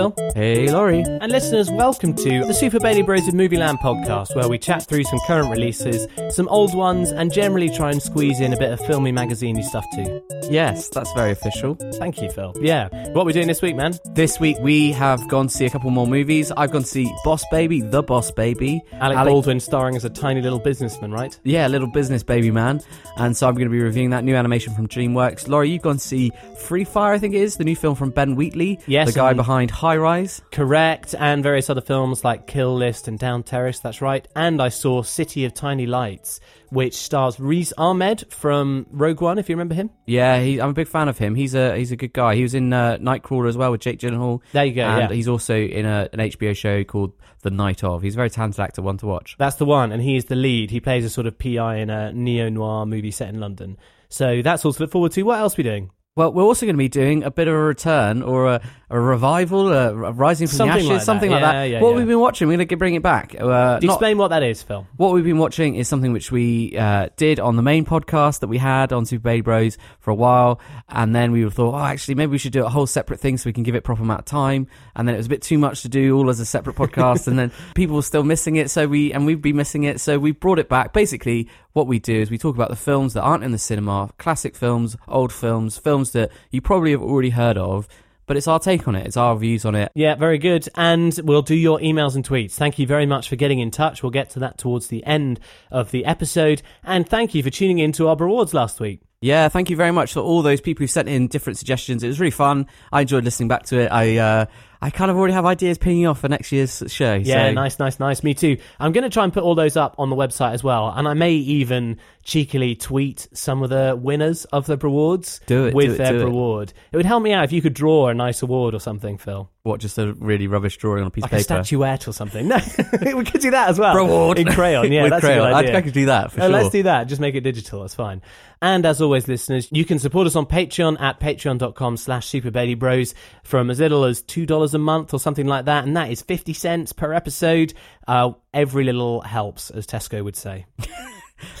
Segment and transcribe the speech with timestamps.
[0.00, 0.14] Phil.
[0.34, 1.02] Hey, Laurie.
[1.02, 5.04] And listeners, welcome to the Super Baby Bros of Movieland podcast, where we chat through
[5.04, 8.80] some current releases, some old ones, and generally try and squeeze in a bit of
[8.86, 10.22] filmy magaziney stuff too.
[10.50, 11.74] Yes, that's very official.
[11.94, 12.54] Thank you, Phil.
[12.62, 12.88] Yeah.
[13.12, 13.92] What are we doing this week, man?
[14.14, 16.50] This week we have gone to see a couple more movies.
[16.56, 18.80] I've gone to see Boss Baby, The Boss Baby.
[18.92, 21.38] Alec, Alec- Baldwin starring as a tiny little businessman, right?
[21.44, 22.80] Yeah, little business baby man.
[23.18, 25.46] And so I'm going to be reviewing that new animation from DreamWorks.
[25.46, 28.10] Laurie, you've gone to see Free Fire, I think it is, the new film from
[28.10, 28.80] Ben Wheatley.
[28.86, 30.42] Yes, The guy and- behind High Rise.
[30.52, 34.26] Correct, and various other films like Kill List and Down Terrace, that's right.
[34.34, 36.40] And I saw City of Tiny Lights,
[36.70, 39.90] which stars Riz Ahmed from Rogue One, if you remember him.
[40.06, 41.34] Yeah, he, I'm a big fan of him.
[41.34, 42.34] He's a he's a good guy.
[42.34, 44.40] He was in uh, Nightcrawler as well with Jake Gyllenhaal.
[44.52, 45.14] There you go, And yeah.
[45.14, 47.12] he's also in a, an HBO show called
[47.42, 48.02] The Night Of.
[48.02, 49.36] He's a very talented actor, one to watch.
[49.38, 50.70] That's the one, and he is the lead.
[50.70, 53.76] He plays a sort of PI in a neo noir movie set in London.
[54.08, 55.22] So that's all to look forward to.
[55.22, 55.90] What else are we doing?
[56.20, 59.00] Well, we're also going to be doing a bit of a return or a, a
[59.00, 61.04] revival, a, a rising from Something the ashes, like that.
[61.06, 61.64] something like Yeah, that.
[61.64, 61.96] yeah, what yeah.
[61.96, 63.34] we've been watching, we're going to bring it back.
[63.40, 64.86] Uh, not- Explain what that is, Phil.
[64.98, 68.48] what we've been watching is something which we uh, did on the main podcast that
[68.48, 72.16] we had on Super Baby Bros for a while, and then we thought, oh, actually,
[72.16, 74.18] maybe we should do a whole separate thing so we can give it proper amount
[74.20, 74.66] of time.
[74.94, 77.28] And then it was a bit too much to do all as a separate podcast,
[77.28, 80.18] and then people were still missing it, so we and we've been missing it, so
[80.18, 80.92] we brought it back.
[80.92, 84.10] Basically, what we do is we talk about the films that aren't in the cinema,
[84.18, 87.88] classic films, old films, films that you probably have already heard of.
[88.26, 89.06] But it's our take on it.
[89.08, 89.90] It's our views on it.
[89.96, 90.68] Yeah, very good.
[90.76, 92.52] And we'll do your emails and tweets.
[92.52, 94.04] Thank you very much for getting in touch.
[94.04, 95.40] We'll get to that towards the end
[95.72, 96.62] of the episode.
[96.84, 99.00] And thank you for tuning in to our rewards last week.
[99.20, 102.04] Yeah, thank you very much for all those people who sent in different suggestions.
[102.04, 102.68] It was really fun.
[102.92, 103.88] I enjoyed listening back to it.
[103.92, 104.46] I uh,
[104.82, 107.14] I kind of already have ideas pinging off for next year's show.
[107.14, 107.52] Yeah, so.
[107.52, 108.22] nice, nice, nice.
[108.22, 108.56] Me too.
[108.78, 110.88] I'm going to try and put all those up on the website as well.
[110.96, 115.74] And I may even cheekily tweet some of the winners of the rewards Do it,
[115.74, 116.72] with do it, their do reward.
[116.92, 119.50] It would help me out if you could draw a nice award or something, Phil.
[119.62, 121.54] What, just a really rubbish drawing on a piece Like of paper?
[121.60, 122.48] a statuette or something.
[122.48, 122.58] No,
[123.16, 123.94] we could do that as well.
[123.94, 124.38] Reward.
[124.38, 125.40] In crayon, yeah, With that's crayon.
[125.40, 125.68] a good I idea.
[125.72, 126.50] think I could do that for Oh, sure.
[126.52, 127.04] Let's do that.
[127.04, 127.82] Just make it digital.
[127.82, 128.22] That's fine.
[128.62, 133.70] And as always, listeners, you can support us on Patreon at patreon.com slash superbabybros from
[133.70, 134.22] as little as
[134.70, 135.84] $2 a month or something like that.
[135.84, 137.74] And that is 50 cents per episode.
[138.06, 140.66] Uh, every little helps, as Tesco would say.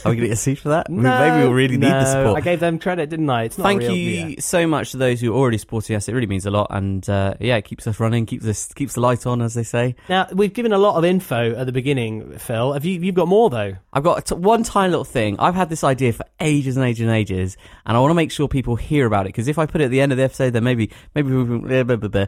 [0.04, 0.90] Are we going to get a seat for that?
[0.90, 2.36] No, Maybe we'll really need the support.
[2.36, 3.44] I gave them credit, didn't I?
[3.44, 4.34] It's not Thank real, you yeah.
[4.40, 6.08] so much to those who are already supporting us.
[6.08, 8.94] It really means a lot, and uh, yeah, it keeps us running, keeps us keeps
[8.94, 9.96] the light on, as they say.
[10.08, 12.72] Now, we've given a lot of info at the beginning, Phil.
[12.72, 13.76] Have you, you've got more, though?
[13.92, 15.38] I've got t- one tiny little thing.
[15.38, 17.56] I've had this idea for ages and ages and ages,
[17.86, 19.84] and I want to make sure people hear about it because if I put it
[19.84, 22.26] at the end of the episode, then maybe maybe blah, blah, blah.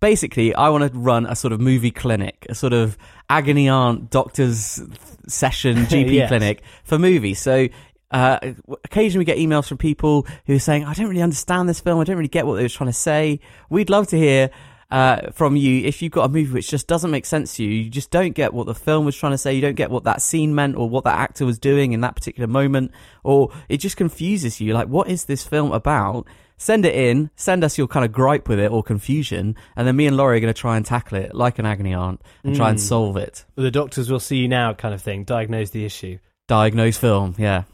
[0.00, 2.96] Basically I want to run a sort of movie clinic, a sort of
[3.30, 4.80] agony aunt doctor's
[5.28, 6.28] session GP Yes.
[6.28, 7.40] clinic for movies.
[7.40, 7.68] So.
[8.08, 8.38] Uh,
[8.84, 11.98] occasionally we get emails from people who are saying, I don't really understand this film.
[11.98, 13.40] I don't really get what they were trying to say.
[13.68, 14.50] We'd love to hear
[14.92, 17.70] uh, from you if you've got a movie which just doesn't make sense to you.
[17.70, 19.54] You just don't get what the film was trying to say.
[19.54, 22.14] You don't get what that scene meant or what that actor was doing in that
[22.14, 22.92] particular moment,
[23.24, 24.72] or it just confuses you.
[24.72, 26.28] Like, what is this film about?
[26.58, 29.94] Send it in, send us your kind of gripe with it or confusion, and then
[29.94, 32.56] me and Laurie are going to try and tackle it like an agony aunt and
[32.56, 33.44] try and solve it.
[33.56, 35.24] The doctors will see you now, kind of thing.
[35.24, 36.18] Diagnose the issue.
[36.48, 37.64] Diagnose film, yeah.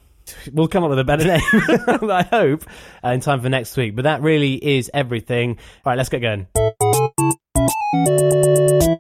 [0.53, 2.65] We'll come up with a better name, I hope,
[3.05, 3.97] uh, in time for next week.
[3.97, 5.59] But that really is everything.
[5.85, 6.47] All right, let's get going.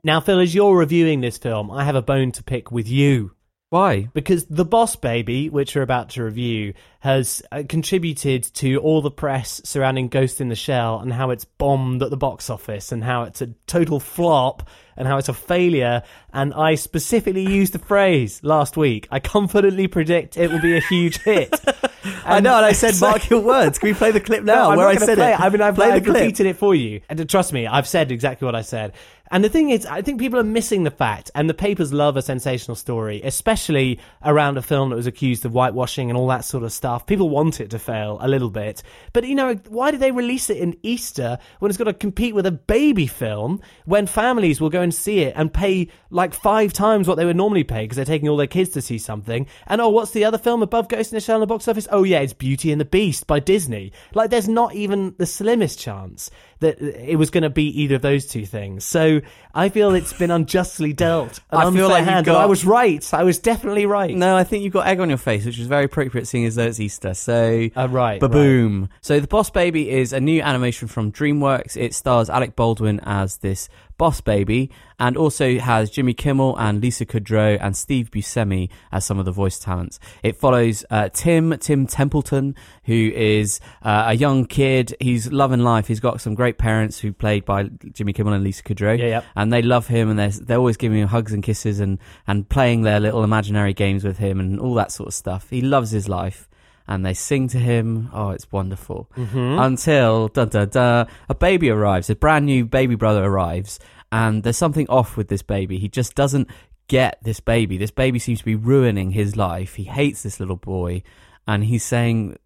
[0.04, 3.32] Now, Phil, as you're reviewing this film, I have a bone to pick with you.
[3.72, 4.10] Why?
[4.12, 9.10] Because The Boss Baby, which we're about to review, has uh, contributed to all the
[9.10, 13.02] press surrounding Ghost in the Shell and how it's bombed at the box office and
[13.02, 16.02] how it's a total flop and how it's a failure.
[16.34, 19.08] And I specifically used the phrase last week.
[19.10, 21.58] I confidently predict it will be a huge hit.
[22.24, 23.78] I know, and I said, mark your words.
[23.78, 25.40] Can we play the clip now No, where I said play it?
[25.40, 26.20] I mean, I've, I've the clip.
[26.20, 27.00] repeated it for you.
[27.08, 28.92] And trust me, I've said exactly what I said.
[29.32, 32.18] And the thing is, I think people are missing the fact, and the papers love
[32.18, 36.44] a sensational story, especially around a film that was accused of whitewashing and all that
[36.44, 37.06] sort of stuff.
[37.06, 38.82] People want it to fail a little bit.
[39.14, 42.34] But, you know, why did they release it in Easter when it's got to compete
[42.34, 46.74] with a baby film when families will go and see it and pay like five
[46.74, 49.46] times what they would normally pay because they're taking all their kids to see something?
[49.66, 51.88] And oh, what's the other film above Ghost in the Shell in the box office?
[51.90, 53.92] Oh, yeah, it's Beauty and the Beast by Disney.
[54.12, 56.30] Like, there's not even the slimmest chance
[56.62, 58.84] that it was going to be either of those two things.
[58.84, 59.20] So
[59.54, 61.38] I feel it's been unjustly dealt.
[61.50, 63.06] I feel like hand, got- I was right.
[63.14, 64.16] I was definitely right.
[64.16, 66.54] No, I think you've got egg on your face, which is very appropriate seeing as
[66.56, 67.14] though it's Easter.
[67.14, 68.88] So, Uh, right, Ba-boom.
[69.02, 71.76] So, The Boss Baby is a new animation from DreamWorks.
[71.76, 73.68] It stars Alec Baldwin as this
[73.98, 79.18] Boss Baby, and also has Jimmy Kimmel and Lisa Kudrow and Steve Buscemi as some
[79.18, 79.98] of the voice talents.
[80.22, 82.54] It follows uh, Tim Tim Templeton,
[82.84, 84.94] who is uh, a young kid.
[85.00, 85.86] He's loving life.
[85.88, 89.22] He's got some great parents who played by Jimmy Kimmel and Lisa Kudrow, Yeah, yeah.
[89.36, 92.48] and they love him, and they're they're always giving him hugs and kisses and and
[92.48, 95.48] playing their little imaginary games with him and all that sort of stuff.
[95.50, 96.48] He loves his life.
[96.88, 98.10] And they sing to him.
[98.12, 99.10] Oh, it's wonderful.
[99.16, 99.58] Mm-hmm.
[99.58, 103.78] until da da da a baby arrives a brand new baby brother arrives
[104.10, 105.78] and there's something off with this baby.
[105.78, 106.48] He just doesn't
[106.88, 107.78] get this baby.
[107.78, 109.74] This baby seems to be ruining his life.
[109.76, 111.02] He hates this little boy
[111.46, 112.36] and he's saying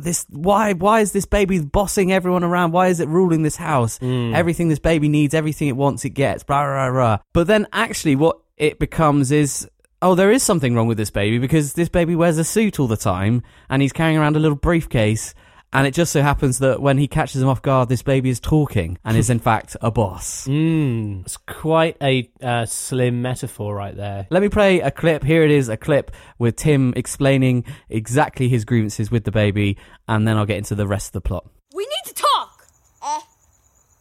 [0.00, 2.72] this why why is this baby bossing everyone around?
[2.72, 3.98] Why is it ruling this house?
[3.98, 4.34] Mm.
[4.34, 8.16] everything this baby needs everything it wants it gets blah blah blah but then actually
[8.16, 9.68] what it becomes is
[10.04, 12.86] oh there is something wrong with this baby because this baby wears a suit all
[12.86, 15.34] the time and he's carrying around a little briefcase
[15.72, 18.38] and it just so happens that when he catches him off guard, this baby is
[18.38, 20.46] talking and is in fact a boss.
[20.46, 21.22] Mm.
[21.22, 24.28] It's quite a uh, slim metaphor right there.
[24.30, 25.24] Let me play a clip.
[25.24, 30.28] Here it is, a clip with Tim explaining exactly his grievances with the baby, and
[30.28, 31.44] then I'll get into the rest of the plot.
[31.74, 32.68] We need to talk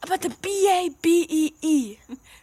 [0.04, 1.98] about the B A B E E.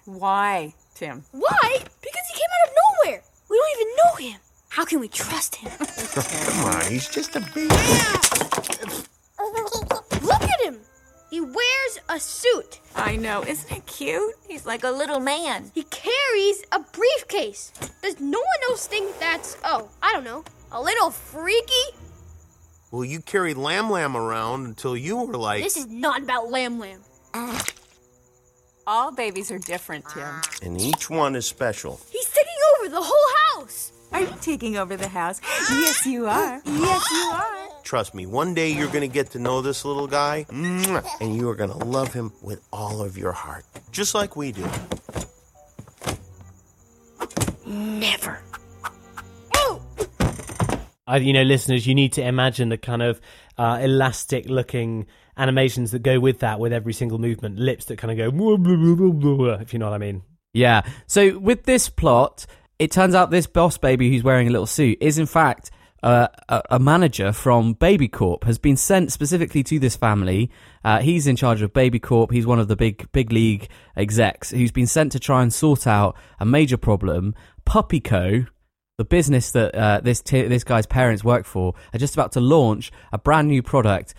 [0.07, 1.23] Why, Tim?
[1.31, 1.71] Why?
[1.73, 2.75] Because he came out of
[3.05, 3.23] nowhere.
[3.51, 4.41] We don't even know him.
[4.69, 5.71] How can we trust him?
[5.77, 7.75] Come on, he's just a baby.
[10.23, 10.79] Look at him.
[11.31, 12.81] He wears a suit.
[12.95, 14.35] I know, isn't it cute?
[14.49, 15.71] He's like a little man.
[15.75, 17.73] He carries a briefcase.
[18.03, 21.97] Does no one else think that's, oh, I don't know, a little freaky?
[22.91, 25.63] Well, you carried Lamb Lamb around until you were like.
[25.63, 27.01] This is not about Lamb Lamb.
[28.87, 30.41] All babies are different, Tim.
[30.63, 32.01] And each one is special.
[32.11, 32.30] He's taking
[32.79, 33.93] over the whole house.
[34.13, 35.41] Are you taking over the house?
[35.71, 36.61] Yes, you are.
[36.65, 37.69] Yes, you are.
[37.85, 41.49] Trust me, one day you're going to get to know this little guy, and you
[41.49, 44.67] are going to love him with all of your heart, just like we do.
[47.67, 48.41] Never.
[49.55, 49.81] Oh!
[51.19, 53.21] You know, listeners, you need to imagine the kind of
[53.59, 55.07] uh, elastic-looking
[55.37, 58.57] animations that go with that, with every single movement, lips that kind of go, "Blah,
[58.57, 60.23] blah, blah, blah, blah," if you know what I mean.
[60.53, 60.83] Yeah.
[61.07, 62.47] So with this plot,
[62.81, 65.71] it turns out this boss baby who's wearing a little suit is in fact
[66.03, 68.45] uh, a, a manager from Baby Corp.
[68.45, 70.51] Has been sent specifically to this family.
[70.83, 72.33] Uh, he's in charge of Baby Corp.
[72.33, 75.87] He's one of the big big league execs who's been sent to try and sort
[75.87, 77.35] out a major problem.
[77.67, 78.47] Puppy Co.
[78.97, 82.41] The business that uh, this t- this guy's parents work for are just about to
[82.41, 84.15] launch a brand new product,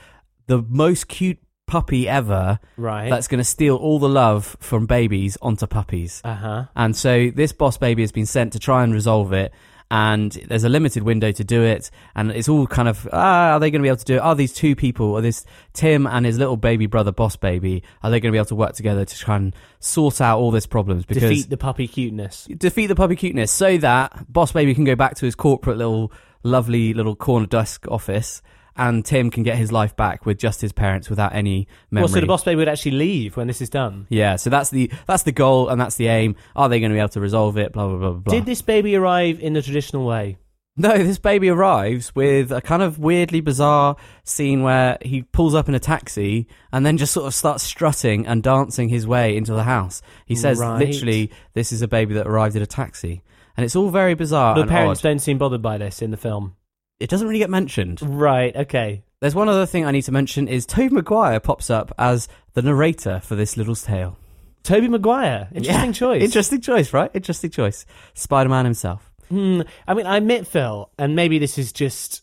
[0.46, 1.40] the most cute
[1.72, 3.10] puppy ever, Right.
[3.10, 6.22] that's going to steal all the love from babies onto puppies.
[6.24, 6.66] Uh huh.
[6.76, 9.54] And so this boss baby has been sent to try and resolve it.
[9.94, 11.92] And there's a limited window to do it.
[12.16, 14.20] And it's all kind of, ah, are they going to be able to do it?
[14.20, 18.10] Are these two people, or this Tim and his little baby brother, boss baby, are
[18.10, 20.66] they going to be able to work together to try and sort out all this
[20.66, 21.04] problems?
[21.06, 22.46] Because Defeat the puppy cuteness.
[22.58, 26.12] defeat the puppy cuteness so that boss baby can go back to his corporate little,
[26.44, 28.42] lovely little corner desk office.
[28.76, 32.04] And Tim can get his life back with just his parents without any memory.
[32.06, 34.08] Well, so the boss baby would actually leave when this is done.
[34.10, 36.36] Yeah, so that's the that's the goal and that's the aim.
[36.56, 37.74] Are they going to be able to resolve it?
[37.74, 38.34] Blah blah blah blah.
[38.34, 40.38] Did this baby arrive in the traditional way?
[40.78, 45.68] No, this baby arrives with a kind of weirdly bizarre scene where he pulls up
[45.68, 49.54] in a taxi and then just sort of starts strutting and dancing his way into
[49.54, 50.02] the house.
[50.26, 50.80] He says Right.
[50.80, 53.22] literally, "This is a baby that arrived in a taxi,"
[53.58, 54.56] and it's all very bizarre.
[54.56, 55.04] the parents odd.
[55.10, 56.56] don't seem bothered by this in the film.
[57.02, 58.00] It doesn't really get mentioned.
[58.02, 58.56] Right.
[58.56, 59.04] Okay.
[59.20, 62.62] There's one other thing I need to mention: is Tobey Maguire pops up as the
[62.62, 64.18] narrator for this little tale.
[64.64, 65.48] Tobey Maguire.
[65.54, 65.92] Interesting Yeah.
[65.92, 66.22] choice.
[66.24, 67.10] Interesting choice, right?
[67.14, 67.86] Interesting choice.
[68.14, 69.12] Spider-Man himself.
[69.30, 69.62] Hmm.
[69.88, 72.22] I mean, I admit, Phil, and maybe this is just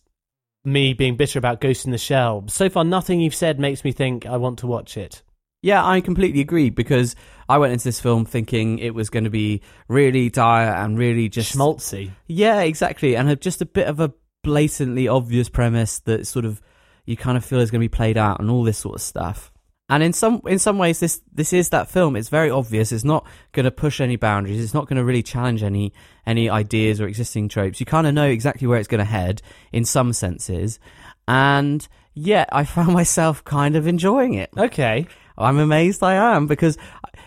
[0.64, 2.44] me being bitter about Ghost in the Shell.
[2.48, 5.22] So far, nothing you've said makes me think I want to watch it.
[5.62, 7.16] Yeah, I completely agree because
[7.48, 11.28] I went into this film thinking it was going to be really dire and really
[11.28, 12.10] just Schmaltzy.
[12.28, 14.12] Yeah, exactly, and just a bit of a
[14.48, 16.62] blatantly obvious premise that sort of
[17.04, 19.02] you kind of feel is going to be played out and all this sort of
[19.02, 19.52] stuff.
[19.90, 22.16] And in some in some ways, this this is that film.
[22.16, 22.90] It's very obvious.
[22.90, 24.62] It's not going to push any boundaries.
[24.62, 25.92] It's not going to really challenge any
[26.26, 27.78] any ideas or existing tropes.
[27.78, 30.78] You kind of know exactly where it's going to head in some senses,
[31.26, 34.48] and yet I found myself kind of enjoying it.
[34.56, 35.06] Okay.
[35.36, 36.76] I'm amazed I am because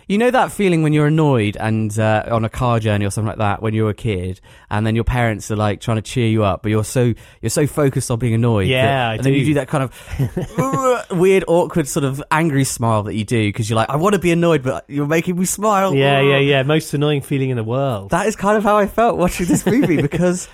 [0.08, 3.28] you know that feeling when you're annoyed and uh, on a car journey or something
[3.28, 4.40] like that when you're a kid
[4.70, 7.50] and then your parents are like trying to cheer you up but you're so you're
[7.50, 9.46] so focused on being annoyed Yeah, that- I and then you do.
[9.46, 13.76] do that kind of weird awkward sort of angry smile that you do because you're
[13.76, 16.62] like I want to be annoyed but you're making me smile Yeah, yeah, yeah.
[16.62, 18.10] Most annoying feeling in the world.
[18.10, 20.48] that is kind of how I felt watching this movie because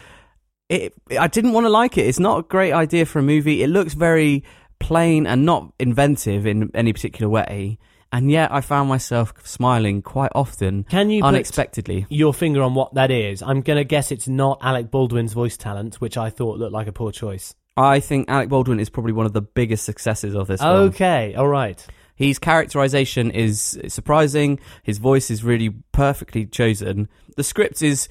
[0.68, 2.06] it I didn't want to like it.
[2.06, 3.62] It's not a great idea for a movie.
[3.62, 4.44] It looks very
[4.80, 7.78] plain and not inventive in any particular way.
[8.12, 12.06] And yet I found myself smiling quite often, Can you put unexpectedly.
[12.08, 13.42] your finger on what that is?
[13.42, 16.86] I'm going to guess it's not Alec Baldwin's voice talent, which I thought looked like
[16.86, 17.54] a poor choice.
[17.76, 20.88] I think Alec Baldwin is probably one of the biggest successes of this film.
[20.88, 21.86] Okay, all right.
[22.16, 24.58] His characterization is surprising.
[24.82, 27.08] His voice is really perfectly chosen.
[27.36, 28.08] The script is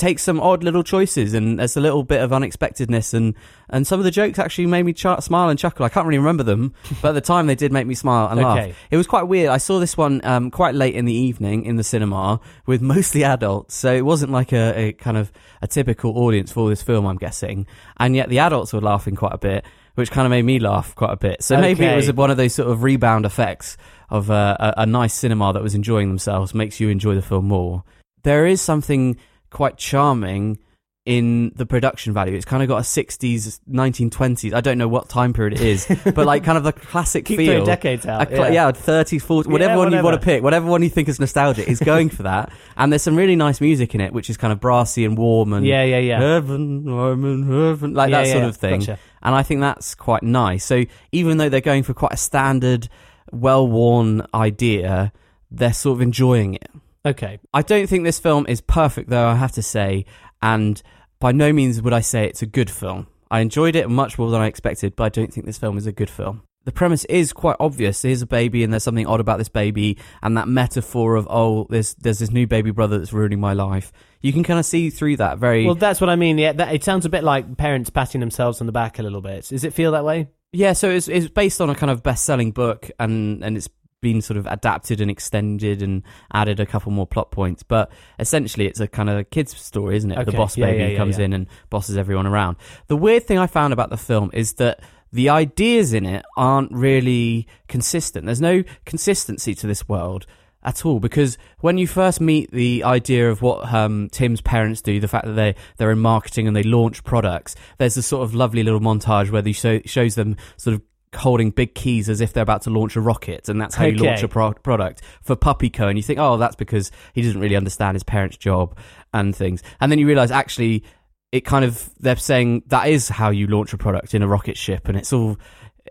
[0.00, 3.34] takes some odd little choices and there's a little bit of unexpectedness and
[3.68, 5.84] and some of the jokes actually made me ch- smile and chuckle.
[5.84, 8.40] I can't really remember them, but at the time they did make me smile and
[8.40, 8.68] Okay.
[8.68, 8.76] laugh.
[8.90, 9.50] It was quite weird.
[9.50, 13.22] I saw this one um, quite late in the evening in the cinema with mostly
[13.22, 15.30] adults, so it wasn't like a, a kind of
[15.62, 17.06] a typical audience for this film.
[17.06, 17.66] I'm guessing,
[17.98, 19.64] and yet the adults were laughing quite a bit,
[19.94, 21.42] which kind of made me laugh quite a bit.
[21.44, 23.76] So maybe it was one of those sort of rebound effects
[24.08, 27.44] of uh, a, a nice cinema that was enjoying themselves makes you enjoy the film
[27.44, 27.84] more.
[28.24, 29.16] There is something
[29.50, 30.58] quite charming
[31.06, 32.34] in the production value.
[32.36, 34.52] It's kind of got a 60s, 1920s.
[34.52, 37.38] I don't know what time period it is, but like kind of the classic Keep
[37.38, 37.64] feel.
[37.64, 38.28] decades out.
[38.28, 38.70] Cl- yeah.
[38.70, 41.68] 30s, 40s, whatever Yeah, one you want to pick, whatever one you think is nostalgic,
[41.68, 42.52] is going for that.
[42.76, 45.52] And there's some really nice music in it, which is kind of brassy and warm
[45.52, 46.20] and yeah, yeah, yeah.
[46.20, 48.48] heaven, I'm in heaven, like Yeah, that sort yeah.
[48.48, 48.80] of thing.
[48.80, 48.98] Gotcha.
[49.22, 50.64] And I think that's quite nice.
[50.64, 52.88] So even though they're going for quite a standard,
[53.32, 55.12] well-worn idea,
[55.50, 56.70] they're sort of enjoying it.
[57.04, 57.38] Okay.
[57.52, 60.04] I don't think this film is perfect, though, I have to say,
[60.42, 60.82] and
[61.18, 63.06] by no means would I say it's a good film.
[63.30, 65.86] I enjoyed it much more than I expected, but I don't think this film is
[65.86, 66.42] a good film.
[66.64, 68.02] The premise is quite obvious.
[68.02, 71.66] Here's a baby, and there's something odd about this baby, and that metaphor of oh,
[71.70, 73.92] there's there's this new baby brother that's ruining my life.
[74.20, 76.36] You can kind of see through that very Well, that's what I mean.
[76.36, 79.22] Yeah, that, it sounds a bit like parents patting themselves on the back a little
[79.22, 79.46] bit.
[79.48, 80.28] Does it feel that way?
[80.52, 83.68] Yeah, so it's it's based on a kind of best selling book and and it's
[84.00, 86.02] been sort of adapted and extended and
[86.32, 87.62] added a couple more plot points.
[87.62, 90.24] But essentially it's a kind of kids story, isn't it?
[90.24, 92.56] the boss yeah, baby yeah, yeah, comes in and bosses everyone around.
[92.88, 94.80] The weird thing I found about the film is that
[95.12, 98.26] the ideas in it aren't really consistent.
[98.26, 100.26] There's no consistency to this world
[100.62, 105.00] at all because when you first meet the idea of what um, Tim's parents do,
[105.00, 108.34] the fact that they they're in marketing and they launch products, there's a sort of
[108.34, 110.82] lovely little montage where they show, shows them sort of
[111.16, 113.96] holding big keys as if they're about to launch a rocket, and that's how you
[113.96, 115.88] launch a pro- product for Puppy Co.
[115.88, 118.76] And you think, oh, that's because he doesn't really understand his parents' job
[119.12, 120.84] and things, and then you realize actually.
[121.32, 124.56] It kind of they're saying that is how you launch a product in a rocket
[124.56, 125.36] ship, and it's all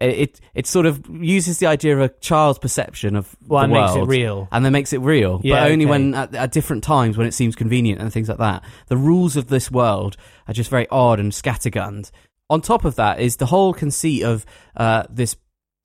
[0.01, 3.79] it it sort of uses the idea of a child's perception of Well, the it
[3.79, 4.47] makes it world real.
[4.51, 5.89] and then makes it real, Yeah, but only okay.
[5.91, 8.65] when at, at different times when it seems convenient and things like that.
[8.88, 10.17] The rules of this world
[10.49, 12.11] are just very odd and scattergunned.
[12.49, 15.35] On top of that is the whole conceit of uh, this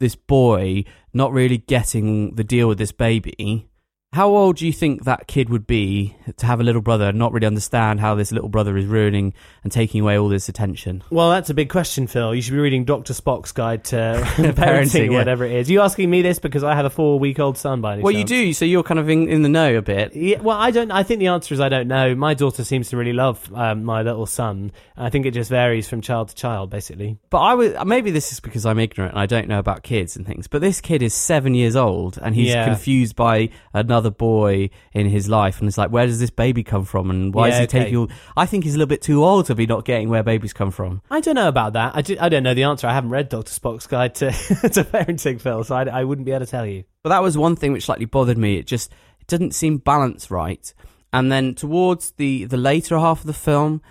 [0.00, 3.68] this boy not really getting the deal with this baby.
[4.14, 7.18] How old do you think that kid would be to have a little brother and
[7.18, 11.02] not really understand how this little brother is ruining and taking away all this attention?
[11.10, 12.32] Well, that's a big question, Phil.
[12.32, 13.12] You should be reading Dr.
[13.12, 15.18] Spock's guide to parenting, Parenting, or yeah.
[15.18, 15.68] whatever it is.
[15.68, 18.52] you asking me this because I have a four-week-old son by any Well, you do,
[18.52, 20.14] so you're kind of in, in the know a bit.
[20.14, 20.92] Yeah, well, I don't.
[20.92, 22.14] I think the answer is I don't know.
[22.14, 24.70] My daughter seems to really love um, my little son.
[24.96, 27.18] I think it just varies from child to child, basically.
[27.30, 30.14] But I was maybe this is because I'm ignorant and I don't know about kids
[30.16, 30.46] and things.
[30.46, 32.64] But this kid is seven years old and he's Yeah.
[32.66, 36.84] confused by another boy in his life, and it's like, where does this baby come
[36.84, 37.80] from, and why is he okay.
[37.80, 37.96] taking?
[37.96, 38.08] All...
[38.36, 40.70] I think he's a little bit too old to be not getting where babies come
[40.70, 41.02] from.
[41.10, 41.94] I don't know about that.
[41.94, 42.86] I, ju- I don't know the answer.
[42.86, 43.50] I haven't read Dr.
[43.50, 46.84] Spock's guide to, to parenting, Phil, so I, I wouldn't be able to tell you.
[47.02, 48.56] But that was one thing which slightly bothered me.
[48.56, 50.72] It just it didn't seem balanced right.
[51.12, 53.82] And then towards the the later half of the film,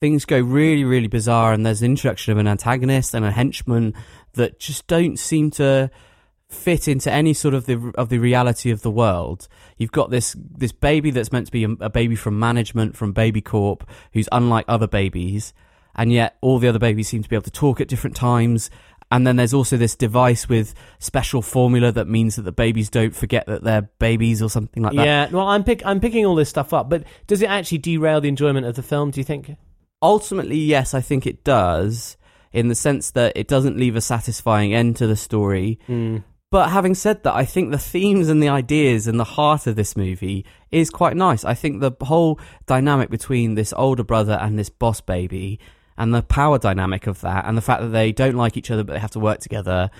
[0.00, 3.94] things go really really bizarre, and there's an introduction of an antagonist and a henchman
[4.34, 5.90] that just don't seem to
[6.48, 9.48] fit into any sort of the of the reality of the world.
[9.76, 13.12] You've got this this baby that's meant to be a, a baby from management from
[13.12, 15.52] Baby Corp, who's unlike other babies,
[15.94, 18.70] and yet all the other babies seem to be able to talk at different times.
[19.10, 23.14] And then there's also this device with special formula that means that the babies don't
[23.14, 25.04] forget that they're babies or something like that.
[25.04, 28.20] Yeah, well, I'm pick, I'm picking all this stuff up, but does it actually derail
[28.20, 29.12] the enjoyment of the film?
[29.12, 29.54] Do you think?
[30.02, 32.16] Ultimately, yes, I think it does,
[32.52, 35.78] in the sense that it doesn't leave a satisfying end to the story.
[35.88, 36.24] Mm.
[36.56, 39.76] But having said that, I think the themes and the ideas and the heart of
[39.76, 41.44] this movie is quite nice.
[41.44, 45.60] I think the whole dynamic between this older brother and this boss baby
[45.98, 48.84] and the power dynamic of that and the fact that they don't like each other
[48.84, 49.90] but they have to work together,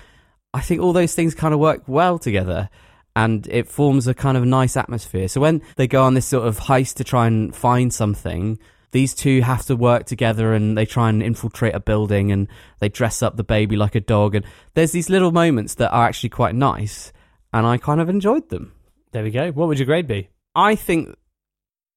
[0.51, 2.71] I think all those things kind of work well together
[3.15, 5.27] and it forms a kind of nice atmosphere.
[5.27, 8.57] So when they go on this sort of heist to try and find something,
[8.97, 12.47] these two have to work together and they try and infiltrate a building and
[12.79, 16.07] they dress up the baby like a dog and there's these little moments that are
[16.07, 17.13] actually quite nice
[17.53, 18.73] and I kind of enjoyed them.
[19.11, 19.51] There we go.
[19.51, 20.29] What would your grade be?
[20.55, 21.15] I think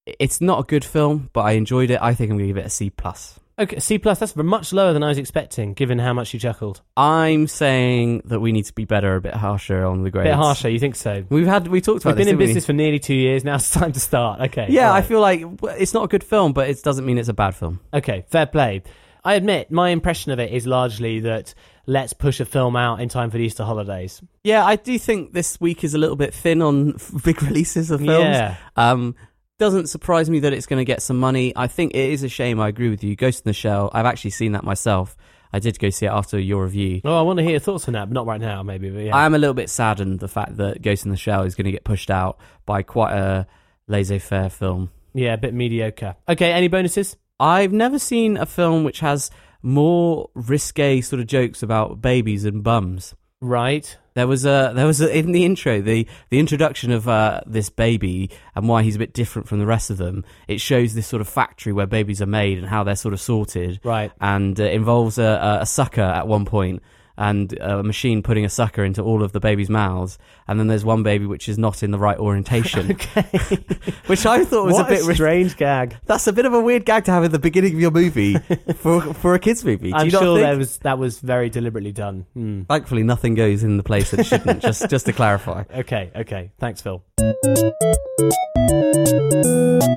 [0.05, 2.03] it's not a good film, but I enjoyed it.
[2.03, 3.41] I think I'm going to give it a C plus.
[3.61, 4.19] Okay, C plus.
[4.19, 6.81] That's much lower than I was expecting, given how much you chuckled.
[6.97, 10.29] I'm saying that we need to be better, a bit harsher on the A grades.
[10.29, 11.25] bit harsher, you think so?
[11.29, 12.17] We've had we talked about.
[12.17, 12.47] We've been this, in didn't we?
[12.47, 13.45] business for nearly two years.
[13.45, 14.41] Now it's time to start.
[14.41, 14.67] Okay.
[14.71, 15.45] Yeah, all I feel like
[15.79, 17.81] it's not a good film, but it doesn't mean it's a bad film.
[17.93, 18.83] Okay, fair play.
[19.23, 21.53] I admit my impression of it is largely that
[21.85, 24.23] let's push a film out in time for the Easter holidays.
[24.45, 27.91] Yeah, I do think this week is a little bit thin on f- big releases
[27.91, 28.25] of films.
[28.25, 28.57] Yeah.
[28.77, 29.15] Um,
[29.61, 31.53] doesn't surprise me that it's going to get some money.
[31.55, 32.59] I think it is a shame.
[32.59, 33.15] I agree with you.
[33.15, 33.91] Ghost in the Shell.
[33.93, 35.17] I've actually seen that myself.
[35.53, 37.03] I did go see it after your review.
[37.05, 38.89] Oh, I want to hear your thoughts on that, but not right now, maybe.
[38.89, 39.17] But yeah.
[39.17, 41.67] I am a little bit saddened the fact that Ghost in the Shell is going
[41.67, 43.47] to get pushed out by quite a
[43.87, 44.91] laissez-faire film.
[45.13, 46.17] yeah, a bit mediocre.
[46.29, 47.17] Okay, any bonuses?
[47.39, 49.31] I've never seen a film which has
[49.63, 53.15] more risque sort of jokes about babies and bums.
[53.41, 53.97] Right.
[54.21, 57.71] There was a there was a, in the intro the the introduction of uh, this
[57.71, 60.25] baby and why he's a bit different from the rest of them.
[60.47, 63.21] It shows this sort of factory where babies are made and how they're sort of
[63.21, 64.13] sorted, Right.
[64.21, 66.83] and uh, involves a, a- a sucker at one point
[67.17, 70.19] and a machine putting a sucker into all of the baby's mouths.
[70.49, 73.23] And then there's one baby which is not in the right orientation, Okay.
[74.07, 75.05] which I thought was what a bit.
[75.05, 75.97] ris- strange gag.
[76.07, 78.35] that's a bit of a weird gag to have at the beginning of your movie
[78.77, 79.91] for for a kids movie.
[79.91, 82.27] Do I'm sure that was that was very deliberately done.
[82.35, 82.63] Hmm.
[82.63, 84.63] Thankfully, nothing goes in the place that it shouldn't.
[84.63, 85.65] just just to clarify.
[85.75, 86.51] Okay, okay.
[86.59, 87.03] Thanks, Phil.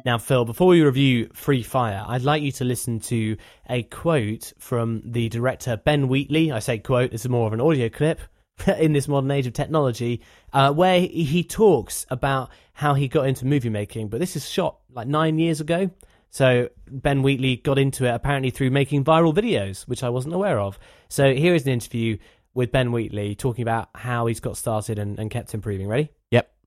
[0.06, 3.38] Now, Phil, before we review Free Fire, I'd like you to listen to
[3.70, 6.52] a quote from the director Ben Wheatley.
[6.52, 8.20] I say quote, this is more of an audio clip
[8.78, 10.22] in this modern age of technology,
[10.52, 14.10] uh, where he, he talks about how he got into movie making.
[14.10, 15.90] But this is shot like nine years ago.
[16.30, 20.60] So Ben Wheatley got into it apparently through making viral videos, which I wasn't aware
[20.60, 20.80] of.
[21.08, 22.18] So here is an interview
[22.54, 25.88] with Ben Wheatley talking about how he's got started and, and kept improving.
[25.88, 26.10] Ready?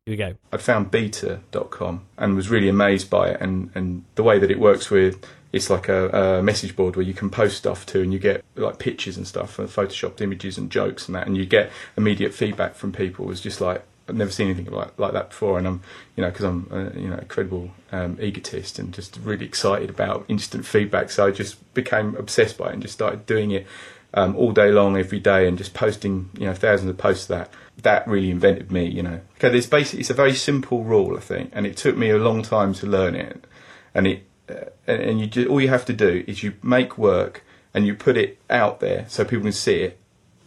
[0.07, 0.35] Here we go.
[0.53, 3.41] I'd found b3ta.com and was really amazed by it.
[3.41, 7.05] And, and the way that it works with it's like a, a message board where
[7.05, 10.59] you can post stuff to and you get like pictures and stuff and photoshopped images
[10.59, 11.27] and jokes and that.
[11.27, 13.25] And you get immediate feedback from people.
[13.25, 15.59] It was just like I've never seen anything like like that before.
[15.59, 15.81] And I'm
[16.15, 19.91] you know because I'm uh, you know a credible um, egotist and just really excited
[19.91, 21.11] about instant feedback.
[21.11, 23.67] So I just became obsessed by it and just started doing it
[24.15, 27.25] um, all day long, every day, and just posting, you know, thousands of posts.
[27.25, 27.51] Of that
[27.83, 29.21] that really invented me, you know.
[29.37, 32.19] Okay, there's basically it's a very simple rule, I think, and it took me a
[32.19, 33.47] long time to learn it.
[33.95, 37.45] And it uh, and, you just, all you have to do is you make work
[37.75, 39.99] and you put it out there so people can see it,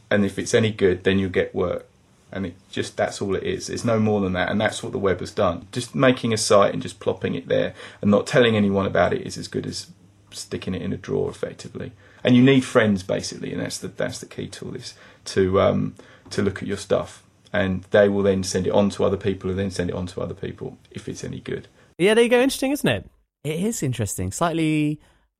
[0.10, 1.86] and if it's any good, then you get work.
[2.32, 3.70] And it just that's all it is.
[3.70, 5.68] It's no more than that, and that's what the web has done.
[5.72, 9.26] Just making a site and just plopping it there and not telling anyone about it
[9.26, 9.88] is as good as
[10.32, 11.92] sticking it in a drawer effectively.
[12.24, 14.94] And you need friends basically, and that's the that's the key to all this
[15.26, 15.96] to um,
[16.30, 19.50] to look at your stuff, and they will then send it on to other people,
[19.50, 21.68] and then send it on to other people if it's any good.
[21.98, 22.40] Yeah, there you go.
[22.40, 23.10] Interesting, isn't it?
[23.44, 24.32] It is interesting.
[24.32, 25.00] Slightly.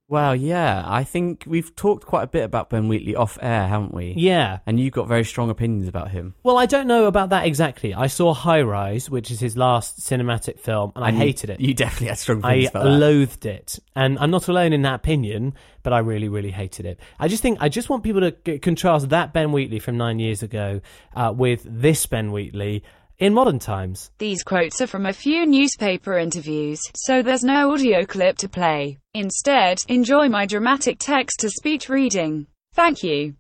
[0.10, 0.84] Well, yeah.
[0.88, 4.16] I think we've talked quite a bit about Ben Wheatley off air, haven't we?
[4.18, 4.58] Yeah.
[4.66, 6.34] And you've got very strong opinions about him.
[6.42, 7.94] Well, I don't know about that exactly.
[7.94, 11.60] I saw High Rise, which is his last cinematic film, and I And hated it.
[11.60, 12.90] You definitely had strong I about that.
[12.90, 15.54] loathed it, and I'm not alone in that opinion.
[15.84, 17.00] But I really, really hated it.
[17.20, 20.20] I just think I just want people to g- contrast that Ben Wheatley from nine
[20.20, 20.82] years ago
[21.16, 22.84] uh, with this Ben Wheatley
[23.20, 24.12] in modern times.
[24.18, 28.98] These quotes are from a few newspaper interviews, so there's no audio clip to play.
[29.14, 32.48] Instead, enjoy my dramatic text to speech reading.
[32.74, 33.36] Thank you.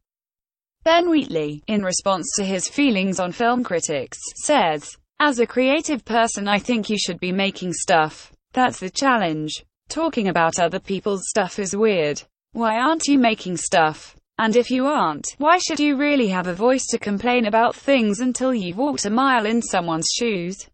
[0.83, 6.47] Ben Wheatley, in response to his feelings on film critics, says, As a creative person,
[6.47, 8.31] I think you should be making stuff.
[8.53, 9.65] That's the challenge.
[9.89, 12.21] Talking about other people's stuff is weird.
[12.53, 14.15] Why aren't you making stuff?
[14.39, 18.21] And if you aren't, why should you really have a voice to complain about things
[18.21, 20.69] until you've walked a mile in someone's shoes?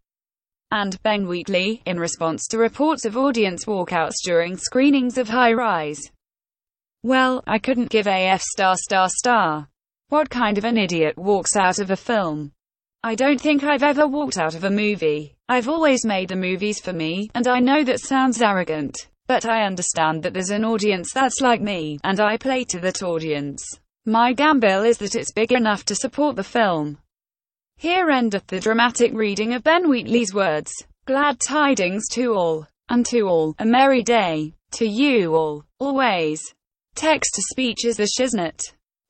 [0.70, 6.00] And Ben Wheatley, in response to reports of audience walkouts during screenings of High Rise.
[7.02, 9.68] Well, I couldn't give AF star star star.
[10.10, 12.52] What kind of an idiot walks out of a film?
[13.02, 15.34] I don't think I've ever walked out of a movie.
[15.48, 19.08] I've always made the movies for me, and I know that sounds arrogant.
[19.26, 23.02] But I understand that there's an audience that's like me, and I play to that
[23.02, 23.64] audience.
[24.04, 26.98] My gamble is that it's big enough to support the film.
[27.76, 30.72] Here endeth the dramatic reading of Ben Wheatley's words.
[31.06, 36.54] Glad tidings to all, and to all, a merry day, to you all, always.
[36.94, 38.60] Text to speech is the shiznit.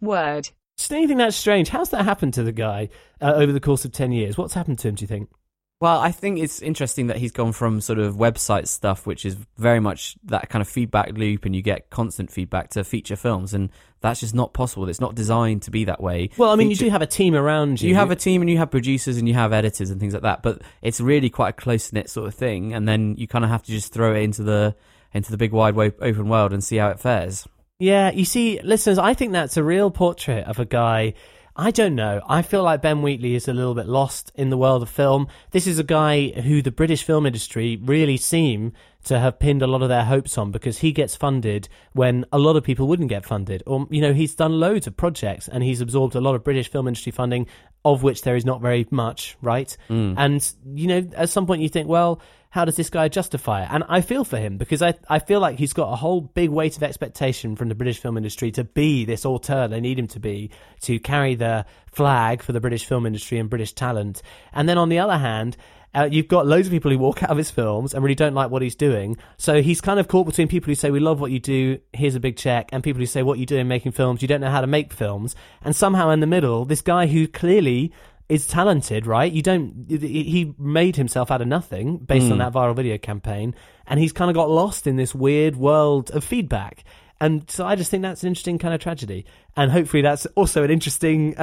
[0.00, 0.48] Word.
[0.76, 1.68] Just anything that's strange.
[1.68, 2.88] How's that happened to the guy
[3.20, 4.36] uh, over the course of ten years?
[4.36, 4.94] What's happened to him?
[4.94, 5.30] Do you think?
[5.78, 9.36] Well, I think it's interesting that he's gone from sort of website stuff, which is
[9.58, 13.52] very much that kind of feedback loop, and you get constant feedback to feature films,
[13.52, 13.68] and
[14.00, 14.88] that's just not possible.
[14.88, 16.30] It's not designed to be that way.
[16.38, 17.90] Well, I mean, you Feature- do have a team around you.
[17.90, 20.22] you have a team and you have producers and you have editors and things like
[20.22, 22.72] that, but it's really quite a close knit sort of thing.
[22.72, 24.74] And then you kind of have to just throw it into the
[25.12, 27.46] into the big wide open world and see how it fares.
[27.78, 31.12] Yeah, you see, listeners, I think that's a real portrait of a guy.
[31.58, 32.20] I don't know.
[32.28, 35.28] I feel like Ben Wheatley is a little bit lost in the world of film.
[35.52, 38.72] This is a guy who the British film industry really seem
[39.04, 42.38] to have pinned a lot of their hopes on because he gets funded when a
[42.38, 43.62] lot of people wouldn't get funded.
[43.66, 46.70] Or, you know, he's done loads of projects and he's absorbed a lot of British
[46.70, 47.46] film industry funding,
[47.84, 49.74] of which there is not very much, right?
[49.88, 50.14] Mm.
[50.18, 52.20] And, you know, at some point you think, well,
[52.56, 53.68] how does this guy justify it?
[53.70, 56.48] And I feel for him because I, I feel like he's got a whole big
[56.48, 60.08] weight of expectation from the British film industry to be this auteur they need him
[60.08, 64.22] to be, to carry the flag for the British film industry and British talent.
[64.54, 65.58] And then on the other hand,
[65.94, 68.32] uh, you've got loads of people who walk out of his films and really don't
[68.32, 69.18] like what he's doing.
[69.36, 72.14] So he's kind of caught between people who say, We love what you do, here's
[72.14, 74.40] a big check, and people who say, What you do in making films, you don't
[74.40, 75.36] know how to make films.
[75.62, 77.92] And somehow in the middle, this guy who clearly
[78.28, 79.32] is talented, right?
[79.32, 79.86] You don't.
[79.88, 82.38] He made himself out of nothing based on hmm.
[82.38, 83.54] that viral video campaign,
[83.86, 86.84] and he's kind of got lost in this weird world of feedback.
[87.20, 89.24] And so I just think that's an interesting kind of tragedy,
[89.56, 91.34] and hopefully that's also an interesting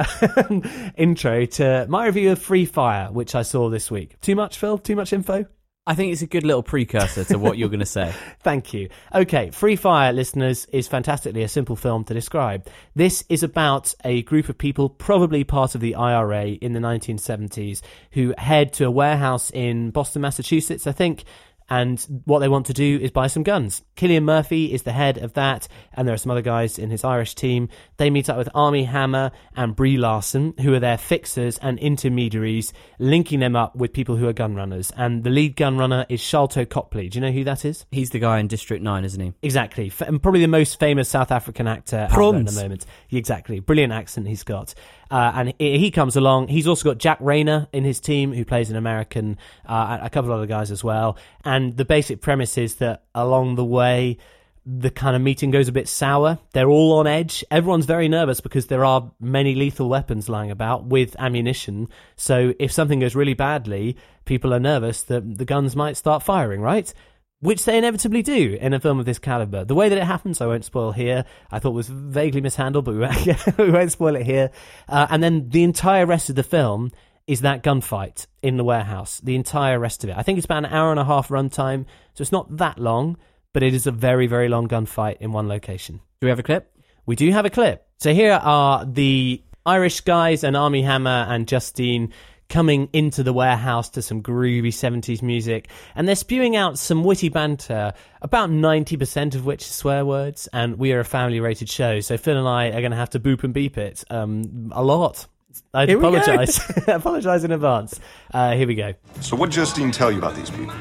[0.96, 4.20] intro to my review of Free Fire, which I saw this week.
[4.20, 4.78] Too much, Phil?
[4.78, 5.46] Too much info?
[5.86, 8.10] I think it's a good little precursor to what you're going to say.
[8.42, 8.88] Thank you.
[9.14, 12.66] Okay, Free Fire, listeners, is fantastically a simple film to describe.
[12.94, 17.82] This is about a group of people, probably part of the IRA in the 1970s,
[18.12, 21.24] who head to a warehouse in Boston, Massachusetts, I think.
[21.70, 23.82] And what they want to do is buy some guns.
[23.96, 27.04] Cillian Murphy is the head of that, and there are some other guys in his
[27.04, 27.70] Irish team.
[27.96, 32.74] They meet up with Armie Hammer and Brie Larson, who are their fixers and intermediaries,
[32.98, 34.92] linking them up with people who are gun runners.
[34.96, 37.08] And the lead gun runner is Sharlto Copley.
[37.08, 37.86] Do you know who that is?
[37.90, 39.32] He's the guy in District 9, isn't he?
[39.42, 42.10] Exactly, F- and probably the most famous South African actor at
[42.56, 42.84] the moment.
[43.10, 44.74] Exactly, brilliant accent he's got,
[45.10, 46.48] uh, and he, he comes along.
[46.48, 50.30] He's also got Jack Reynor in his team, who plays an American, uh, a couple
[50.30, 51.16] of other guys as well.
[51.44, 54.18] And the basic premise is that along the way,
[54.66, 56.38] the kind of meeting goes a bit sour.
[56.52, 57.44] They're all on edge.
[57.50, 61.88] Everyone's very nervous because there are many lethal weapons lying about with ammunition.
[62.16, 66.62] So if something goes really badly, people are nervous that the guns might start firing,
[66.62, 66.92] right?
[67.40, 69.66] Which they inevitably do in a film of this caliber.
[69.66, 71.26] The way that it happens, I won't spoil here.
[71.50, 74.50] I thought was vaguely mishandled, but we won't, we won't spoil it here.
[74.88, 76.90] Uh, and then the entire rest of the film
[77.26, 79.20] is that gunfight in the warehouse.
[79.20, 80.16] The entire rest of it.
[80.16, 83.16] I think it's about an hour and a half runtime, so it's not that long,
[83.52, 86.00] but it is a very, very long gunfight in one location.
[86.20, 86.70] Do we have a clip?
[87.06, 87.86] We do have a clip.
[87.98, 92.12] So here are the Irish guys and Armie Hammer and Justine
[92.48, 97.30] coming into the warehouse to some groovy 70s music and they're spewing out some witty
[97.30, 102.00] banter about 90% of which is swear words and we are a family rated show
[102.00, 104.84] so phil and i are going to have to boop and beep it um, a
[104.84, 105.26] lot
[105.72, 106.08] i Here we go.
[106.08, 108.00] apologize apologize in advance
[108.32, 110.74] uh, here we go So what Justine tell you about these people?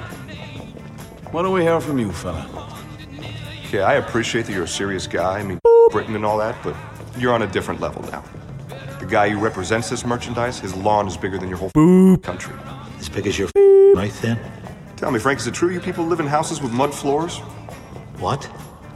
[1.32, 2.46] Why don't we hear from you, fella?
[3.66, 5.40] Okay, I appreciate that you're a serious guy.
[5.40, 5.60] I mean,
[5.90, 6.76] Britain and all that, but
[7.18, 8.24] you're on a different level now.
[9.00, 12.54] The guy who represents this merchandise, his lawn is bigger than your whole country.
[13.00, 13.50] As big as your
[13.96, 14.40] right then?
[14.96, 17.40] Tell me, Frank, is it true you people live in houses with mud floors?
[18.20, 18.48] What?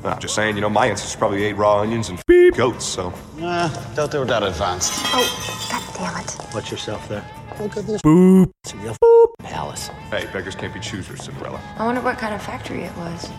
[0.03, 2.21] I'm just saying, you know, my ancestors probably ate raw onions and
[2.55, 3.13] goats, so.
[3.37, 4.91] Nah, doubt they were that advanced.
[5.07, 6.53] Oh, god damn it.
[6.53, 7.23] Watch yourself there.
[7.59, 8.01] Look at this.
[8.01, 8.51] Boop.
[8.63, 9.87] It's a real boop palace.
[10.11, 11.59] Hey, beggars can't be choosers, Cinderella.
[11.77, 13.29] I wonder what kind of factory it was.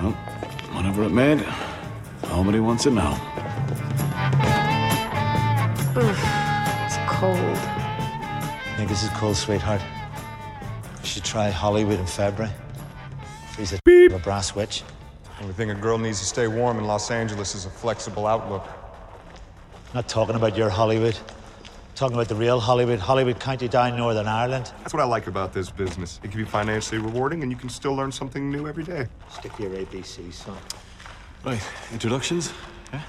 [0.00, 0.12] Well,
[0.72, 1.44] whatever it made,
[2.24, 3.14] nobody wants it now.
[5.96, 6.18] Oof,
[6.84, 7.58] it's cold.
[8.76, 9.80] think this is cold, sweetheart.
[11.02, 12.52] You should try Hollywood in February.
[13.52, 14.12] Freeze a Beep.
[14.12, 14.84] a brass witch.
[15.40, 18.66] Only thing a girl needs to stay warm in Los Angeles is a flexible outlook.
[19.94, 21.16] Not talking about your Hollywood.
[21.94, 24.72] Talking about the real Hollywood, Hollywood County down Northern Ireland.
[24.80, 26.20] That's what I like about this business.
[26.22, 29.06] It can be financially rewarding, and you can still learn something new every day.
[29.32, 30.56] Stick to your ABC, son.
[31.44, 31.60] Right,
[31.92, 32.52] introductions?
[32.92, 33.02] Yeah?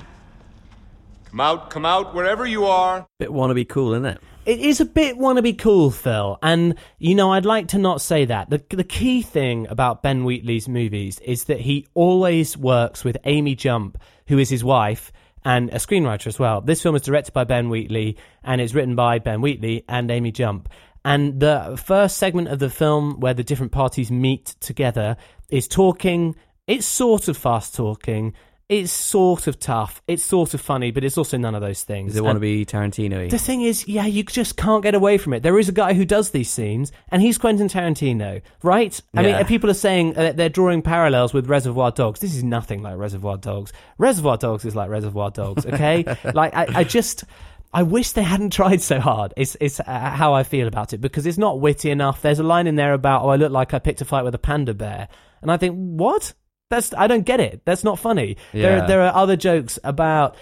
[1.29, 3.07] Come out, come out, wherever you are.
[3.19, 4.21] Bit wannabe cool, isn't it?
[4.49, 6.39] It is a bit wannabe cool, Phil.
[6.41, 8.49] And, you know, I'd like to not say that.
[8.49, 13.53] The, the key thing about Ben Wheatley's movies is that he always works with Amy
[13.53, 15.11] Jump, who is his wife
[15.45, 16.61] and a screenwriter as well.
[16.61, 20.31] This film is directed by Ben Wheatley and it's written by Ben Wheatley and Amy
[20.31, 20.67] Jump.
[21.05, 25.15] And the first segment of the film where the different parties meet together
[25.49, 26.35] is talking.
[26.65, 28.33] It's sort of fast talking.
[28.69, 29.99] It's sort of tough.
[30.07, 32.11] It's sort of funny, but it's also none of those things.
[32.11, 35.17] Does it want to be Tarantino the thing is, yeah, you just can't get away
[35.17, 35.41] from it.
[35.41, 39.01] There is a guy who does these scenes, and he's Quentin Tarantino, right?
[39.15, 42.19] I mean, people are saying uh, they're drawing parallels with Reservoir Dogs.
[42.19, 43.73] This is nothing like Reservoir Dogs.
[43.97, 46.03] Reservoir Dogs is like Reservoir Dogs, okay?
[46.35, 47.23] like, I, I just.
[47.71, 49.31] I wish they hadn't tried so hard.
[49.37, 52.23] It's it's uh, how I feel about it because it's not witty enough.
[52.23, 54.33] There's a line in there about, "Oh, I look like I picked a fight with
[54.33, 55.07] a panda bear,"
[55.43, 56.33] and I think, what?
[56.69, 57.61] That's I don't get it.
[57.65, 58.37] That's not funny.
[58.53, 58.61] Yeah.
[58.61, 60.35] There there are other jokes about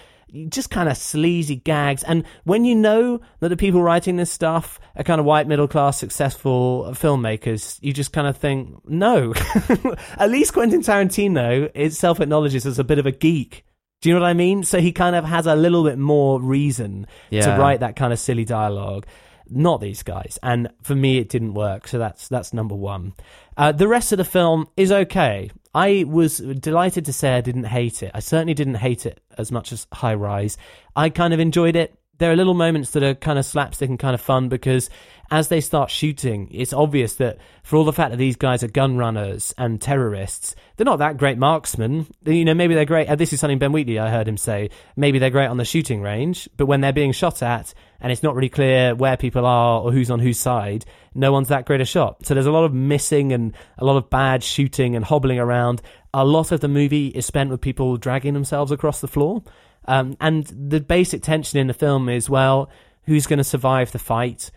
[0.50, 4.78] just kind of sleazy gags, and when you know that the people writing this stuff
[4.94, 9.32] are kind of white middle class successful filmmakers, you just kind of think no.
[10.18, 13.64] At least Quentin Tarantino is self acknowledges as a bit of a geek.
[14.02, 14.62] Do you know what I mean?
[14.64, 17.46] So he kind of has a little bit more reason Yeah.
[17.46, 19.06] to write that kind of silly dialogue.
[19.50, 21.88] Not these guys, and for me, it didn't work.
[21.88, 23.14] So that's that's number one.
[23.56, 25.50] Uh, the rest of the film is okay.
[25.78, 28.10] I was delighted to say I didn't hate it.
[28.12, 30.58] I certainly didn't hate it as much as High Rise.
[30.96, 31.96] I kind of enjoyed it.
[32.18, 34.90] There are little moments that are kind of slapstick and kind of fun because
[35.30, 38.68] as they start shooting, it's obvious that for all the fact that these guys are
[38.68, 42.08] gun runners and terrorists, they're not that great marksmen.
[42.26, 43.08] You know, maybe they're great.
[43.08, 44.70] Uh, this is something Ben Wheatley I heard him say.
[44.96, 48.24] Maybe they're great on the shooting range, but when they're being shot at and it's
[48.24, 50.84] not really clear where people are or who's on whose side,
[51.18, 52.24] no one's that great a shot.
[52.24, 55.82] So there's a lot of missing and a lot of bad shooting and hobbling around.
[56.14, 59.42] A lot of the movie is spent with people dragging themselves across the floor.
[59.86, 62.70] Um, and the basic tension in the film is well,
[63.04, 64.50] who's going to survive the fight?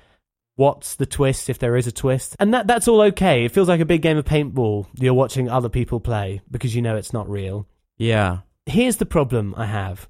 [0.56, 2.36] What's the twist if there is a twist?
[2.40, 3.46] And that that's all okay.
[3.46, 6.82] It feels like a big game of paintball you're watching other people play because you
[6.82, 7.68] know it's not real.
[7.98, 8.40] Yeah.
[8.66, 10.08] Here's the problem I have.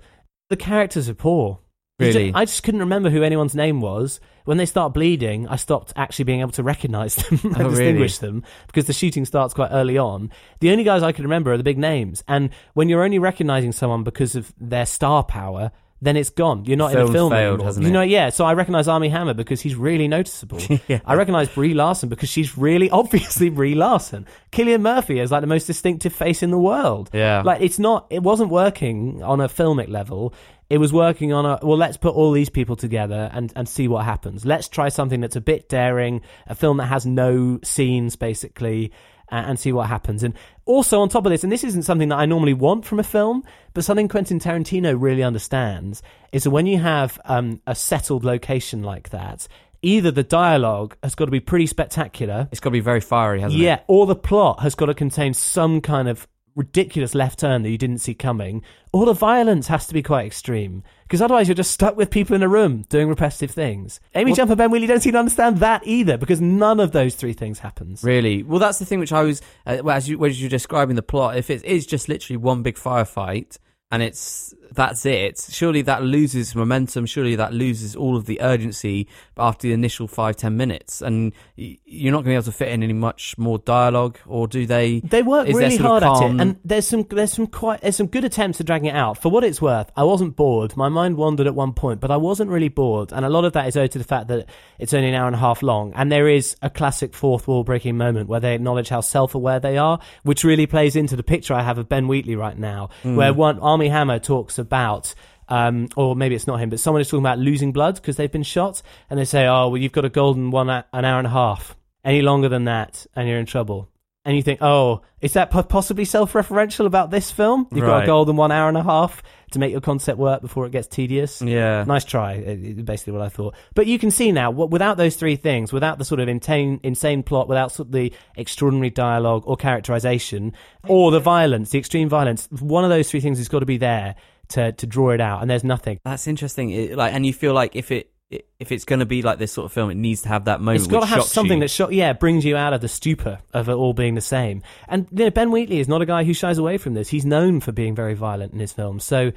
[0.50, 1.60] The characters are poor.
[2.08, 2.32] Really?
[2.34, 4.20] I just couldn't remember who anyone's name was.
[4.46, 7.70] When they start bleeding, I stopped actually being able to recognize them and Oh, really?
[7.70, 10.32] distinguish them because the shooting starts quite early on.
[10.62, 12.24] The only guys I can remember are the big names.
[12.28, 15.72] And when you're only recognizing someone because of their star power,
[16.04, 16.66] then it's gone.
[16.66, 17.84] You're not in a film failed, anymore.
[17.84, 18.30] you know, yeah.
[18.30, 20.58] So I recognize Armie Hammer because he's really noticeable.
[21.06, 24.26] I recognize Brie Larson because she's really obviously Brie Larson.
[24.52, 27.12] Cillian Murphy is like the most distinctive face in the world.
[27.14, 27.44] Yeah.
[27.46, 28.08] Like it's not.
[28.10, 30.34] It wasn't working on a filmic level.
[30.72, 31.78] It was working on a well.
[31.78, 34.46] Let's put all these people together and and see what happens.
[34.46, 38.92] Let's try something that's a bit daring, a film that has no scenes basically,
[39.30, 40.24] a- and see what happens.
[40.24, 40.34] And
[40.66, 43.04] also on top of this, and this isn't something that I normally want from a
[43.04, 48.24] film, but something Quentin Tarantino really understands is that when you have um, a settled
[48.24, 49.50] location like that,
[49.82, 53.42] either the dialogue has got to be pretty spectacular, It's got to be very fiery,
[53.42, 53.84] hasn't yeah, it?
[53.88, 57.78] or the plot has got to contain some kind of ridiculous left turn that you
[57.78, 58.62] didn't see coming,
[58.92, 60.84] all the violence has to be quite extreme.
[61.04, 64.00] Because otherwise, you're just stuck with people in a room doing repetitive things.
[64.16, 67.34] Amy Jumper Ben Wheatley don't seem to understand that either, because none of those three
[67.34, 68.04] things happens.
[68.04, 68.44] Really?
[68.44, 71.02] Well, that's the thing which I was, uh, well, as you as you're describing the
[71.02, 73.58] plot, if it is just literally one big firefight
[73.92, 77.06] and it's that's it, surely that loses momentum.
[77.06, 79.06] Surely that loses all of the urgency
[79.38, 82.70] after the initial five ten minutes, and you're not going to be able to fit
[82.70, 85.02] in any much more dialogue, or do they?
[85.02, 88.24] They work really hard at it, and there's some there's some quite there's some good
[88.24, 89.22] attempts at dragging it out.
[89.22, 90.78] For what it's worth, I wasn't bored.
[90.78, 93.52] My mind wandered at one point, but I wasn't really bored, and a lot of
[93.54, 94.48] that is owed to the fact that
[94.80, 97.66] it's only an hour and a half long, and there is a classic fourth wall
[97.66, 101.24] breaking moment where they acknowledge how self aware they are, which really plays into the
[101.24, 103.16] picture I have of Ben Wheatley right now, Mm.
[103.18, 105.16] where one Armie Hammer talks about.
[105.50, 108.32] Um, or maybe it's not him, but someone is talking about losing blood because they've
[108.32, 111.28] been shot, and they say, "Oh, well, you've got a golden one an hour and
[111.28, 111.76] a half.
[112.06, 113.90] Any longer than that, and you're in trouble."
[114.24, 117.68] and you think, oh, is that possibly self-referential about this film?
[117.72, 120.66] You've got a golden one hour and a half to make your concept work before
[120.66, 121.42] it gets tedious.
[121.42, 121.84] Yeah.
[121.88, 123.56] Nice try, i- i- basically what I thought.
[123.76, 127.24] But you can see now, without those three things, without the sort of insane, insane
[127.24, 130.54] plot, without sort of the extraordinary dialogue or characterization,
[130.88, 133.78] or the violence, the extreme violence, one of those three things has got to be
[133.78, 134.16] there
[134.50, 136.00] to, to draw it out, and there's nothing.
[136.04, 136.72] That's interesting.
[136.72, 138.11] It, like, and you feel like if it
[138.60, 140.62] if it's going to be like this sort of film, it needs to have that
[140.62, 140.84] moment.
[140.84, 141.66] It's got to have something you.
[141.66, 144.62] that, sho- yeah, brings you out of the stupor of it all being the same.
[144.88, 147.10] And you know, Ben Wheatley is not a guy who shies away from this.
[147.10, 149.04] He's known for being very violent in his films.
[149.04, 149.32] So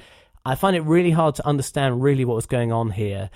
[0.45, 3.29] I find it really hard to understand really what was going on here.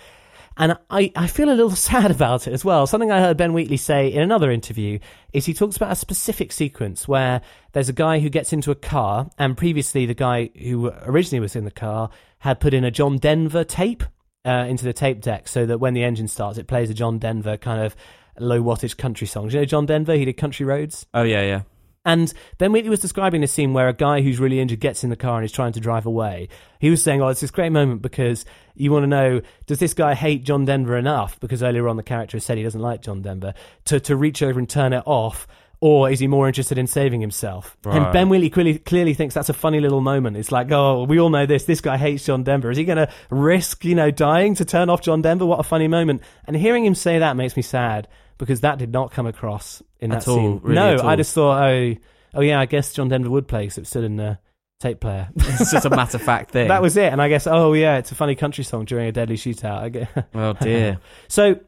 [0.55, 2.85] And I, I feel a little sad about it as well.
[2.85, 4.99] Something I heard Ben Wheatley say in another interview
[5.33, 7.41] is he talks about a specific sequence where
[7.71, 11.55] there's a guy who gets into a car, and previously the guy who originally was
[11.55, 14.03] in the car had put in a John Denver tape
[14.45, 17.19] uh, into the tape deck so that when the engine starts, it plays a John
[17.19, 17.95] Denver kind of
[18.39, 19.47] low wattage country song.
[19.47, 20.15] Do you know John Denver?
[20.15, 21.05] He did Country Roads.
[21.13, 21.61] Oh yeah, yeah.
[22.05, 25.09] And Ben Wheatley was describing a scene where a guy who's really injured gets in
[25.09, 26.47] the car and is trying to drive away.
[26.79, 29.93] He was saying, "Oh, it's this great moment because you want to know does this
[29.93, 31.39] guy hate John Denver enough?
[31.39, 33.53] Because earlier on the character has said he doesn't like John Denver
[33.85, 35.45] to to reach over and turn it off."
[35.81, 37.77] Or is he more interested in saving himself?
[37.85, 40.35] And Ben Wheatley clearly, clearly thinks that's a funny little moment.
[40.35, 41.63] It's like, oh, we all know this.
[41.63, 42.69] This guy hates John Denver.
[42.69, 45.45] Is he going to risk, you know, dying to turn off John Denver?
[45.45, 46.21] What a funny moment.
[46.45, 50.11] And hearing him say that makes me sad because that did not come across in
[50.11, 50.59] At that all, scene.
[50.63, 51.95] really, no, at I just thought, oh,
[52.33, 54.37] oh yeah, I guess John Denver would play because it's still in the
[54.81, 55.29] tape player.
[55.37, 56.67] It's just a matter of fact thing.
[56.67, 57.11] that was it.
[57.11, 60.07] And I guess, oh yeah, it's a funny country song during a deadly shootout.
[60.15, 60.99] I Oh dear.
[61.27, 61.59] so,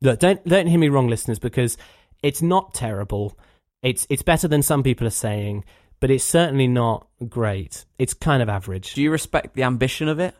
[0.00, 1.76] look, don't don't hear me wrong, listeners, because
[2.22, 3.38] it's not terrible.
[3.82, 5.64] It's it's better than some people are saying,
[6.00, 7.84] but it's certainly not great.
[7.98, 8.94] It's kind of average.
[8.94, 10.34] Do you respect the ambition of it?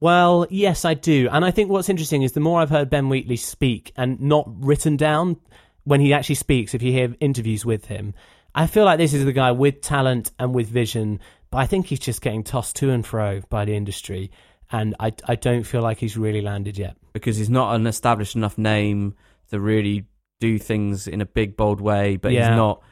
[0.00, 1.28] Well, yes, I do.
[1.30, 4.44] And I think what's interesting is the more I've heard Ben Wheatley speak and not
[4.46, 5.36] written down
[5.84, 8.14] when he actually speaks, if you hear interviews with him,
[8.54, 11.86] I feel like this is the guy with talent and with vision, but I think
[11.86, 14.30] he's just getting tossed to and fro by the industry.
[14.70, 16.96] And I, I don't feel like he's really landed yet.
[17.12, 19.14] Because he's not an established enough name
[19.50, 20.06] to really
[20.40, 22.50] do things in a big, bold way, but Yeah.
[22.50, 22.82] he's not.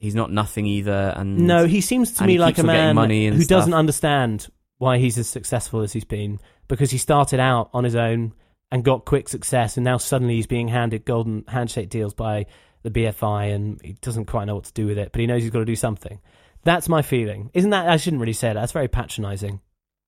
[0.00, 3.40] He's not nothing either, and No, he seems to me he like a man who
[3.42, 3.48] stuff.
[3.48, 4.46] doesn't understand
[4.76, 8.32] why he's as successful as he's been because he started out on his own
[8.70, 12.46] and got quick success, and now suddenly he's being handed golden handshake deals by
[12.84, 15.42] the BFI, and he doesn't quite know what to do with it, but he knows
[15.42, 16.20] he's got to do something.
[16.62, 17.50] That's my feeling.
[17.52, 17.88] Isn't that?
[17.88, 18.54] I shouldn't really say that.
[18.54, 19.60] That's very patronising.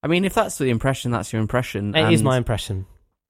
[0.05, 1.97] I mean, if that's the impression, that's your impression.
[1.97, 2.87] It is my impression.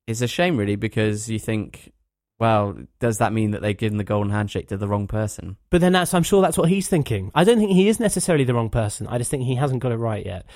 [0.07, 1.91] It's a shame, really, because you think,
[2.41, 5.59] well, does that mean that they've given the golden handshake to the wrong person?
[5.69, 7.31] But then that's, I'm sure that's what he's thinking.
[7.35, 9.07] I don't think he is necessarily the wrong person.
[9.07, 10.47] I just think he hasn't got it right yet.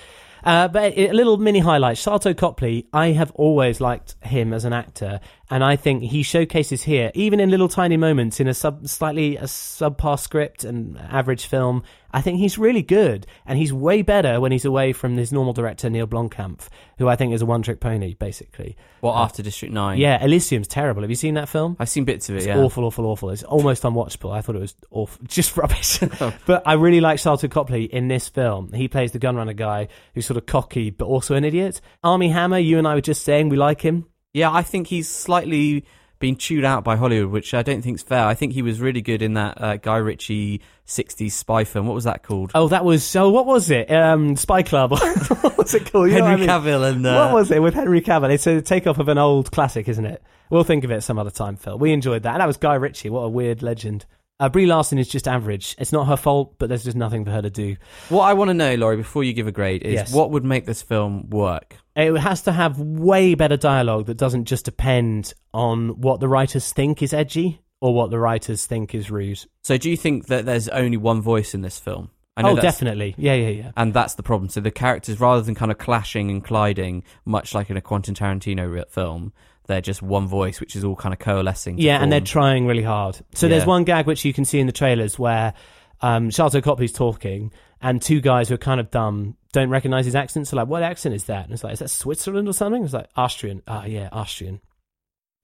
[0.42, 1.96] Uh, but a little mini highlight.
[1.96, 5.20] Sharlto Copley, I have always liked him as an actor,
[5.50, 9.36] and I think he showcases here, even in little tiny moments, in a sub, slightly
[9.36, 11.82] a subpar script and average film.
[12.12, 15.52] I think he's really good, and he's way better when he's away from his normal
[15.52, 16.60] director Neil Blomkamp,
[16.98, 18.76] who I think is a one-trick pony, basically.
[19.02, 19.98] Well, Uh, after District 9.
[19.98, 21.02] Yeah, Elysium's terrible.
[21.02, 21.76] Have you seen that film?
[21.80, 22.58] I've seen bits of it, It's yeah.
[22.58, 23.30] awful, awful, awful.
[23.30, 24.32] It's almost unwatchable.
[24.32, 25.98] I thought it was awful, just rubbish.
[26.46, 28.72] but I really like Sharlto Copley in this film.
[28.72, 31.80] He plays the gunrunner guy who's sort of cocky but also an idiot.
[32.04, 34.06] Armie Hammer, you and I were just saying we like him.
[34.34, 35.84] Yeah, I think he's slightly
[36.18, 38.26] been chewed out by Hollywood, which I don't think is fair.
[38.26, 41.86] I think he was really good in that uh, Guy Ritchie 60s spy film.
[41.86, 42.50] What was that called?
[42.54, 43.30] Oh, that was so.
[43.30, 43.90] What was it?
[43.90, 44.90] Um, Spy Club.
[44.92, 46.08] what was it called?
[46.08, 46.48] You Henry what I mean?
[46.48, 48.32] Cavill and, uh, what was it with Henry Cavill?
[48.32, 50.22] It's a takeoff of an old classic, isn't it?
[50.50, 51.78] We'll think of it some other time, Phil.
[51.78, 53.10] We enjoyed that, and that was Guy Ritchie.
[53.10, 54.04] What a weird legend.
[54.40, 55.76] Uh, Brie Larson is just average.
[55.78, 57.76] It's not her fault, but there's just nothing for her to do.
[58.08, 60.12] What I want to know, Laurie, before you give a grade, is Yes.
[60.12, 61.76] what would make this film work?
[61.94, 66.72] It has to have way better dialogue that doesn't just depend on what the writers
[66.72, 69.38] think is edgy or what the writers think is rude.
[69.62, 72.10] So, do you think that there's only one voice in this film?
[72.36, 73.14] I Oh, that's- definitely.
[73.16, 73.70] Yeah, yeah, yeah.
[73.76, 74.48] And that's the problem.
[74.48, 78.16] So the characters, rather than kind of clashing and colliding, much like in a Quentin
[78.16, 79.32] Tarantino re- film,
[79.66, 81.78] they're just one voice, which is all kind of coalescing.
[81.78, 83.18] Yeah, and they're trying really hard.
[83.34, 85.54] So there's one gag which you can see in the trailers where
[86.00, 90.14] um, Sharlto Copley's talking, and two guys who are kind of dumb don't recognize his
[90.14, 90.48] accent.
[90.48, 91.44] So like, what accent is that?
[91.44, 92.84] And it's like, is that Switzerland or something?
[92.84, 93.62] It's like Austrian.
[93.66, 94.60] Ah, yeah, Austrian.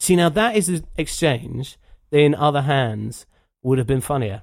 [0.01, 1.77] See, now that is an exchange
[2.11, 3.27] that in other hands
[3.63, 4.43] would have been funnier,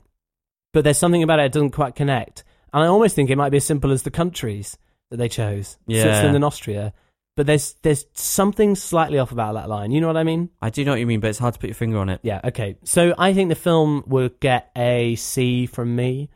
[0.74, 2.44] but there's something about it that doesn't quite connect.
[2.74, 4.78] And I almost think it might be as simple as the countries
[5.10, 6.04] that they chose, Yeah.
[6.04, 6.94] Switzerland and Austria.
[7.38, 9.91] But there's there's something slightly off about that line.
[9.91, 10.50] You know what I mean?
[10.60, 12.19] I do know what you mean, but it's hard to put your finger on it.
[12.23, 12.78] Yeah, okay.
[12.84, 16.30] So I think the film will get a C from me.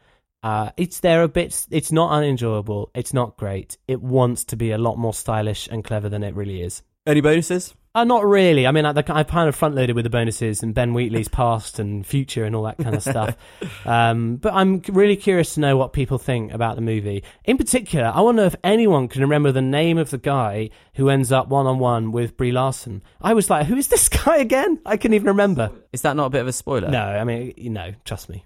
[0.44, 1.66] Uh, it's there a bit.
[1.72, 2.92] It's not unenjoyable.
[2.94, 3.78] It's not great.
[3.88, 6.84] It wants to be a lot more stylish and clever than it really is.
[7.08, 7.74] Any bonuses?
[7.94, 8.66] Uh, not really.
[8.66, 11.78] I mean, I, I kind of front loaded with the bonuses and Ben Wheatley's past
[11.78, 13.36] and future and all that kind of stuff.
[13.86, 17.24] Um, but I'm really curious to know what people think about the movie.
[17.46, 21.32] In particular, I wonder if anyone can remember the name of the guy who ends
[21.32, 23.02] up one on one with Brie Larson.
[23.22, 24.80] I was like, who is this guy again?
[24.86, 25.72] I can't even remember.
[25.92, 26.90] Is that not a bit of a spoiler?
[26.90, 28.46] No, I mean, you know, trust me.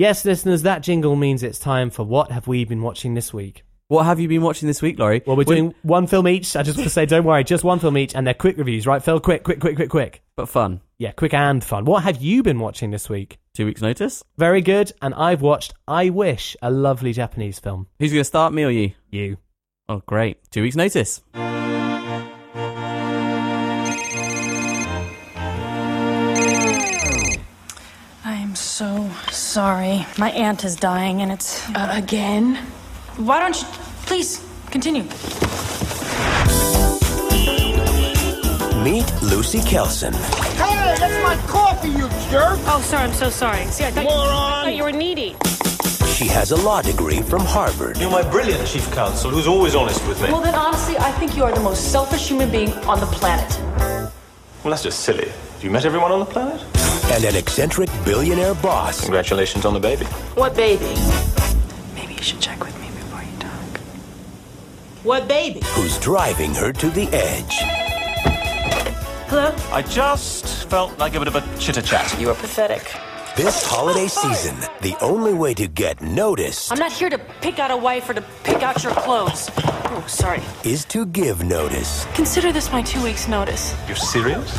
[0.00, 3.62] Yes, listeners, that jingle means it's time for what have we been watching this week?
[3.88, 5.22] What have you been watching this week, Laurie?
[5.24, 6.54] Well, we're doing one film each.
[6.56, 8.86] I just want to say, don't worry, just one film each, and they're quick reviews,
[8.86, 9.18] right, Phil?
[9.18, 10.22] Quick, quick, quick, quick, quick.
[10.36, 10.82] But fun.
[10.98, 11.86] Yeah, quick and fun.
[11.86, 13.38] What have you been watching this week?
[13.54, 14.22] Two weeks' notice.
[14.36, 14.92] Very good.
[15.00, 17.86] And I've watched I Wish, a lovely Japanese film.
[17.98, 18.92] Who's going to start, me or you?
[19.10, 19.38] You.
[19.88, 20.36] Oh, great.
[20.50, 21.22] Two weeks' notice.
[28.22, 30.04] I am so sorry.
[30.18, 31.66] My aunt is dying, and it's.
[31.70, 32.58] Uh, again?
[33.18, 33.66] Why don't you.
[34.06, 35.02] Please, continue.
[38.84, 40.12] Meet Lucy Kelson.
[40.14, 42.60] Hey, that's my coffee, you jerk!
[42.66, 43.64] Oh, sorry, I'm so sorry.
[43.66, 45.34] See, I thought, I thought you were needy.
[46.14, 47.98] She has a law degree from Harvard.
[47.98, 50.30] You're my brilliant chief counsel who's always honest with me.
[50.30, 53.58] Well, then, honestly, I think you are the most selfish human being on the planet.
[54.62, 55.28] Well, that's just silly.
[55.28, 56.64] Have you met everyone on the planet?
[57.10, 59.00] And an eccentric billionaire boss.
[59.00, 60.04] Congratulations on the baby.
[60.36, 60.94] What baby?
[61.96, 62.77] Maybe you should check with me before you talk.
[65.08, 65.62] What baby?
[65.68, 67.54] Who's driving her to the edge.
[69.30, 69.56] Hello?
[69.72, 72.14] I just felt like a bit of a chitter chat.
[72.20, 72.94] You are pathetic.
[73.38, 77.70] This holiday season, the only way to get noticed I'm not here to pick out
[77.70, 79.48] a wife or to pick out your clothes.
[79.58, 80.42] Oh, sorry.
[80.64, 82.04] is to give notice.
[82.14, 83.76] Consider this my two weeks' notice.
[83.86, 84.50] You're serious?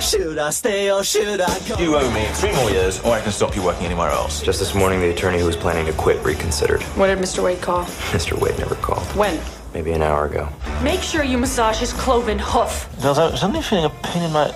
[0.00, 1.76] Should I stay or should I go?
[1.76, 4.40] You owe me three more years, or I can stop you working anywhere else.
[4.40, 6.82] Just this morning, the attorney who was planning to quit reconsidered.
[6.96, 7.44] What did Mr.
[7.44, 7.84] Wade call?
[8.16, 8.40] Mr.
[8.40, 9.04] Wade never called.
[9.14, 9.38] When?
[9.74, 10.48] Maybe an hour ago.
[10.82, 12.88] Make sure you massage his cloven hoof.
[13.02, 14.50] Girls, I'm suddenly feeling a pain in my.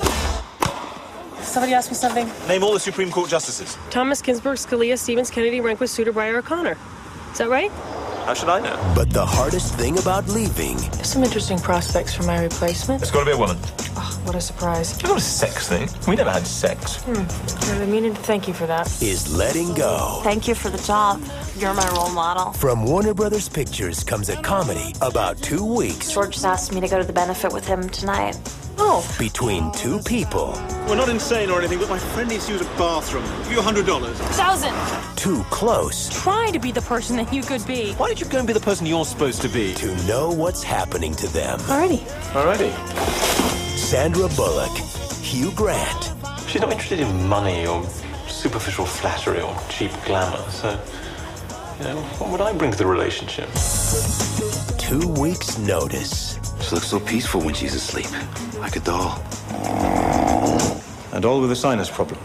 [1.47, 2.31] Somebody asked me something.
[2.49, 3.79] Name all the Supreme Court justices.
[3.91, 6.77] Thomas Ginsburg, Scalia, Stevens, Kennedy, Rehnquist, Souter, Breyer, O'Connor.
[7.33, 7.71] Is that right?
[8.27, 8.93] How should I know?
[8.97, 13.01] But the hardest thing about leaving There's some interesting prospects for my replacement.
[13.01, 13.57] It's got to be a woman.
[13.97, 14.95] Oh, what a surprise.
[14.95, 15.89] It's not a sex thing.
[16.09, 16.97] We never had sex.
[17.05, 17.21] Hmm.
[17.71, 19.01] I've been meaning to thank you for that.
[19.01, 20.21] is letting go.
[20.25, 21.23] Thank you for the job.
[21.57, 22.53] You're my role model.
[22.55, 26.89] From Warner Brothers Pictures comes a comedy about two weeks George just asked me to
[26.89, 28.37] go to the benefit with him tonight.
[28.79, 29.07] Oh.
[29.19, 30.53] between two people.
[30.89, 33.25] We're not insane or anything, but my friend needs to use a bathroom.
[33.45, 34.19] Give you a hundred dollars.
[34.37, 34.75] Thousand.
[35.17, 37.93] Too close Try to be the person that you could be.
[37.95, 39.75] Why don't you go and be the person you're supposed to be?
[39.75, 41.59] to know what's happening to them.
[41.61, 41.99] Alrighty.
[42.33, 42.73] Alrighty.
[43.77, 44.77] Sandra Bullock,
[45.23, 46.13] Hugh Grant,
[46.49, 47.85] She's not interested in money or
[48.29, 50.79] superficial flattery or cheap glamour, so.
[51.79, 53.49] You know, what would I bring to the relationship?
[54.79, 56.36] two weeks' notice.
[56.61, 58.11] She looks so peaceful when she's asleep,
[58.59, 59.19] like a doll.
[61.13, 62.21] And all with a sinus problem.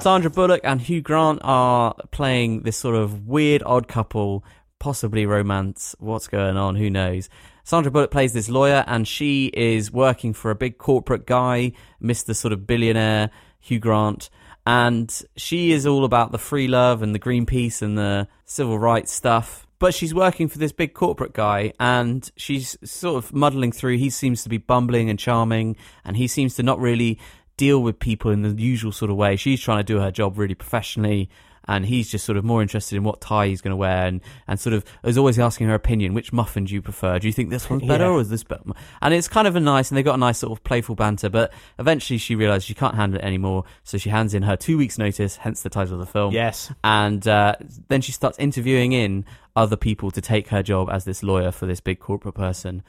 [0.00, 4.44] Sandra Bullock and Hugh Grant are playing this sort of weird odd couple,
[4.78, 5.94] possibly romance.
[5.98, 6.76] What's going on?
[6.76, 7.28] Who knows?
[7.64, 12.34] Sandra Bullock plays this lawyer and she is working for a big corporate guy, Mr.
[12.34, 13.30] sort of billionaire
[13.60, 14.30] Hugh Grant.
[14.66, 19.12] And she is all about the free love and the Greenpeace and the civil rights
[19.12, 19.66] stuff.
[19.80, 23.96] But she's working for this big corporate guy and she's sort of muddling through.
[23.96, 25.74] He seems to be bumbling and charming
[26.04, 27.18] and he seems to not really
[27.56, 29.36] deal with people in the usual sort of way.
[29.36, 31.30] She's trying to do her job really professionally,
[31.68, 34.20] and he's just sort of more interested in what tie he's going to wear, and,
[34.48, 36.14] and sort of is always asking her opinion.
[36.14, 37.18] Which muffin do you prefer?
[37.18, 38.10] Do you think this one's better Yeah.
[38.10, 38.62] or is this better?
[39.02, 41.28] And it's kind of a nice, and they got a nice sort of playful banter.
[41.28, 44.78] But eventually, she realizes she can't handle it anymore, so she hands in her two
[44.78, 45.36] weeks' notice.
[45.36, 46.32] Hence the title of the film.
[46.32, 46.72] Yes.
[46.84, 47.56] and uh,
[47.88, 49.24] then she starts interviewing in
[49.56, 52.82] other people to take her job as this lawyer for this big corporate person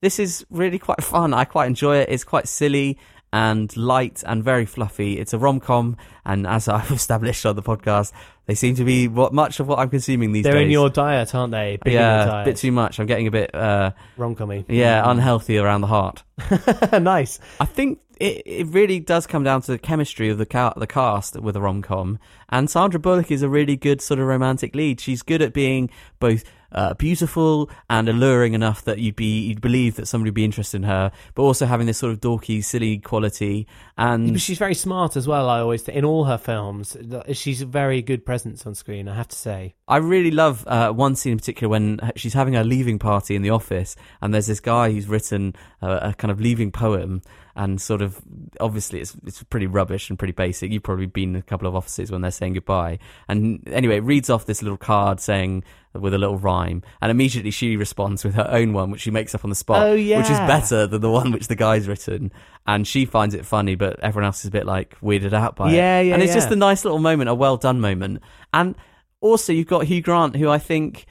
[0.00, 1.32] this is really quite fun.
[1.32, 2.10] I quite enjoy it.
[2.10, 2.98] It's quite silly
[3.34, 5.18] and light and very fluffy.
[5.18, 8.12] It's a rom com, and as I've established on the podcast,
[8.46, 10.52] they seem to be what much of what I'm consuming these days.
[10.52, 11.78] They're in your diet, aren't they?
[11.82, 13.00] Big yeah, a bit too much.
[13.00, 14.64] I'm getting a bit uh, Rom-commy.
[14.68, 16.22] Yeah, unhealthy around the heart.
[16.92, 17.40] nice.
[17.58, 20.86] I think it, it really does come down to the chemistry of the ca- the
[20.86, 22.20] cast with a rom com,
[22.50, 25.00] and Sandra Bullock is a really good sort of romantic lead.
[25.00, 26.44] She's good at being both
[26.74, 30.78] uh, beautiful and alluring enough that you'd be you'd believe that somebody would be interested
[30.78, 33.66] in her, but also having this sort of dorky, silly quality.
[33.96, 35.48] And But she's very smart as well.
[35.48, 36.96] I always think in all her films,
[37.32, 39.06] she's a very good presence on screen.
[39.08, 39.74] I have to say.
[39.86, 43.42] I really love uh, one scene in particular when she's having her leaving party in
[43.42, 47.22] the office, and there's this guy who's written a, a kind of leaving poem,
[47.54, 48.20] and sort of
[48.58, 50.72] obviously it's it's pretty rubbish and pretty basic.
[50.72, 54.04] You've probably been in a couple of offices when they're saying goodbye, and anyway, it
[54.04, 58.34] reads off this little card saying with a little rhyme, and immediately she responds with
[58.34, 61.00] her own one, which she makes up on the spot, Oh, which is better than
[61.00, 62.32] the one which the guy's written,
[62.66, 65.70] and she finds it funny, but everyone else is a bit like weirded out by
[65.70, 65.74] it.
[65.74, 68.22] Yeah, yeah, and it's just a nice little moment, a well done moment,
[68.52, 68.74] and
[69.20, 71.06] also you've got Hugh Grant, who I think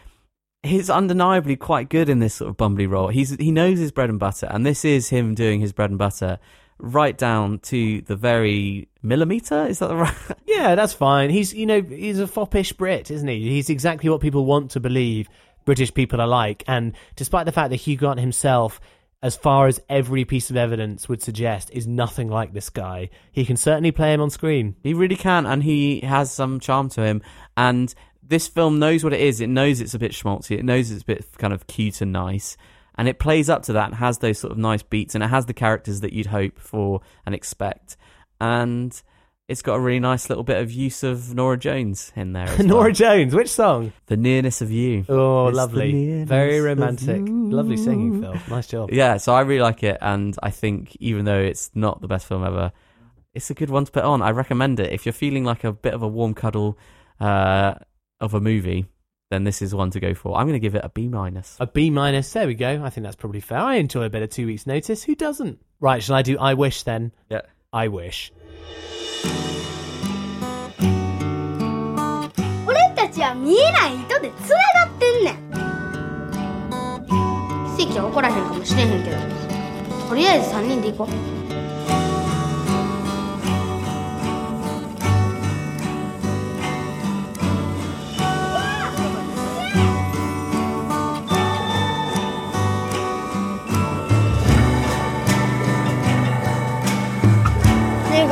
[0.64, 3.10] he's undeniably quite good in this sort of bumbly role.
[3.10, 6.00] He's he knows his bread and butter, and this is him doing his bread and
[6.00, 6.40] butter
[6.80, 9.66] right down to the very millimeter.
[9.66, 10.16] Is that the right?
[10.46, 11.30] Yeah, that's fine.
[11.30, 13.50] He's you know he's a foppish Brit, isn't he?
[13.50, 15.28] He's exactly what people want to believe
[15.66, 16.64] British people are like.
[16.68, 18.80] And despite the fact that Hugh Grant himself,
[19.24, 23.46] as far as every piece of evidence would suggest, is nothing like this guy, he
[23.46, 24.76] can certainly play him on screen.
[24.84, 27.22] He really can, and he has some charm to him.
[27.56, 29.40] And this film knows what it is.
[29.40, 30.60] It knows it's a bit schmaltzy.
[30.60, 32.58] It knows it's a bit kind of cute and nice.
[32.96, 35.16] And it plays up to that and has those sort of nice beats.
[35.16, 37.96] And it has the characters that you'd hope for and expect.
[38.42, 39.02] And
[39.48, 42.48] it's got a really nice little bit of use of Norah Jones in there.
[42.64, 42.92] Norah well.
[42.92, 43.92] Jones, which song?
[44.08, 45.06] The Nearness of You.
[45.10, 48.36] Oh, It's lovely, very romantic, lovely singing, Phil.
[48.50, 48.92] Nice job.
[48.92, 52.26] Yeah, so I really like it, and I think even though it's not the best
[52.28, 52.72] film ever,
[53.34, 54.22] it's a good one to put on.
[54.22, 56.78] I recommend it if you're feeling like a bit of a warm cuddle
[57.20, 57.74] uh,
[58.22, 58.86] of a movie.
[59.32, 60.38] Then this is one to go for.
[60.38, 61.58] I'm going to give it a B minus.
[61.60, 62.32] A B minus.
[62.34, 62.84] There we go.
[62.84, 63.58] I think that's probably fair.
[63.58, 65.02] I enjoy a bit of two weeks' notice.
[65.04, 65.60] Who doesn't?
[65.80, 67.12] Right, shall I do I wish then?
[67.32, 67.42] Yeah.
[67.72, 68.32] I wish.
[72.66, 75.36] 俺たちは見えない糸でつながってんねん。
[77.78, 79.18] 奇跡は起こらへんかもしれへんけど。
[80.10, 81.44] とりあえず3人で行こう。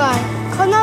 [0.01, 0.30] ない。
[0.65, 0.81] な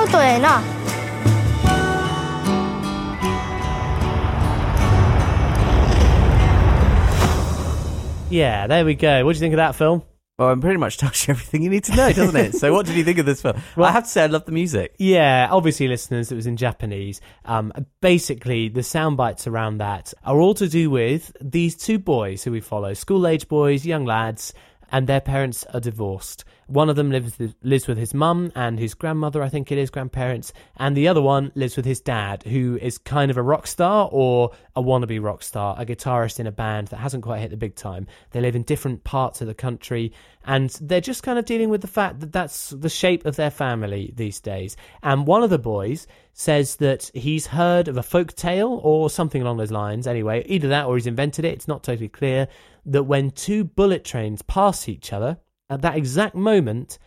[8.30, 9.24] Yeah, there we go.
[9.24, 10.02] What do you think of that film?
[10.38, 12.54] Well, it pretty much tells you everything you need to know, doesn't it?
[12.54, 13.60] so, what did you think of this film?
[13.76, 14.94] Well, I have to say, I love the music.
[14.98, 17.20] Yeah, obviously, listeners, it was in Japanese.
[17.44, 22.44] Um, basically, the sound bites around that are all to do with these two boys
[22.44, 24.52] who we follow school age boys, young lads,
[24.92, 26.44] and their parents are divorced.
[26.68, 29.78] One of them lives with, lives with his mum and his grandmother, I think it
[29.78, 33.42] is, grandparents, and the other one lives with his dad, who is kind of a
[33.42, 37.40] rock star or a wannabe rock star, a guitarist in a band that hasn't quite
[37.40, 38.06] hit the big time.
[38.32, 40.12] They live in different parts of the country,
[40.44, 43.50] and they're just kind of dealing with the fact that that's the shape of their
[43.50, 44.76] family these days.
[45.02, 49.40] And one of the boys says that he's heard of a folk tale or something
[49.40, 50.06] along those lines.
[50.06, 51.54] Anyway, either that or he's invented it.
[51.54, 52.46] It's not totally clear
[52.84, 55.38] that when two bullet trains pass each other
[55.70, 56.98] at that exact moment,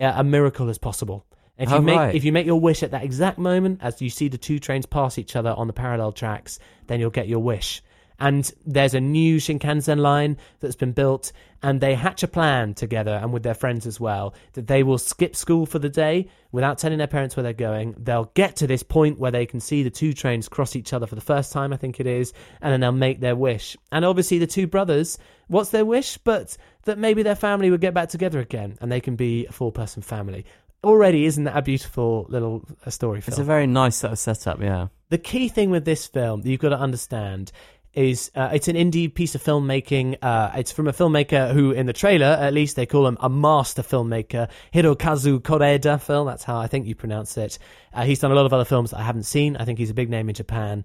[0.00, 1.26] uh, a miracle is possible.
[1.58, 2.14] If you Oh, make right.
[2.14, 4.86] if you make your wish at that exact moment, as you see the two trains
[4.86, 7.82] pass each other on the parallel tracks, then you'll get your wish.
[8.22, 13.18] And there's a new Shinkansen line that's been built, and they hatch a plan together
[13.20, 16.78] and with their friends as well that they will skip school for the day without
[16.78, 17.96] telling their parents where they're going.
[17.98, 21.08] They'll get to this point where they can see the two trains cross each other
[21.08, 23.76] for the first time, I think it is, and then they'll make their wish.
[23.90, 25.18] And obviously, the two brothers,
[25.48, 26.16] what's their wish?
[26.18, 29.52] But that maybe their family would get back together again and they can be a
[29.52, 30.46] four person family.
[30.84, 33.32] Already, isn't that a beautiful little uh, story film?
[33.32, 34.88] It's a very nice sort of setup, yeah.
[35.10, 37.50] The key thing with this film that you've got to understand
[37.94, 40.16] is uh, it's an indie piece of filmmaking.
[40.22, 43.28] Uh, it's from a filmmaker who, in the trailer, at least they call him a
[43.28, 46.00] master filmmaker, Hirokazu Koreeda.
[46.00, 47.58] Phil, that's how I think you pronounce it.
[47.92, 49.56] Uh, he's done a lot of other films I haven't seen.
[49.56, 50.84] I think he's a big name in Japan,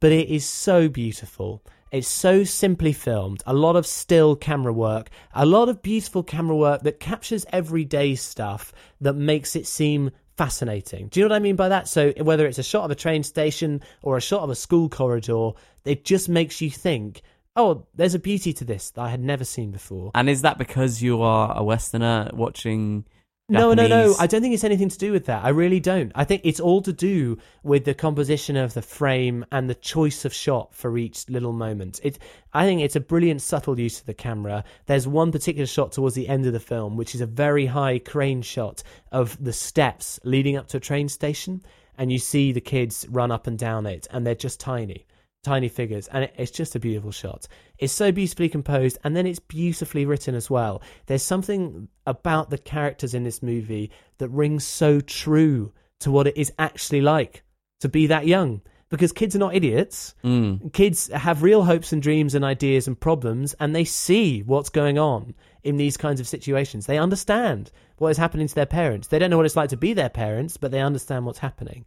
[0.00, 1.62] but it is so beautiful.
[1.90, 3.42] It's so simply filmed.
[3.46, 8.14] A lot of still camera work, a lot of beautiful camera work that captures everyday
[8.14, 11.08] stuff that makes it seem fascinating.
[11.08, 11.88] Do you know what I mean by that?
[11.88, 14.88] So whether it's a shot of a train station or a shot of a school
[14.88, 15.50] corridor,
[15.84, 17.22] it just makes you think,
[17.56, 20.12] oh, there's a beauty to this that I had never seen before.
[20.14, 23.04] And is that because you are a Westerner watching?
[23.50, 23.88] No, no, no.
[23.88, 25.42] Japanese- I don't think it's anything to do with that.
[25.42, 26.12] I really don't.
[26.14, 30.26] I think it's all to do with the composition of the frame and the choice
[30.26, 31.98] of shot for each little moment.
[32.02, 32.18] It,
[32.52, 34.64] I think it's a brilliant, subtle use of the camera.
[34.84, 38.00] There's one particular shot towards the end of the film, which is a very high
[38.00, 38.82] crane shot
[39.12, 41.62] of the steps leading up to a train station,
[41.96, 45.06] and you see the kids run up and down it, and they're just tiny
[45.42, 47.46] tiny figures and it's just a beautiful shot.
[47.78, 50.82] It's so beautifully composed and then it's beautifully written as well.
[51.06, 56.36] There's something about the characters in this movie that rings so true to what it
[56.36, 57.42] is actually like
[57.80, 58.60] to be that young
[58.90, 60.14] because kids are not idiots.
[60.24, 60.72] Mm.
[60.72, 64.98] kids have real hopes and dreams and ideas and problems and they see what's going
[64.98, 66.86] on in these kinds of situations.
[66.86, 69.08] They understand what is happening to their parents.
[69.08, 71.84] They don't know what it's like to be their parents but they understand what's happening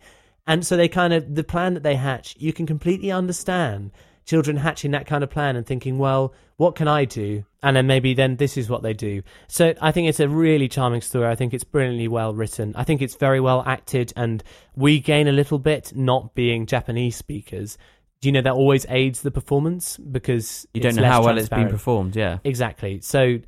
[0.48, 3.92] and so they kind of the plan that they hatch you can completely understand
[4.26, 7.44] children hatching that kind of plan and thinking well what can i do?
[7.64, 9.24] And then maybe then this is what they do.
[9.48, 11.28] So i think it's a really charming story.
[11.28, 12.76] I think it's brilliantly well written.
[12.76, 14.44] I think it's very well acted and
[14.76, 17.80] we gain a little bit not being japanese speakers.
[18.22, 19.98] Do you know that always aids the performance?
[19.98, 22.38] Because You don't know how well it's been performed, yeah.
[22.44, 23.02] Exactly.
[23.02, 23.40] So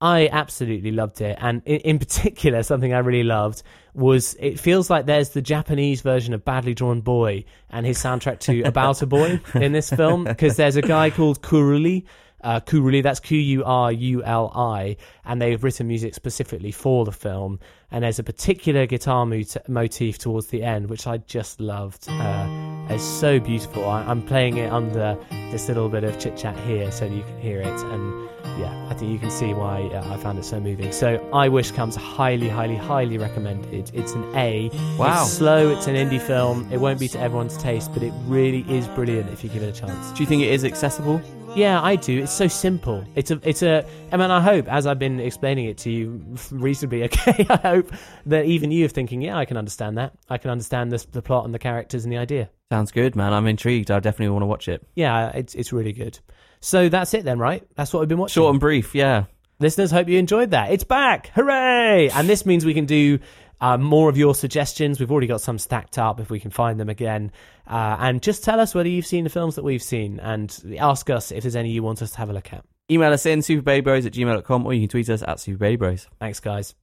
[0.00, 1.36] I absolutely loved it.
[1.40, 3.62] And in, in particular, something I really loved
[3.94, 8.38] was it feels like there's the Japanese version of Badly Drawn Boy and his soundtrack
[8.40, 12.04] to About a Boy in this film because there's a guy called Quruli.
[12.40, 17.04] Uh, Quruli, that's Q U R U L I, and they've written music specifically for
[17.04, 17.58] the film.
[17.90, 22.06] And there's a particular guitar mot- motif towards the end, which I just loved.
[22.08, 22.46] Uh,
[22.90, 23.88] it's so beautiful.
[23.88, 25.18] I- I'm playing it under
[25.50, 27.66] this little bit of chit chat here so you can hear it.
[27.66, 28.28] And
[28.58, 30.92] yeah, I think you can see why uh, I found it so moving.
[30.92, 33.90] So, I Wish comes highly, highly, highly recommended.
[33.94, 34.70] It's an A.
[34.98, 35.22] Wow.
[35.22, 36.70] It's slow, it's an indie film.
[36.72, 39.76] It won't be to everyone's taste, but it really is brilliant if you give it
[39.76, 40.12] a chance.
[40.12, 41.22] Do you think it is accessible?
[41.54, 42.22] Yeah, I do.
[42.22, 43.04] It's so simple.
[43.14, 43.84] It's a, it's a.
[44.12, 47.46] I mean, I hope as I've been explaining it to you reasonably, okay.
[47.48, 47.92] I hope
[48.26, 50.12] that even you are thinking, yeah, I can understand that.
[50.28, 52.50] I can understand this, the plot and the characters and the idea.
[52.70, 53.32] Sounds good, man.
[53.32, 53.90] I'm intrigued.
[53.90, 54.86] I definitely want to watch it.
[54.94, 56.18] Yeah, it's it's really good.
[56.60, 57.66] So that's it then, right?
[57.76, 58.40] That's what we've been watching.
[58.40, 59.24] Short and brief, yeah.
[59.60, 60.70] Listeners, hope you enjoyed that.
[60.70, 61.28] It's back!
[61.34, 62.10] Hooray!
[62.10, 63.18] And this means we can do
[63.60, 65.00] uh, more of your suggestions.
[65.00, 67.32] We've already got some stacked up if we can find them again.
[67.66, 71.10] Uh, and just tell us whether you've seen the films that we've seen and ask
[71.10, 72.64] us if there's any you want us to have a look at.
[72.90, 76.06] Email us in superbabybros at gmail.com or you can tweet us at superbabybros.
[76.20, 76.74] Thanks, guys.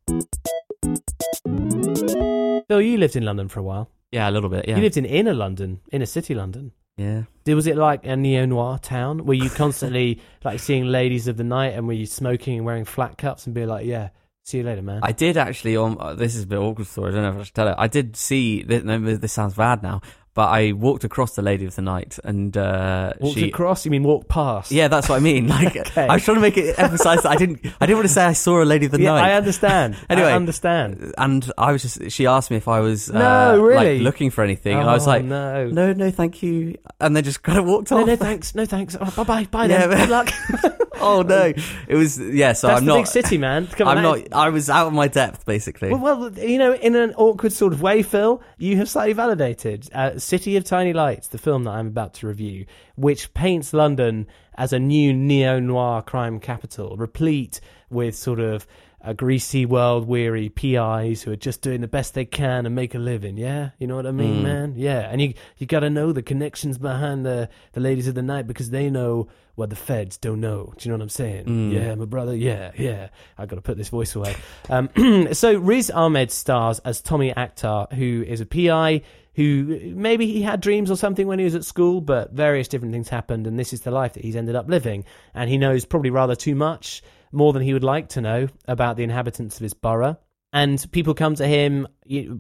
[2.68, 3.90] Phil, you lived in London for a while.
[4.12, 4.76] Yeah, a little bit, yeah.
[4.76, 6.74] You lived in inner London, inner city London.
[6.98, 7.24] Yeah.
[7.44, 9.26] Did- Was it like a neo noir town?
[9.26, 12.86] Were you constantly like seeing ladies of the night and were you smoking and wearing
[12.86, 14.10] flat cups and be like, yeah,
[14.46, 15.00] See you later, man.
[15.02, 15.76] I did actually.
[15.76, 17.12] On uh, this is a bit awkward story.
[17.12, 17.76] I don't know if I should tell it.
[17.80, 18.62] I did see.
[18.62, 18.84] This,
[19.18, 20.02] this sounds bad now,
[20.36, 23.48] but I walked across the Lady of the Night, and uh, Walked she.
[23.50, 23.84] across?
[23.86, 24.72] You mean walk past?
[24.72, 25.48] Yeah, that's what I mean.
[25.56, 26.08] Like, Okay.
[26.08, 27.66] I was trying to make it emphasize that I didn't.
[27.82, 29.32] I didn't want to say I saw a Lady of the Yeah, Night.
[29.32, 29.96] I understand.
[30.10, 31.14] anyway, I understand.
[31.18, 32.12] And I was just.
[32.12, 33.10] She asked me if I was.
[33.10, 33.96] No, uh, really?
[34.00, 35.70] Like, looking for anything, and I was Oh, like, no.
[35.70, 36.78] no, no, thank you.
[37.00, 38.08] And then just kind of walked No, off.
[38.08, 38.54] no, thanks.
[38.56, 38.96] No, thanks.
[39.00, 39.66] Oh, bye, bye, bye.
[39.68, 40.10] Yeah, then.
[40.10, 40.82] but- Good luck.
[41.00, 41.54] oh no,
[41.88, 42.54] it was yeah.
[42.54, 43.68] So That's I'm the not big city, man.
[43.68, 44.34] Come on, I'm not.
[44.34, 45.90] I was out of my depth, basically.
[45.90, 49.90] Well, well, you know, in an awkward sort of way, Phil, you have slightly validated
[49.94, 52.66] uh, City of Tiny Lights, the film that I'm about to review,
[52.96, 58.66] which paints London as a new neo noir crime capital, replete with sort of
[59.06, 62.96] a greasy, world weary PIs who are just doing the best they can and make
[62.96, 63.38] a living.
[63.38, 64.44] Yeah, you know what I mean, Mm.
[64.44, 64.74] man.
[64.76, 68.22] Yeah, and you you got to know the connections behind the the ladies of the
[68.24, 70.74] night because they know what the feds don't know.
[70.78, 71.46] Do you know what I'm saying?
[71.46, 71.72] Mm.
[71.72, 72.36] Yeah, my brother.
[72.36, 73.08] Yeah, yeah.
[73.38, 74.36] I got to put this voice away.
[74.70, 74.90] Um,
[75.34, 79.02] so Riz Ahmed stars as Tommy Akhtar, who is a PI
[79.36, 82.94] who maybe he had dreams or something when he was at school, but various different
[82.94, 85.04] things happened, and this is the life that he's ended up living.
[85.34, 88.98] And he knows probably rather too much, more than he would like to know about
[88.98, 90.18] the inhabitants of his borough.
[90.54, 91.86] And people come to him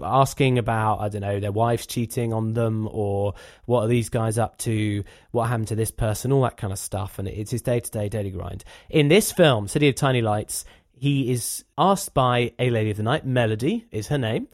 [0.01, 3.33] asking about, I don't know, their wives cheating on them, or
[3.65, 5.03] what are these guys up to?
[5.31, 6.31] What happened to this person?
[6.31, 7.19] All that kind of stuff.
[7.19, 8.63] And it's his day to day daily grind.
[8.89, 10.63] In this film, City of Tiny Lights,
[10.93, 14.47] he is asked by a lady of the night, Melody is her name,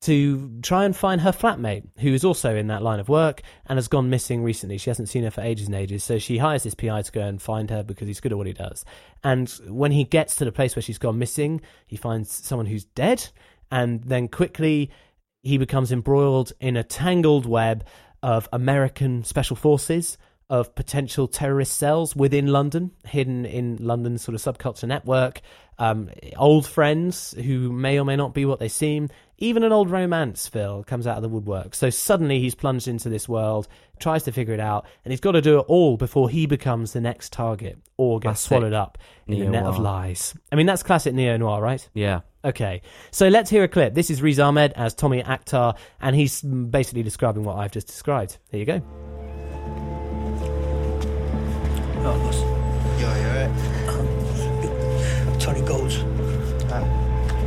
[0.00, 3.76] to try and find her flatmate, who is also in that line of work and
[3.76, 4.78] has gone missing recently.
[4.78, 7.22] She hasn't seen her for ages and ages, so she hires this PI to go
[7.22, 8.84] and find her because he's good at what he does.
[9.24, 12.84] And when he gets to the place where she's gone missing, he finds someone who's
[12.84, 13.28] dead,
[13.72, 14.90] and then quickly
[15.42, 17.84] he becomes embroiled in a tangled web
[18.22, 20.16] of American special forces,
[20.50, 25.40] of potential terrorist cells within London, hidden in London's sort of subculture network,
[25.78, 29.90] um, old friends who may or may not be what they seem, even an old
[29.90, 31.74] romance, Phil, comes out of the woodwork.
[31.74, 33.68] So suddenly he's plunged into this world,
[34.00, 36.92] tries to figure it out, and he's got to do it all before he becomes
[36.92, 40.34] the next target or gets Classic swallowed up in the net of lies.
[40.50, 41.86] I mean, that's classic neo noir, right?
[41.94, 42.20] Yeah.
[42.44, 43.94] Okay, so let's hear a clip.
[43.94, 48.38] This is Riz Ahmed as Tommy Akhtar, and he's basically describing what I've just described.
[48.50, 49.07] Here you go.
[52.04, 52.96] Oh.
[52.98, 53.48] Yeah, yeah.
[53.90, 56.04] Um, Tony Golds.
[56.70, 56.84] Ah,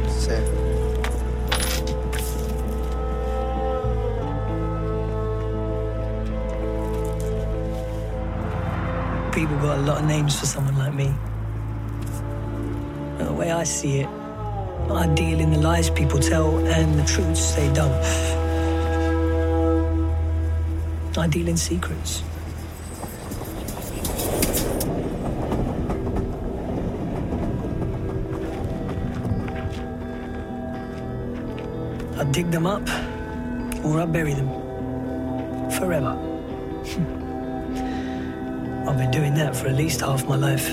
[0.09, 0.47] safe.
[9.33, 11.13] People got a lot of names for someone like me.
[13.19, 14.07] And the way I see it,
[14.89, 17.91] I deal in the lies people tell and the truths they don't.
[21.17, 22.23] I deal in secrets.
[32.17, 32.87] I dig them up
[33.83, 34.49] or I bury them
[35.71, 36.17] forever.
[38.87, 40.69] I've been doing that for at least half my life.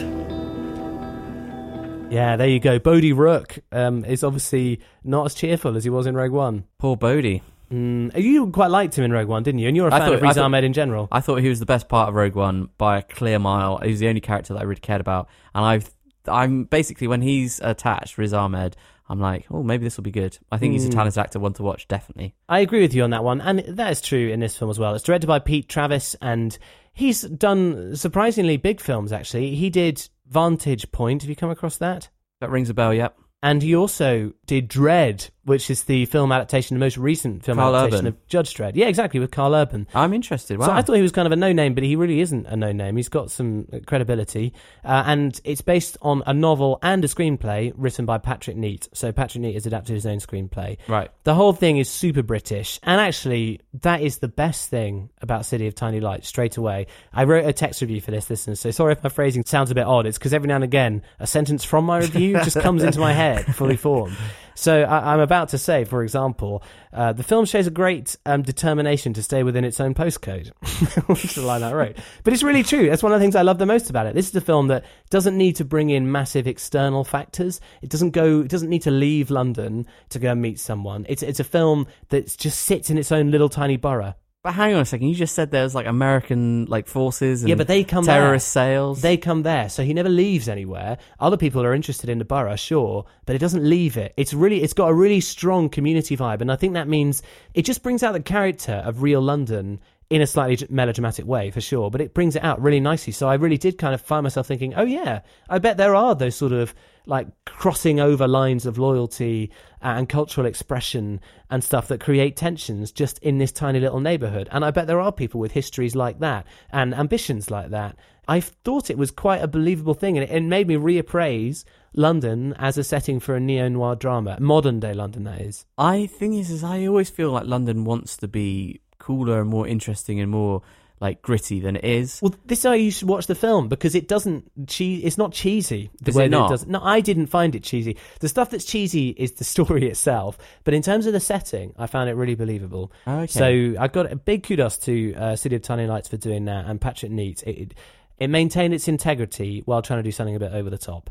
[2.11, 2.79] Yeah, there you go.
[2.79, 6.65] Bodhi Rook um, is obviously not as cheerful as he was in Rogue One.
[6.79, 7.43] Poor Bodhi.
[7.73, 9.69] Mm, you quite liked him in Rogue One, didn't you?
[9.69, 11.09] And you're a I fan thought- of Riz thought- Ahmed in general.
[11.13, 13.79] I thought he was the best part of Rogue One by a clear mile.
[13.79, 15.91] He was the only character that I really cared about, and I've
[16.27, 18.77] I'm basically when he's attached Riz Ahmed,
[19.09, 20.37] I'm like, oh, maybe this will be good.
[20.53, 20.93] I think he's a Mm.
[20.93, 22.35] talented actor, one to watch, definitely.
[22.51, 24.79] I agree with you on that one, and that is true in this film as
[24.79, 24.95] well.
[24.95, 26.59] It's directed by Pete Travis, and
[26.93, 29.11] he's done surprisingly big films.
[29.11, 31.23] Actually, he did Vantage Point.
[31.23, 32.11] Have you come across that?
[32.43, 32.93] That rings a bell.
[32.93, 33.17] Yep.
[33.43, 37.75] And he also did Dredd, which is the film adaptation, the most recent film Karl
[37.75, 38.19] adaptation Urban.
[38.19, 38.73] of Judge Dredd.
[38.75, 39.87] Yeah, exactly, with Karl Urban.
[39.95, 40.59] I'm interested.
[40.59, 40.67] Wow.
[40.67, 42.57] So I thought he was kind of a no name, but he really isn't a
[42.57, 42.97] no name.
[42.97, 44.53] He's got some credibility.
[44.85, 48.89] Uh, and it's based on a novel and a screenplay written by Patrick Neate.
[48.93, 50.77] So Patrick Neate has adapted his own screenplay.
[50.87, 51.11] Right.
[51.25, 52.79] The whole thing is super British.
[52.83, 56.87] And actually, that is the best thing about City of Tiny Lights straight away.
[57.13, 58.61] I wrote a text review for this, listeners.
[58.61, 60.07] So sorry if my phrasing sounds a bit odd.
[60.07, 63.13] It's because every now and again, a sentence from my review just comes into my
[63.13, 64.17] head fully formed.
[64.59, 68.43] So I, I'm about to say, for example, uh, the film shows a great um,
[68.43, 70.49] determination to stay within its own postcode.
[71.07, 71.97] Which is the line I wrote.
[72.25, 72.89] But it's really true.
[72.89, 74.17] That's one of the things I love the most about it.
[74.17, 77.61] This is a film that doesn't need to bring in massive external factors.
[77.83, 78.41] It doesn't go.
[78.41, 81.07] It doesn't need to leave London to go and meet someone.
[81.09, 84.15] It's it's a film that just sits in its own little tiny borough.
[84.49, 85.09] But hang on a second.
[85.09, 88.65] You just said there's like American like forces and Yeah, but they come terrorist there.
[88.65, 89.03] sales.
[89.03, 90.97] They come there, so he never leaves anywhere.
[91.21, 94.15] Other people are interested in the borough, sure, but it doesn't leave it.
[94.17, 97.23] It's really, it's got a really strong community vibe, and I think that means
[97.53, 101.61] it just brings out the character of real London in a slightly melodramatic way for
[101.61, 103.13] sure, but it brings it out really nicely.
[103.13, 105.21] So I really did kind of find myself thinking, oh yeah,
[105.51, 106.75] I bet there are those sort of
[107.05, 109.51] like crossing over lines of loyalty
[109.83, 111.21] Uh, and cultural expression
[111.51, 114.49] and stuff that create tensions just in this tiny little neighborhood.
[114.51, 117.97] And I bet there are people with histories like that and ambitions like that.
[118.27, 121.65] I thought it was quite a believable thing, and it, it made me reappraise
[121.95, 125.65] London as a setting for a neo noir drama, modern day London, that is.
[125.79, 129.67] I thing is, is I always feel like London wants to be cooler and more
[129.67, 130.61] interesting and more
[131.01, 132.21] like gritty than it is.
[132.23, 134.51] Well, this is why you should watch the film because it doesn't.
[134.67, 136.67] Che- it's not cheesy the Is way it that it does.
[136.67, 137.97] No, I didn't find it cheesy.
[138.21, 141.87] The stuff that's cheesy is the story itself, but in terms of the setting, I
[141.87, 142.93] found it really believable.
[143.07, 143.27] Okay.
[143.27, 146.67] So I got a big kudos to uh, City of Tiny Lights for doing that,
[146.67, 147.43] and Patrick Neate.
[147.45, 147.75] It, it,
[148.19, 151.11] it maintained its integrity while trying to do something a bit over the top.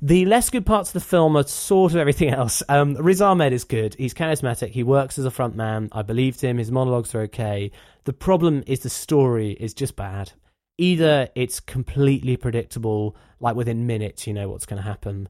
[0.00, 2.62] The less good parts of the film are sort of everything else.
[2.68, 3.94] Um, Riz Ahmed is good.
[3.94, 4.70] He's charismatic.
[4.70, 5.88] He works as a front man.
[5.92, 6.58] I believed him.
[6.58, 7.70] His monologues are okay.
[8.04, 10.32] The problem is the story is just bad.
[10.76, 15.28] Either it's completely predictable, like within minutes, you know what's going to happen,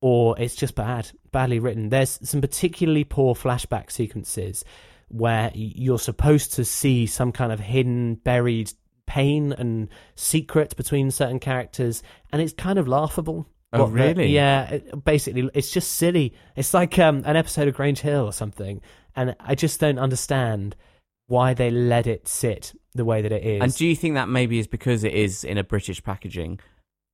[0.00, 1.88] or it's just bad, badly written.
[1.88, 4.64] There's some particularly poor flashback sequences
[5.08, 8.72] where you're supposed to see some kind of hidden, buried
[9.06, 12.02] pain and secret between certain characters,
[12.32, 13.46] and it's kind of laughable.
[13.72, 14.26] Oh, What the- really?
[14.28, 16.32] yeah, it, basically, it's just silly.
[16.56, 18.80] It's like um, an episode of Grange Hill or something,
[19.16, 20.76] and I just don't understand
[21.26, 23.62] why they let it sit the way that it is.
[23.62, 26.60] And do you think that maybe is because it is in a British packaging?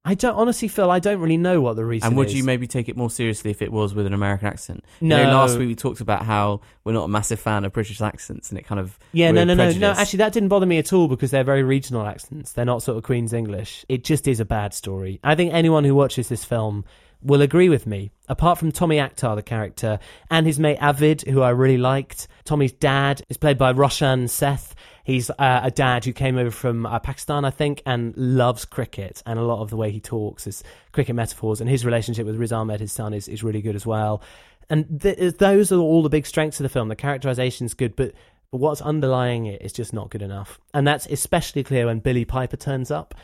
[0.03, 0.91] I don't honestly, Phil.
[0.91, 2.07] I don't really know what the reason.
[2.07, 2.09] Is.
[2.09, 2.35] And would is.
[2.35, 4.85] you maybe take it more seriously if it was with an American accent?
[5.01, 5.19] No.
[5.19, 8.01] You know, last week we talked about how we're not a massive fan of British
[8.01, 9.91] accents, and it kind of Yeah, no, no, no, no.
[9.91, 12.53] Actually, that didn't bother me at all because they're very regional accents.
[12.53, 13.85] They're not sort of Queen's English.
[13.91, 15.21] It just is a bad story.
[15.23, 16.87] I think anyone who watches this film
[17.23, 18.11] will agree with me.
[18.29, 19.99] Apart from Tommy Akhtar, the character,
[20.31, 22.27] and his mate Avid, who I really liked.
[22.45, 24.75] Tommy's dad is played by Roshan Seth.
[25.11, 29.23] He's uh, a dad who came over from uh, Pakistan, I think, and loves cricket.
[29.27, 31.61] And a lot of the way he talks is cricket metaphors.
[31.61, 34.23] And his relationship with Riz Ahmed, his son, is, is really good as well.
[34.69, 36.89] And th- those are all the big strengths of the film.
[36.89, 38.13] The characterization's good, but
[38.53, 40.59] but what's underlying it is just not good enough.
[40.75, 43.15] And that's especially clear when Billie Piper turns up.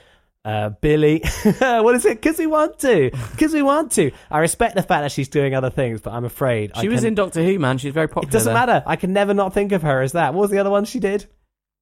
[0.44, 1.20] Uh, Billie,
[1.58, 2.20] what is it?
[2.22, 3.10] Because we want to.
[3.32, 4.12] Because we want to.
[4.30, 7.00] I respect the fact that she's doing other things, but I'm afraid I She was
[7.00, 7.78] can- in Doctor Who, man.
[7.78, 8.28] She's very popular.
[8.28, 8.66] It doesn't there.
[8.66, 8.84] matter.
[8.86, 10.32] I can never not think of her as that.
[10.34, 11.26] What was the other one she did?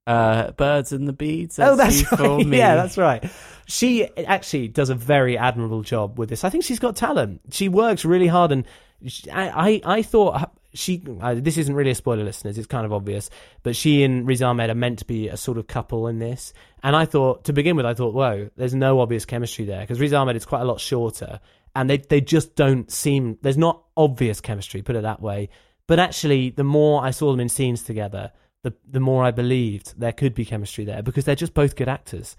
[0.06, 1.58] Uh, Birds and the Beads.
[1.58, 2.46] oh, that's right.
[2.46, 2.58] me.
[2.58, 3.24] Yeah, that's right.
[3.66, 6.44] She actually does a very admirable job with this.
[6.44, 7.40] I think she's got talent.
[7.50, 8.66] She works really hard, and
[9.06, 11.02] she, I, I, I thought she.
[11.22, 12.58] Uh, this isn't really a spoiler, listeners.
[12.58, 13.30] It's kind of obvious,
[13.62, 16.52] but she and Riz Ahmed are meant to be a sort of couple in this.
[16.82, 20.00] And I thought, to begin with, I thought, whoa, there's no obvious chemistry there because
[20.00, 21.40] Riz Ahmed is quite a lot shorter,
[21.74, 23.38] and they they just don't seem.
[23.40, 25.48] There's not obvious chemistry, put it that way.
[25.86, 28.32] But actually, the more I saw them in scenes together,
[28.64, 31.88] the the more I believed there could be chemistry there because they're just both good
[31.88, 32.34] actors.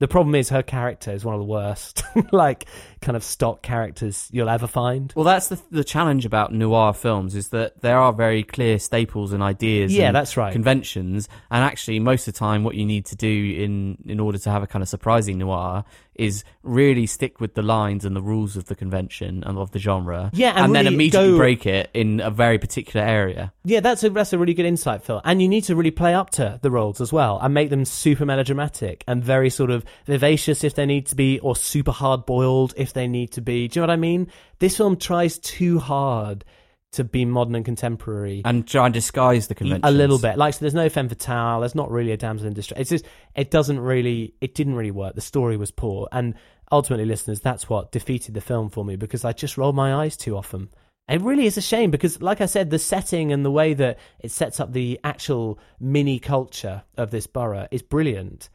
[0.00, 2.66] The problem is her character is one of the worst, like
[3.00, 5.12] kind of stock characters you'll ever find.
[5.16, 9.32] Well, that's the the challenge about noir films is that there are very clear staples
[9.32, 9.94] and ideas.
[9.94, 10.52] Yeah, and that's right.
[10.52, 14.38] Conventions, and actually, most of the time, what you need to do in in order
[14.38, 15.84] to have a kind of surprising noir
[16.18, 19.78] is really stick with the lines and the rules of the convention and of the
[19.78, 20.30] genre.
[20.34, 23.52] Yeah, and then really immediately go- break it in a very particular area.
[23.64, 25.20] Yeah, that's a that's a really good insight, Phil.
[25.24, 27.84] And you need to really play up to the roles as well, and make them
[27.84, 32.26] super melodramatic and very sort of vivacious if they need to be, or super hard
[32.26, 33.68] boiled if they need to be.
[33.68, 34.28] Do you know what I mean?
[34.58, 36.44] This film tries too hard
[36.92, 38.42] to be modern and contemporary.
[38.44, 40.38] and try and disguise the conventions a little bit.
[40.38, 41.60] Like so there's no femme fatale.
[41.60, 42.80] There's not really a damsel in distress.
[42.80, 44.34] It's just it doesn't really.
[44.40, 45.14] It didn't really work.
[45.14, 46.34] The story was poor, and
[46.72, 50.16] ultimately, listeners, that's what defeated the film for me because I just rolled my eyes
[50.16, 50.70] too often.
[51.08, 53.98] It really is a shame because, like I said, the setting and the way that
[54.20, 58.50] it sets up the actual mini culture of this borough is brilliant.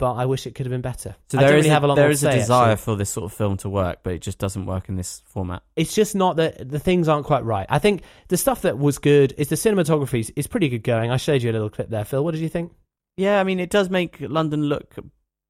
[0.00, 1.14] But I wish it could have been better.
[1.28, 2.82] So there is really a, have a lot there is a desire actually.
[2.82, 5.62] for this sort of film to work, but it just doesn't work in this format.
[5.76, 7.66] it's just not that the things aren't quite right.
[7.68, 11.12] I think the stuff that was good is the cinematography is- pretty good going.
[11.12, 12.24] I showed you a little clip there, Phil.
[12.24, 12.72] What did you think?
[13.16, 14.96] Yeah, I mean, it does make London look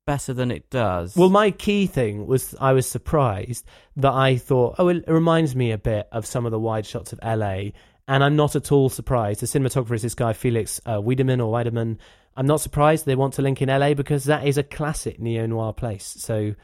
[0.07, 1.17] better than it does.
[1.17, 3.65] Well, my key thing was I was surprised
[3.97, 7.13] that I thought, oh, it reminds me a bit of some of the wide shots
[7.13, 7.71] of LA.
[8.09, 9.41] And I'm not at all surprised.
[9.41, 11.99] The cinematographer is this guy, Felix uh, Wiedemann or Wiedemann.
[12.41, 15.45] I'm not surprised they want to link in LA because that is a classic neo
[15.45, 16.07] noir place.
[16.07, 16.55] So,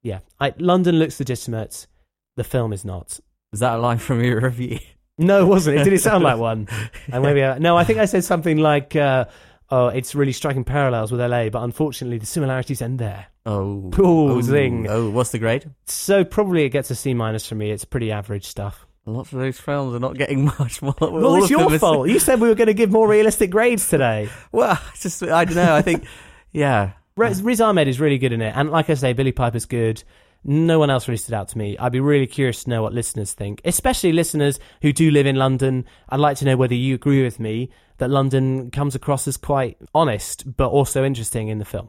[0.00, 1.88] yeah, I, London looks legitimate.
[2.36, 3.18] The film is not.
[3.52, 4.78] Is that a line from your review?
[5.18, 5.78] No, it wasn't.
[5.80, 6.68] It did it sound like one?
[7.12, 7.76] And maybe I, no.
[7.76, 9.24] I think I said something like, uh,
[9.70, 14.28] "Oh, it's really striking parallels with LA, but unfortunately, the similarities end there." Oh, Oh,
[14.36, 14.86] oh, zing.
[14.88, 15.68] Oh, what's the grade?
[15.86, 17.72] So probably it gets a C minus from me.
[17.72, 18.86] It's pretty average stuff.
[19.06, 20.94] Lots of those films are not getting much more.
[20.98, 22.08] Well, all it's your them are- fault.
[22.08, 24.28] You said we were going to give more realistic grades today.
[24.52, 25.74] Well, it's just I don't know.
[25.74, 26.04] I think,
[26.52, 29.66] yeah, Riz, Riz Ahmed is really good in it, and like I say, Billie Piper's
[29.66, 30.02] good.
[30.46, 31.76] No one else really stood out to me.
[31.78, 35.36] I'd be really curious to know what listeners think, especially listeners who do live in
[35.36, 35.86] London.
[36.10, 39.78] I'd like to know whether you agree with me that London comes across as quite
[39.94, 41.88] honest, but also interesting in the film.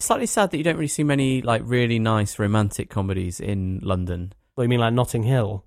[0.00, 4.32] slightly sad that you don't really see many like really nice romantic comedies in London.
[4.56, 5.64] What you mean, like Notting Hill?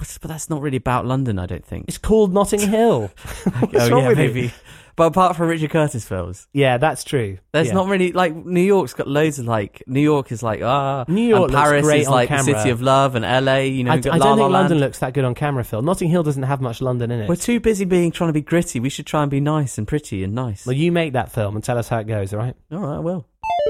[0.00, 1.84] But, but that's not really about London, I don't think.
[1.86, 3.02] It's called Notting Hill.
[3.60, 4.24] What's oh wrong yeah, with you?
[4.24, 4.52] maybe.
[4.96, 7.38] But apart from Richard Curtis films, Yeah, that's true.
[7.52, 7.74] there's Yeah.
[7.74, 11.26] not really like New York's got loads of like New York is like ah New
[11.26, 13.58] York Paris is like the city of love and LA.
[13.58, 14.52] You know, I, La don't La think Land.
[14.52, 15.80] London looks that good on camera, Phil.
[15.80, 17.28] Notting Hill doesn't have much London in it.
[17.28, 18.80] We're too busy being trying to be gritty.
[18.80, 20.66] We should try and be nice and pretty and nice.
[20.66, 22.56] well, you make that film and tell us how it goes, all right?
[22.72, 23.26] All right, I will.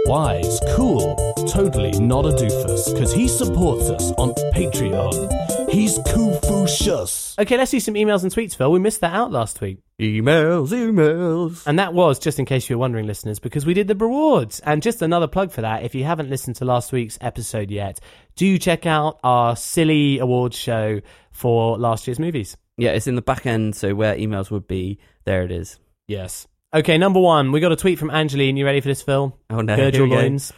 [0.06, 1.14] Wise, cool,
[1.48, 5.70] totally not a doofus, because he supports us on Patreon.
[5.70, 7.36] He's Confucius.
[7.38, 8.72] Okay, let's see some emails and tweets, Phil.
[8.72, 9.78] We missed that out last week.
[10.00, 11.66] Emails, emails.
[11.66, 14.60] And that was, just in case you were wondering, listeners, because we did the rewards.
[14.60, 18.00] And just another plug for that, if you haven't listened to last week's episode yet,
[18.34, 22.56] do check out our silly awards show for last year's movies.
[22.76, 25.78] Yeah, it's in the back end, so where emails would be, there it is.
[26.08, 26.48] Yes.
[26.72, 28.56] Okay, number one, we got a tweet from Angeline.
[28.56, 29.36] You ready for this, Phil?
[29.50, 29.74] Oh, no.
[29.74, 30.52] Gird your loins.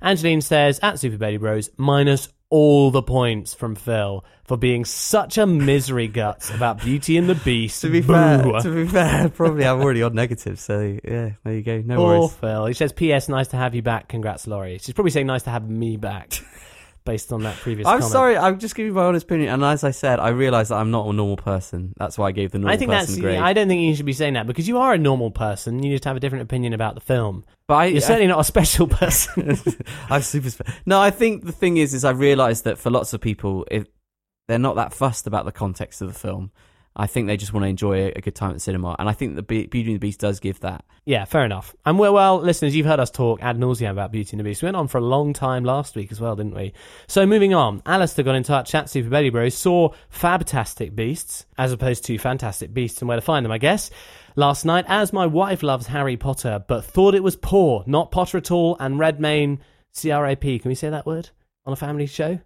[0.00, 5.36] Angeline says, at Super Baby Bros, minus all the points from Phil for being such
[5.36, 7.82] a misery guts about Beauty and the Beast.
[7.88, 8.14] To be Boo.
[8.14, 11.82] fair, to be fair, probably I'm already on negative, so yeah, there you go.
[11.82, 12.32] No Poor worries.
[12.32, 12.66] Phil.
[12.66, 13.28] He says, P.S.
[13.28, 14.08] Nice to have you back.
[14.08, 14.78] Congrats, Laurie.
[14.78, 16.32] She's probably saying nice to have me back,
[17.08, 17.88] based on that previous.
[17.88, 18.12] I'm comment.
[18.12, 20.90] sorry, I'm just giving my honest opinion, and as I said, I realise that I'm
[20.90, 21.94] not a normal person.
[21.96, 23.20] That's why I gave the normal I think person that's.
[23.22, 23.38] grade.
[23.38, 25.82] I don't think you should be saying that because you are a normal person.
[25.82, 27.46] You just have a different opinion about the film.
[27.66, 29.58] But I, You're certainly not a special person.
[30.10, 30.50] I'm super.
[30.50, 33.66] Spe- no, I think the thing is, is I realise that for lots of people,
[33.70, 33.86] if
[34.46, 36.50] they're not that fussed about the context of the film,
[36.98, 39.12] I think they just want to enjoy a, good time at the cinema, and I
[39.12, 40.84] think the Be- Beauty and the Beast does give that.
[41.04, 41.74] Yeah, fair enough.
[41.86, 44.62] And well, well, listeners, you've heard us talk ad nauseum about Beauty and the Beast.
[44.62, 46.72] We went on for a long time last week as well, didn't we?
[47.06, 51.72] So moving on, Alistair got in touch at Super Baby Bros, saw Fabtastic Beasts as
[51.72, 53.90] opposed to Fantastic Beasts and where to find them, I guess.
[54.34, 58.38] Last night, as my wife loves Harry Potter, but thought it was poor, not Potter
[58.38, 59.60] at all, and Redmayne,
[59.92, 60.58] C R A P.
[60.58, 61.30] Can we say that word
[61.64, 62.40] on a family show?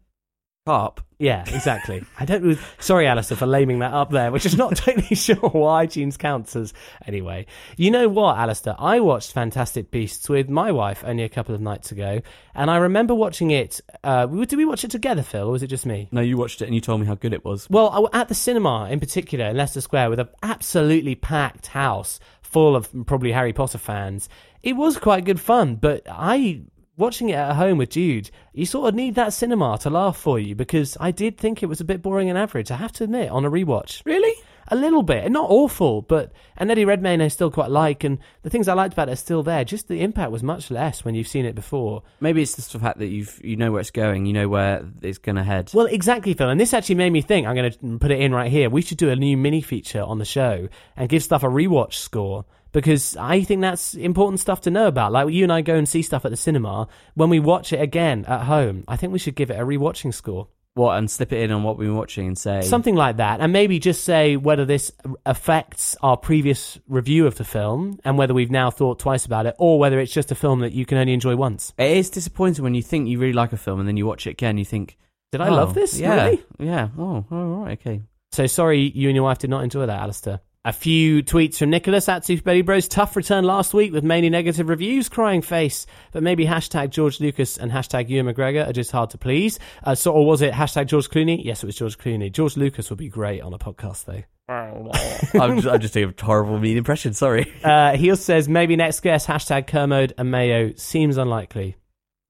[0.67, 1.01] Carp.
[1.19, 2.05] Yeah, exactly.
[2.19, 2.57] I don't.
[2.79, 6.55] Sorry, Alistair, for laming that up there, which is not totally sure why iTunes counts
[6.55, 6.73] as.
[7.07, 7.47] Anyway,
[7.77, 8.75] you know what, Alistair?
[8.79, 12.21] I watched Fantastic Beasts with my wife only a couple of nights ago,
[12.55, 13.81] and I remember watching it.
[14.05, 16.09] Uh, did we watch it together, Phil, or was it just me?
[16.13, 17.69] No, you watched it and you told me how good it was.
[17.71, 22.21] Well, I- at the cinema in particular in Leicester Square with an absolutely packed house
[22.43, 24.29] full of probably Harry Potter fans,
[24.63, 25.77] it was quite good fun.
[25.77, 26.63] But I,
[27.03, 30.39] watching it at home with Jude, you sort of need that cinema to laugh for
[30.39, 33.05] you because I did think it was a bit boring and average, I have to
[33.05, 34.03] admit, on a rewatch.
[34.07, 34.33] Really?
[34.69, 35.31] A little bit.
[35.33, 36.33] Not awful, but.
[36.57, 39.17] And Eddie Redmayne I still quite like, and the things I liked about it are
[39.17, 39.65] still there.
[39.65, 42.05] Just the impact was much less when you've seen it before.
[42.21, 44.87] Maybe it's just the fact that you've you know where it's going, you know where
[45.03, 45.73] it's going to head.
[45.75, 46.49] Well, exactly, Phil.
[46.49, 47.49] And this actually made me think.
[47.49, 48.71] I'm going to put it in right here.
[48.71, 51.95] We should do a new mini feature on the show and give stuff a rewatch
[51.95, 55.13] score because I think that's important stuff to know about.
[55.13, 56.89] Like you and I go and see stuff at the cinema.
[57.15, 60.13] When we watch it again at home, I think we should give it a rewatching
[60.15, 60.49] score.
[60.75, 63.41] What and slip it in on what we've been watching and say Something like that.
[63.41, 64.91] And maybe just say whether this
[65.27, 69.55] affects our previous review of the film and whether we've now thought twice about it
[69.59, 71.75] or whether it's just a film that you can only enjoy once.
[71.77, 74.27] It is disappointing when you think you really like a film and then you watch
[74.27, 74.51] it again.
[74.51, 74.97] and You think,
[75.31, 75.99] Did I "Oh, love this?
[76.01, 76.43] Yeah, Really?
[76.59, 76.89] yeah.
[76.99, 78.01] Oh, all right, okay.
[78.33, 80.41] So sorry you and your wife did not enjoy that, Alistair.
[80.65, 82.87] A few tweets from Nicholas at Super Baby Bros.
[82.87, 85.87] Tough return last week with mainly negative reviews, crying face.
[86.13, 89.59] But maybe hashtag George Lucas and hashtag Ewan McGregor are just hard to please.
[89.83, 91.45] Uh, so, or was it hashtag George Clooney?
[91.45, 92.31] Yes, it was George Clooney.
[92.31, 94.23] George Lucas would be great on a podcast, though.
[95.41, 97.13] I'm, just, I'm just doing a horrible mean impression.
[97.13, 97.53] Sorry.
[97.65, 101.77] Uh, he also says maybe next guest hashtag Kermode and Mayo seems unlikely.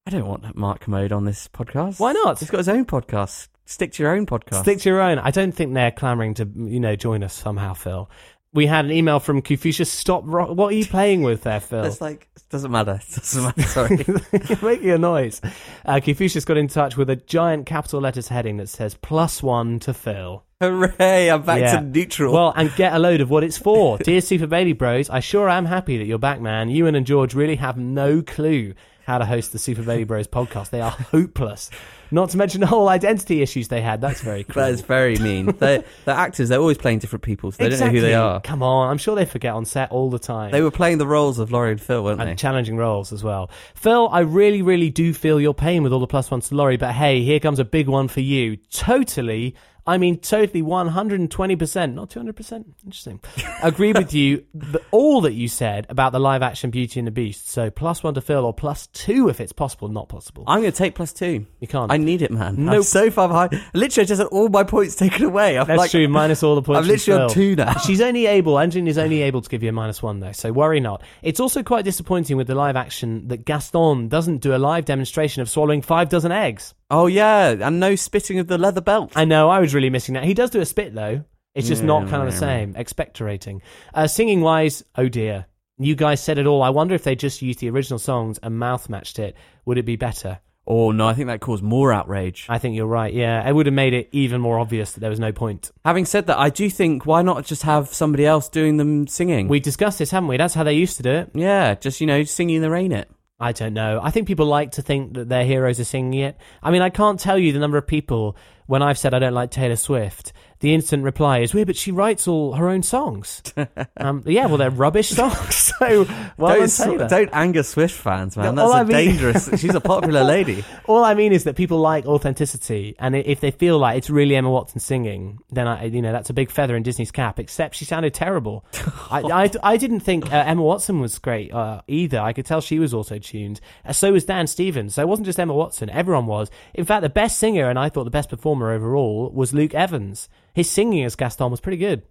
[0.07, 2.01] I don't want Mark Kermode on this podcast.
[2.01, 2.39] Why not?
[2.39, 3.49] He's got his own podcast.
[3.65, 4.63] Stick to your own podcast.
[4.63, 5.19] Stick to your own.
[5.19, 8.11] I don't think they're clamoring to, you know, join us somehow, Phil.
[8.55, 9.91] We had an email from Confucius.
[9.91, 10.25] Stop.
[10.27, 11.85] Ro- what are you playing with there, Phil?
[11.85, 13.01] It's like it doesn't matter.
[13.09, 13.63] It doesn't matter.
[13.69, 14.05] Sorry.
[14.07, 15.41] You're making a noise.
[15.87, 19.79] Uh, Confucius got in touch with a giant capital letters heading that says plus one
[19.81, 20.45] to Phil.
[20.61, 21.31] Hooray!
[21.31, 21.77] I'm back Yeah.
[21.77, 22.35] to neutral.
[22.35, 23.97] Well, and get a load of what it's for.
[24.05, 26.69] Dear Super Baby Bros, I sure am happy that you're back, man.
[26.69, 28.75] Ewan and George really have no clue
[29.07, 30.71] how to host the Super Baby Bros podcast.
[30.71, 31.71] They are hopeless.
[32.11, 34.01] Not to mention the whole identity issues they had.
[34.03, 34.63] That's very cool.
[34.63, 35.47] that is very mean.
[35.59, 36.51] They're, they're actors.
[36.51, 38.41] They're always playing different people, so they don't know who they are.
[38.43, 40.51] Come on, I'm sure they forget on set all the time.
[40.51, 42.29] They were playing the roles of Laurie and Phil, weren't they?
[42.29, 43.51] and challenging roles as well.
[43.75, 46.77] Phil, I really, really do feel your pain with all the plus ones to Laurie,
[46.77, 48.57] but hey, here comes a big one for you.
[48.71, 49.55] Totally
[49.87, 52.65] I mean, totally 120%, not 200%.
[52.85, 53.21] Interesting.
[53.63, 57.11] Agree with you, th- all that you said about the live action Beauty and the
[57.11, 57.51] Beast.
[57.51, 60.45] So plus one to Phil or plus two if it's possible, not possible.
[60.47, 61.47] I'm going to take plus two.
[61.59, 61.91] You can't.
[61.91, 62.65] I need it, man.
[62.65, 62.75] Nope.
[62.75, 63.61] I'm so far behind.
[63.75, 65.59] Literally, I just had all my points taken away.
[65.59, 66.81] I'm That's like, true, minus all the points.
[66.81, 67.73] I'm literally on two now.
[67.79, 70.53] She's only able, Angeline is only able to give you a minus one, though, so
[70.53, 71.03] worry not.
[71.23, 75.43] It's also quite disappointing with the live action that Gaston doesn't do a live demonstration
[75.43, 76.75] of swallowing five dozen eggs.
[76.93, 79.13] Oh yeah, and no spitting of the leather belt.
[79.17, 80.25] I know, I was really missing that.
[80.25, 81.25] He does do a spit, though.
[81.55, 82.75] It's just not kind of the same.
[82.75, 83.63] Expectorating.
[83.95, 85.47] Uh, singing wise, oh dear.
[85.79, 86.63] You guys said it all.
[86.63, 89.37] I wonder if they just used the original songs and mouth matched it.
[89.65, 90.41] Would it be better?
[90.67, 92.47] Oh no, I think that caused more outrage.
[92.49, 93.47] I think you're right, yeah.
[93.47, 95.71] It would have made it even more obvious that there was no point.
[95.85, 99.49] Having said that, I do think why not just have somebody else doing them singing?
[99.49, 100.37] We discussed this, haven't we?
[100.37, 101.31] That's how they used to do it.
[101.35, 102.93] yeah, just you know, singing in the rain.
[102.93, 103.11] It.
[103.43, 103.99] I don't know.
[104.01, 106.37] I think people like to think that their heroes are singing it.
[106.63, 108.37] I mean, I can't tell you the number of people
[108.67, 110.33] when I've said I don't like Taylor Swift.
[110.63, 113.43] The instant reply is, "Weird, but she writes all her own songs."
[113.97, 115.55] um, yeah, well, they're rubbish songs.
[115.79, 116.07] so,
[116.37, 118.57] well don't, don't anger Swift fans, man.
[118.57, 119.61] All That's a I mean- dangerous.
[119.61, 120.65] She's a popular lady.
[120.87, 124.37] All I mean is that people like authenticity, and if they feel like it's really
[124.37, 127.41] Emma Watson singing, then I, you know, that's a big feather in Disney's cap.
[127.41, 128.65] Except she sounded terrible.
[129.11, 132.21] I, I, I didn't think uh, Emma Watson was great uh, either.
[132.21, 133.61] I could tell she was also tuned.
[133.85, 134.95] Uh, so was Dan Stevens.
[134.95, 135.91] So it wasn't just Emma Watson.
[135.91, 136.51] Everyone was.
[136.73, 140.29] In fact, the best singer, and I thought the best performer overall, was Luke Evans.
[140.53, 142.03] His singing as Gaston was pretty good.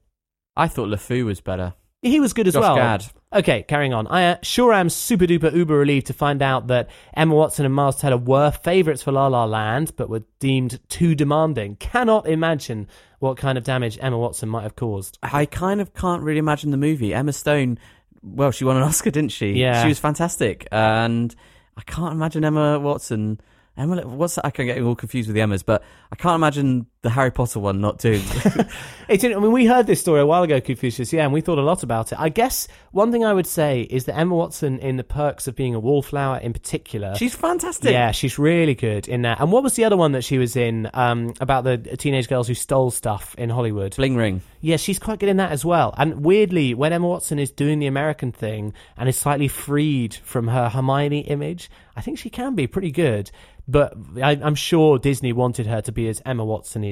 [0.55, 1.73] I thought LeFou was better.
[2.01, 2.75] He was good as Josh well.
[2.75, 3.05] Gad.
[3.33, 4.07] Okay, carrying on.
[4.07, 7.73] I uh, sure am super duper uber relieved to find out that Emma Watson and
[7.73, 11.75] Miles Teller were favourites for La La Land, but were deemed too demanding.
[11.75, 12.87] Cannot imagine
[13.19, 15.19] what kind of damage Emma Watson might have caused.
[15.21, 17.13] I kind of can't really imagine the movie.
[17.13, 17.77] Emma Stone,
[18.23, 19.51] well, she won an Oscar, didn't she?
[19.51, 19.83] Yeah.
[19.83, 20.67] She was fantastic.
[20.71, 21.33] And
[21.77, 23.39] I can't imagine Emma Watson.
[23.77, 24.45] Emma, what's that?
[24.45, 27.59] I can get all confused with the Emmas, but I can't imagine the Harry Potter
[27.59, 28.21] one not doing.
[29.09, 31.57] It's, I mean, we heard this story a while ago, Confucius, yeah, and we thought
[31.57, 32.19] a lot about it.
[32.19, 35.55] I guess one thing I would say is that Emma Watson, in The Perks of
[35.55, 37.91] Being a Wallflower in particular, She's fantastic.
[37.91, 39.41] Yeah, she's really good in that.
[39.41, 42.47] And what was the other one that she was in um, about the teenage girls
[42.47, 43.95] who stole stuff in Hollywood?
[43.95, 44.41] Bling Ring.
[44.61, 45.95] Yeah, she's quite good in that as well.
[45.97, 50.49] And weirdly, when Emma Watson is doing the American thing and is slightly freed from
[50.49, 53.31] her Hermione image, I think she can be pretty good.
[53.67, 56.43] But I, I'm sure Disney wanted her to be as Emma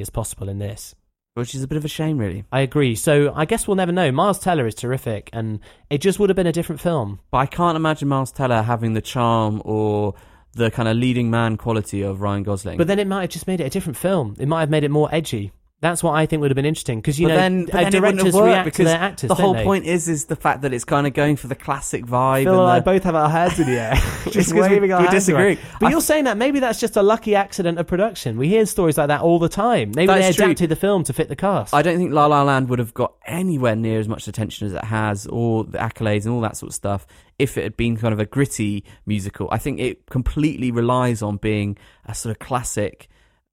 [0.01, 0.95] As possible in this.
[1.35, 2.43] Which is a bit of a shame, really.
[2.51, 2.95] I agree.
[2.95, 4.11] So I guess we'll never know.
[4.11, 7.19] Miles Teller is terrific, and it just would have been a different film.
[7.31, 10.15] But I can't imagine Miles Teller having the charm or
[10.53, 12.77] the kind of leading man quality of Ryan Gosling.
[12.77, 14.35] But then it might have just made it a different film.
[14.39, 15.51] It might have made it more edgy.
[15.81, 17.91] That's what I think would have been interesting because you but know then, but then
[17.93, 19.27] directors have worked react to their actors.
[19.29, 19.63] the whole they?
[19.63, 22.43] point is is the fact that it's kind of going for the classic vibe.
[22.43, 23.93] Phil and and I the- both have our hands in the air,
[24.25, 25.41] Just just 'cause we- waving our we hands disagree.
[25.55, 25.59] around.
[25.79, 28.37] But I- you're saying that maybe that's just a lucky accident of production.
[28.37, 29.93] We hear stories like that all the time.
[29.95, 30.45] Maybe That's they true.
[30.47, 31.73] adapted the film to fit the cast.
[31.73, 34.73] I don't think La La Land would have got anywhere near as much attention as
[34.73, 37.07] it has, or the accolades and all that sort of stuff,
[37.37, 39.47] if it had been kind of a gritty musical.
[39.49, 43.07] I think it completely relies on being a sort of classic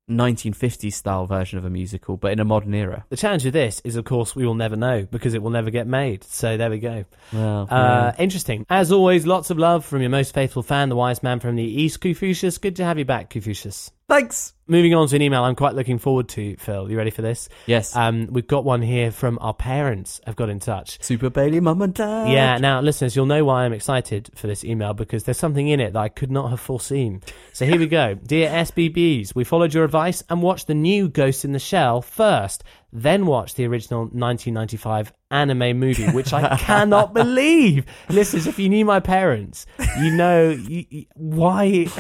[0.09, 3.05] 1950s style version of a musical, but in a modern era.
[3.09, 5.71] The challenge with this is, of course, we will never know because it will never
[5.71, 6.25] get made.
[6.25, 7.05] So there we go.
[7.33, 8.65] Well, Uh, Interesting.
[8.71, 11.65] As always, lots of love from your most faithful fan, the wise man from the
[11.65, 12.59] East, Confucius.
[12.59, 13.91] Good to have you back, Confucius.
[14.09, 14.55] Thanks.
[14.69, 16.91] Moving on to an email I'm quite looking forward to, Phil.
[16.91, 17.49] You ready for this?
[17.67, 17.95] Yes.
[17.95, 21.03] Um, we've got one here from our parents have got in touch.
[21.03, 22.31] Super Baby, Mum and Dad.
[22.31, 25.81] Yeah, now listeners, you'll know why I'm excited for this email because there's something in
[25.81, 27.21] it that I could not have foreseen.
[27.53, 28.15] So here we go.
[28.27, 32.63] Dear SBBs, we followed your advice and watched the new Ghost in the Shell first,
[32.93, 37.85] then watched the original 1995 anime movie, which I cannot believe.
[38.09, 39.67] Listeners, if you knew my parents,
[40.01, 41.87] you know you, you- why.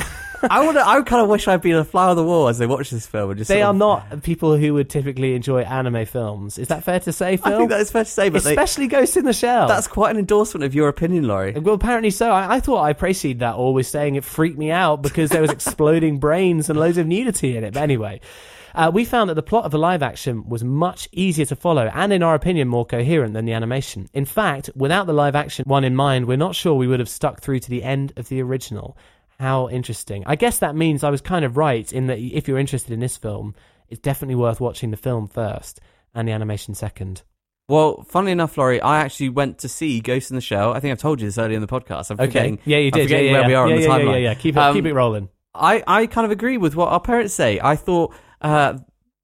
[0.50, 0.76] I would.
[0.76, 3.06] I kind of wish I'd been a fly on the wall as they watch this
[3.06, 3.30] film.
[3.30, 6.58] And just They are of- not people who would typically enjoy anime films.
[6.58, 7.54] Is that fair to say, Phil?
[7.54, 9.66] I think that is fair to say, but they- especially Ghost in the Shell.
[9.66, 11.52] That's quite an endorsement of your opinion, Laurie.
[11.58, 12.30] Well, apparently so.
[12.30, 15.40] I, I thought I preceded that all with saying it freaked me out because there
[15.42, 17.72] was exploding brains and loads of nudity in it.
[17.72, 18.20] But anyway,
[18.76, 21.90] uh, we found that the plot of the live action was much easier to follow
[21.94, 24.08] and, in our opinion, more coherent than the animation.
[24.12, 27.08] In fact, without the live action one in mind, we're not sure we would have
[27.08, 28.96] stuck through to the end of the original.
[29.40, 30.22] How interesting.
[30.26, 33.00] I guess that means I was kind of right in that if you're interested in
[33.00, 33.54] this film,
[33.88, 35.80] it's definitely worth watching the film first
[36.14, 37.22] and the animation second.
[37.68, 40.72] Well, funnily enough, Laurie, I actually went to see Ghost in the Shell.
[40.72, 42.10] I think I've told you this earlier in the podcast.
[42.10, 42.26] I'm Okay.
[42.26, 42.58] forgetting.
[42.64, 43.02] Yeah, you I'm did.
[43.04, 43.74] forgetting Yeah, where yeah, we are yeah.
[43.74, 44.12] on the Yeah, yeah, timeline.
[44.12, 44.34] yeah, yeah.
[44.34, 45.28] Keep it- keep it rolling.
[45.54, 47.58] I, I kind of agree with what our parents say.
[47.62, 48.78] I thought uh,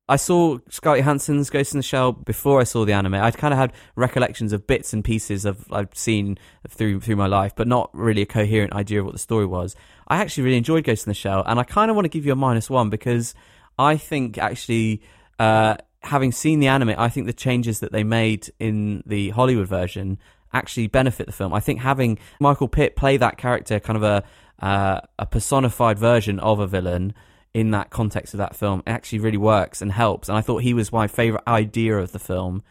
[0.08, 3.14] I saw Scarlett Johansson's Ghost in the Shell before I saw the anime.
[3.14, 6.38] I'd kind of had recollections of bits and pieces of I've seen
[6.68, 9.76] through through my life, but not really a coherent idea of what the story was.
[10.08, 12.26] I actually really enjoyed Ghost in the Shell, and I kind of want to give
[12.26, 13.34] you a minus one because
[13.78, 15.02] I think actually
[15.38, 19.68] uh, having seen the anime, I think the changes that they made in the Hollywood
[19.68, 20.18] version
[20.52, 21.54] actually benefit the film.
[21.54, 24.24] I think having Michael Pitt play that character, kind of a
[24.64, 27.14] uh, a personified version of a villain
[27.54, 30.28] in that context of that film, it actually really works and helps.
[30.28, 32.62] And I thought he was my favorite idea of the film.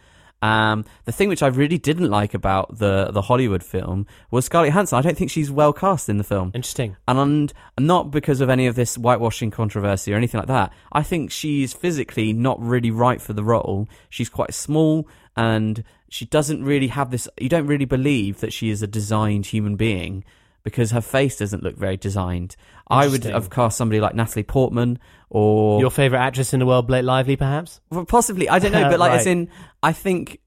[0.42, 4.72] Um, the thing which I really didn't like about the the Hollywood film was Scarlett
[4.72, 4.98] Johansson.
[4.98, 6.52] I don't think she's well cast in the film.
[6.56, 6.98] Interesting.
[7.08, 7.54] And, and
[7.88, 10.74] not because of any of this whitewashing controversy or anything like that.
[10.92, 13.88] I think she's physically not really right for the role.
[14.10, 15.08] She's quite small
[15.38, 17.28] and she doesn't really have this.
[17.40, 20.26] You don't really believe that she is a designed human being
[20.64, 22.55] because her face doesn't look very designed.
[22.88, 24.99] I would have cast somebody like Natalie Portman
[25.30, 27.80] or Your favorite actress in the world, Blake Lively, perhaps?
[27.89, 28.49] well, possibly.
[28.49, 29.49] I don't know, but like, as in,
[29.82, 30.39] I think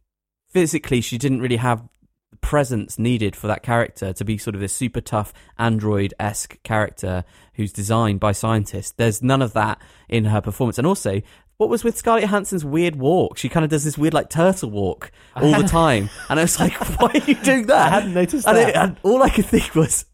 [0.48, 1.82] physically she didn't really have
[2.30, 6.62] the presence needed for that character to be sort of this super tough android esque
[6.62, 8.92] character who's designed by scientists.
[8.92, 11.22] There's none of that in her performance, and also.
[11.56, 13.38] What was with Scarlett Johansson's weird walk?
[13.38, 16.58] She kind of does this weird, like turtle walk all the time, and I was
[16.58, 18.68] like, "Why are you doing that?" I hadn't noticed and that.
[18.70, 20.04] It, and all I could think was,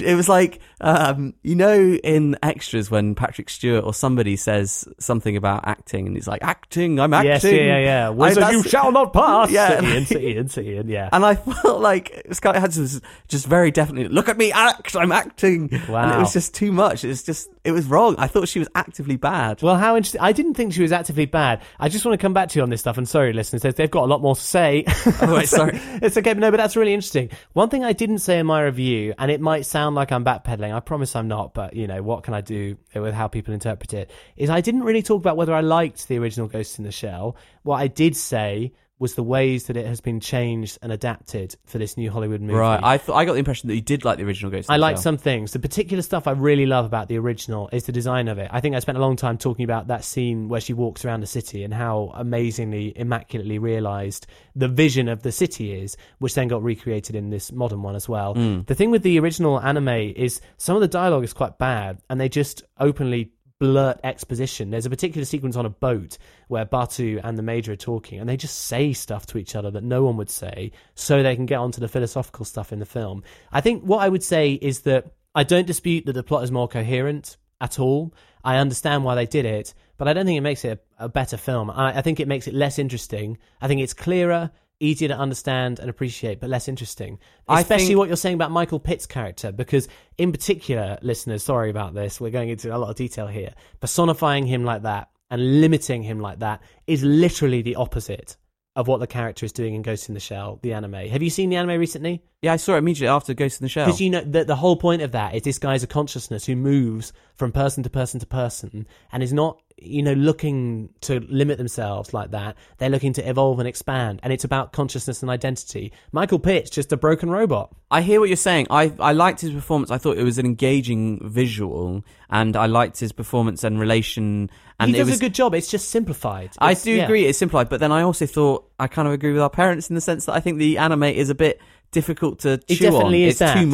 [0.00, 5.36] it was like, um, you know, in extras when Patrick Stewart or somebody says something
[5.36, 8.46] about acting, and he's like, "Acting, I'm acting." Yes, yeah, yeah, yeah.
[8.46, 9.50] I- you shall not pass.
[9.50, 11.08] Yeah, Sir Ian, Sir Ian, Sir Ian, yeah.
[11.12, 15.12] and I felt like Scarlett Johansson was just very definitely, look at me act, I'm
[15.12, 15.68] acting.
[15.72, 17.04] And it was just too much.
[17.04, 18.14] It was just, it was wrong.
[18.18, 19.60] I thought she was actively bad.
[19.62, 20.20] Well, how interesting.
[20.20, 21.62] I didn't think she was actively bad.
[21.80, 22.96] I just want to come back to you on this stuff.
[22.96, 24.84] And sorry, listeners, they've- got a lot more to say.
[25.22, 25.72] Oh, wait, sorry.
[26.02, 26.32] it's okay.
[26.34, 27.30] but No, but that's really interesting.
[27.52, 30.74] One thing I didn't say in my review, and it might sound like I'm backpedaling.
[30.74, 33.94] I promise I'm not, but you know, what can I do with how people interpret
[33.94, 34.10] it?
[34.36, 37.36] Is I didn't really talk about whether I liked the original Ghost in the Shell.
[37.62, 41.76] What I did say was the ways that it has been changed and adapted for
[41.76, 42.54] this new Hollywood movie.
[42.54, 42.80] Right.
[42.82, 44.96] I thought, I got the impression that you did like the original Ghost I like
[44.96, 45.52] some things.
[45.52, 48.48] The particular stuff I really love about the original is the design of it.
[48.50, 51.20] I think I spent a long time talking about that scene where she walks around
[51.20, 56.48] the city and how amazingly, immaculately realized the vision of the city is, which then
[56.48, 58.34] got recreated in this modern one as well.
[58.34, 58.66] Mm.
[58.66, 62.18] The thing with the original anime is some of the dialogue is quite bad and
[62.18, 64.70] they just openly blurt exposition.
[64.70, 68.28] There's a particular sequence on a boat where Batou and the Major are talking, and
[68.28, 71.46] they just say stuff to each other that no one would say, so they can
[71.46, 73.22] get onto the philosophical stuff in the film.
[73.52, 76.50] I think what I would say is that I don't dispute that the plot is
[76.50, 78.14] more coherent at all.
[78.44, 81.08] I understand why they did it, but I don't think it makes it a, a
[81.08, 81.70] better film.
[81.70, 83.38] I, I think it makes it less interesting.
[83.60, 84.50] I think it's clearer.
[84.78, 87.18] Easier to understand and appreciate, but less interesting.
[87.48, 91.94] Especially think- what you're saying about Michael Pitt's character, because in particular, listeners, sorry about
[91.94, 93.52] this, we're going into a lot of detail here.
[93.80, 98.36] Personifying him like that and limiting him like that is literally the opposite
[98.76, 100.92] of what the character is doing in Ghost in the Shell, the anime.
[100.92, 102.22] Have you seen the anime recently?
[102.42, 103.86] Yeah, I saw it immediately after Ghost in the Shell.
[103.86, 106.54] Because you know the the whole point of that is this guy's a consciousness who
[106.54, 111.58] moves from person to person to person and is not you know looking to limit
[111.58, 112.56] themselves like that.
[112.78, 115.92] They're looking to evolve and expand, and it's about consciousness and identity.
[116.12, 117.74] Michael Pitt's just a broken robot.
[117.90, 118.68] I hear what you're saying.
[118.70, 119.90] I I liked his performance.
[119.90, 124.50] I thought it was an engaging visual, and I liked his performance and relation.
[124.78, 125.54] And he it does was a good job.
[125.54, 126.50] It's just simplified.
[126.58, 127.04] I do yeah.
[127.04, 129.88] agree it's simplified, but then I also thought I kind of agree with our parents
[129.88, 131.60] in the sense that I think the anime is a bit
[131.92, 132.92] difficult to It chew on.
[132.92, 133.66] definitely is it's that, too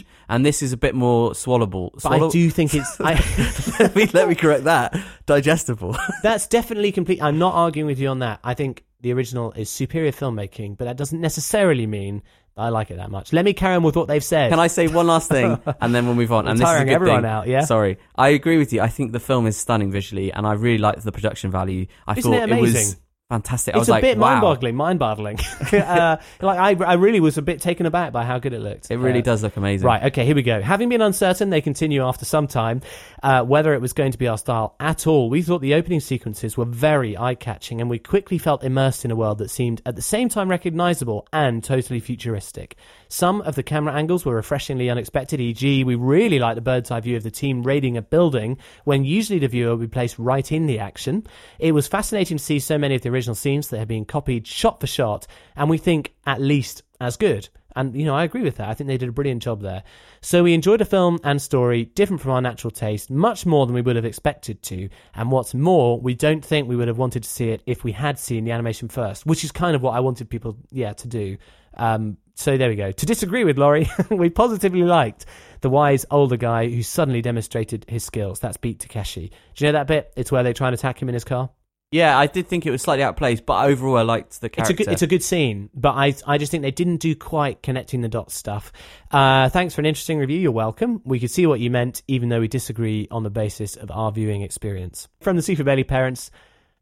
[0.00, 0.06] yeah.
[0.28, 1.90] And this is a bit more swallowable.
[2.02, 3.00] But I do think it's.
[3.00, 3.14] I,
[3.80, 4.96] let, me, let me correct that.
[5.26, 5.96] Digestible.
[6.22, 7.22] That's definitely complete.
[7.22, 8.40] I'm not arguing with you on that.
[8.44, 12.22] I think the original is superior filmmaking, but that doesn't necessarily mean
[12.56, 13.32] that I like it that much.
[13.32, 14.50] Let me carry on with what they've said.
[14.50, 16.48] Can I say one last thing and then we'll move on?
[16.48, 17.30] And this is a good everyone thing.
[17.30, 17.64] out, yeah?
[17.64, 18.80] Sorry, I agree with you.
[18.80, 21.86] I think the film is stunning visually, and I really liked the production value.
[22.06, 22.74] I Isn't thought it amazing?
[22.74, 22.96] was
[23.28, 23.74] fantastic.
[23.74, 24.32] I It's was a like, bit wow.
[24.32, 25.38] mind-boggling, mind-boggling.
[25.72, 28.90] uh, like I, I really was a bit taken aback by how good it looked.
[28.90, 29.86] It really Uh, does look amazing.
[29.86, 30.60] Right, okay, here we go.
[30.62, 32.80] Having been uncertain, they continue after some time
[33.22, 35.28] uh, whether it was going to be our style at all.
[35.28, 39.10] We thought the opening sequences were very eye catching, and we quickly felt immersed in
[39.10, 42.76] a world that seemed at the same time recognizable and totally futuristic.
[43.08, 47.00] Some of the camera angles were refreshingly unexpected, e.g., we really liked the bird's eye
[47.00, 50.52] view of the team raiding a building when usually the viewer would be placed right
[50.52, 51.26] in the action.
[51.58, 54.46] It was fascinating to see so many of the original scenes that had been copied
[54.46, 55.26] shot for shot,
[55.56, 57.48] and we think at least as good.
[57.76, 58.68] And, you know, I agree with that.
[58.68, 59.84] I think they did a brilliant job there.
[60.20, 63.74] So we enjoyed a film and story different from our natural taste, much more than
[63.74, 64.88] we would have expected to.
[65.14, 67.92] And what's more, we don't think we would have wanted to see it if we
[67.92, 71.06] had seen the animation first, which is kind of what I wanted people, yeah, to
[71.06, 71.36] do.
[71.76, 72.92] Um, so there we go.
[72.92, 75.26] To disagree with Laurie, we positively liked
[75.60, 78.38] the wise older guy who suddenly demonstrated his skills.
[78.38, 79.32] That's Beat Takeshi.
[79.56, 80.12] Do you know that bit?
[80.16, 81.50] It's where they try and attack him in his car.
[81.90, 84.46] Yeah, I did think it was slightly out of place, but overall I liked the
[84.46, 84.72] It's character.
[84.72, 87.62] a good, it's a good scene, but I, I just think they didn't do quite
[87.62, 88.72] connecting the dots stuff.
[89.10, 90.38] Uh, thanks for an interesting review.
[90.38, 91.00] You're welcome.
[91.04, 94.12] We could see what you meant, even though we disagree on the basis of our
[94.12, 95.08] viewing experience.
[95.20, 96.30] From the Super Baby parents,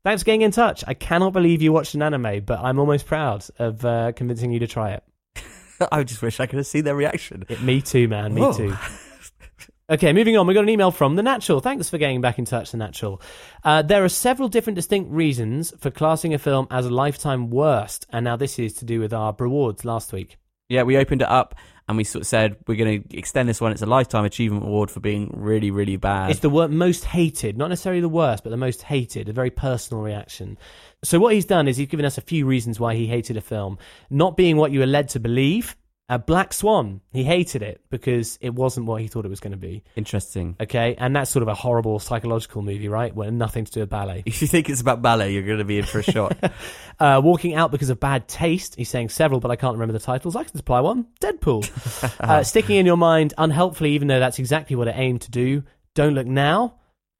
[0.02, 0.84] Thanks for getting in touch.
[0.86, 4.60] I cannot believe you watched an anime, but I'm almost proud of uh, convincing you
[4.60, 5.02] to try it.
[5.92, 7.44] I just wish I could have seen their reaction.
[7.48, 8.34] It- me too, man.
[8.34, 8.52] Me Whoa.
[8.52, 8.74] too.
[9.88, 10.48] Okay, moving on.
[10.48, 11.60] We got an email from The Natural.
[11.60, 13.22] Thanks for getting back in touch, The Natural.
[13.62, 18.04] Uh, there are several different distinct reasons for classing a film as a lifetime worst,
[18.10, 20.38] and now this is to do with our rewards last week.
[20.68, 21.54] Yeah, we opened it up
[21.88, 23.72] and we sort of said we're going to extend this one.
[23.72, 26.30] It's a lifetime achievement award for being really, really bad.
[26.30, 29.50] It's the wor- most hated, not necessarily the worst, but the most hated, a very
[29.50, 30.58] personal reaction.
[31.04, 33.40] So, what he's done is he's given us a few reasons why he hated a
[33.40, 33.78] film.
[34.10, 35.76] Not being what you were led to believe.
[36.08, 39.52] Uh, Black Swan, he hated it because it wasn't what he thought it was going
[39.52, 39.82] to be.
[39.96, 40.54] Interesting.
[40.60, 43.12] Okay, and that's sort of a horrible psychological movie, right?
[43.12, 44.22] Where nothing to do with ballet.
[44.24, 46.36] If you think it's about ballet, you're going to be in for a shock.
[46.98, 48.74] Uh, walking out because of bad taste.
[48.76, 50.34] He's saying several, but I can't remember the titles.
[50.34, 51.06] I can supply one.
[51.20, 52.20] Deadpool.
[52.20, 55.62] uh, sticking in your mind unhelpfully, even though that's exactly what it aimed to do.
[55.92, 56.76] Don't look now.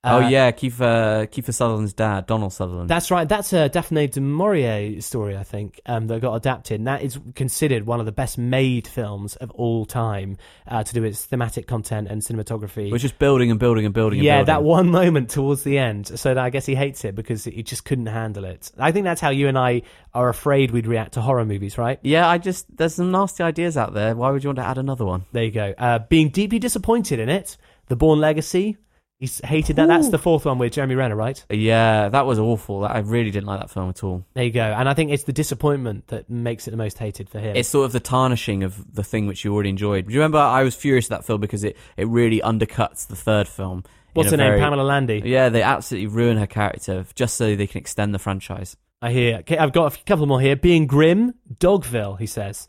[0.08, 2.88] Oh Uh, yeah, Kiefer Kiefer Sutherland's dad, Donald Sutherland.
[2.88, 3.28] That's right.
[3.28, 6.78] That's a Daphne du Maurier story, I think, um, that got adapted.
[6.80, 10.36] And that is considered one of the best made films of all time
[10.68, 12.90] uh, to do its thematic content and cinematography.
[12.92, 14.20] We're just building and building and building.
[14.22, 14.62] yeah, and building.
[14.64, 16.06] that one moment towards the end.
[16.06, 18.70] So that I guess he hates it because he just couldn't handle it.
[18.78, 19.82] I think that's how you and I
[20.14, 21.98] are afraid we'd react to horror movies, right?
[22.02, 24.14] Yeah, I just there's some nasty ideas out there.
[24.14, 25.24] Why would you want to add another one?
[25.32, 25.74] There you go.
[25.76, 27.56] Uh, being deeply disappointed in it.
[27.88, 28.76] The Bourne Legacy.
[29.18, 29.86] He's hated that.
[29.88, 31.42] That's the fourth one with Jeremy Renner, right?
[31.48, 32.84] Yeah, that was awful.
[32.84, 34.26] I really didn't like that film at all.
[34.34, 34.60] There you go.
[34.62, 37.56] And I think it's the disappointment that makes it the most hated for him.
[37.56, 40.06] It's sort of the tarnishing of the thing which you already enjoyed.
[40.06, 43.16] Do you remember I was furious at that film because it, it really undercuts the
[43.16, 43.84] third film.
[44.12, 44.48] What's her name?
[44.48, 45.22] very- Pamela Landy.
[45.24, 48.76] Yeah, they absolutely ruin her character just so they can extend the franchise.
[49.00, 49.38] I hear.
[49.38, 50.56] Okay, I've got a couple more here.
[50.56, 52.68] Being grim, Dogville, he says.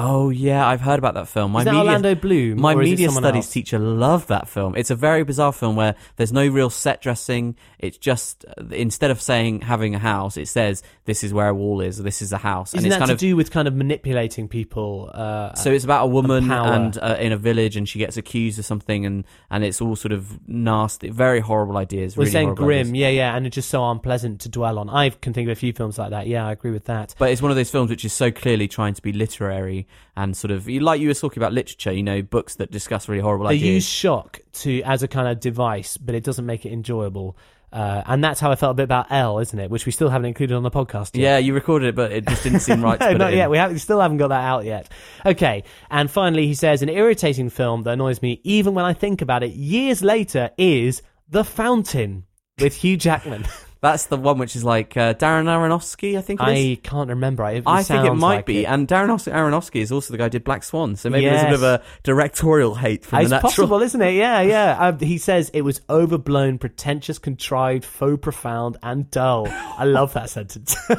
[0.00, 1.50] Oh yeah, I've heard about that film.
[1.50, 3.50] My Is that media, Orlando Bloom, My or is it media studies else?
[3.52, 4.76] teacher loved that film.
[4.76, 7.56] It's a very bizarre film where there's no real set dressing.
[7.80, 11.80] It's just instead of saying having a house, it says this is where a wall
[11.80, 13.66] is, this is a house, Isn't and it's that kind to of do with kind
[13.66, 15.10] of manipulating people?
[15.12, 16.74] Uh, so it's about a woman power.
[16.74, 19.96] and uh, in a village, and she gets accused of something, and and it's all
[19.96, 22.16] sort of nasty, very horrible ideas.
[22.16, 22.92] We're really saying grim, ideas.
[22.92, 24.88] yeah, yeah, and it's just so unpleasant to dwell on.
[24.88, 26.28] I can think of a few films like that.
[26.28, 27.16] Yeah, I agree with that.
[27.18, 30.36] But it's one of those films which is so clearly trying to be literary and
[30.36, 33.46] sort of like you were talking about literature, you know, books that discuss really horrible
[33.46, 33.74] They ideas.
[33.74, 37.36] use shock to as a kind of device, but it doesn't make it enjoyable.
[37.70, 39.70] Uh, and that's how I felt a bit about L, isn't it?
[39.70, 41.14] Which we still haven't included on the podcast.
[41.14, 41.22] Yet.
[41.22, 42.98] Yeah, you recorded it, but it just didn't seem right.
[42.98, 43.50] to no, not yet.
[43.50, 44.88] We, have, we still haven't got that out yet.
[45.26, 49.20] Okay, and finally, he says an irritating film that annoys me even when I think
[49.20, 52.24] about it years later is The Fountain
[52.58, 53.44] with Hugh Jackman.
[53.80, 56.78] That's the one which is like uh, Darren Aronofsky, I think it is.
[56.78, 57.44] I can't remember.
[57.48, 58.62] It I think it sounds might like be.
[58.62, 58.64] it.
[58.64, 61.46] And Darren Aronofsky is also the guy who did Black Swan, so maybe there's a
[61.46, 63.50] bit of a directorial hate from It's the natural.
[63.50, 64.14] possible, isn't it?
[64.14, 64.76] Yeah, yeah.
[64.80, 69.46] Uh, he says it was overblown, pretentious, contrived, faux profound, and dull.
[69.48, 70.76] I love that sentence.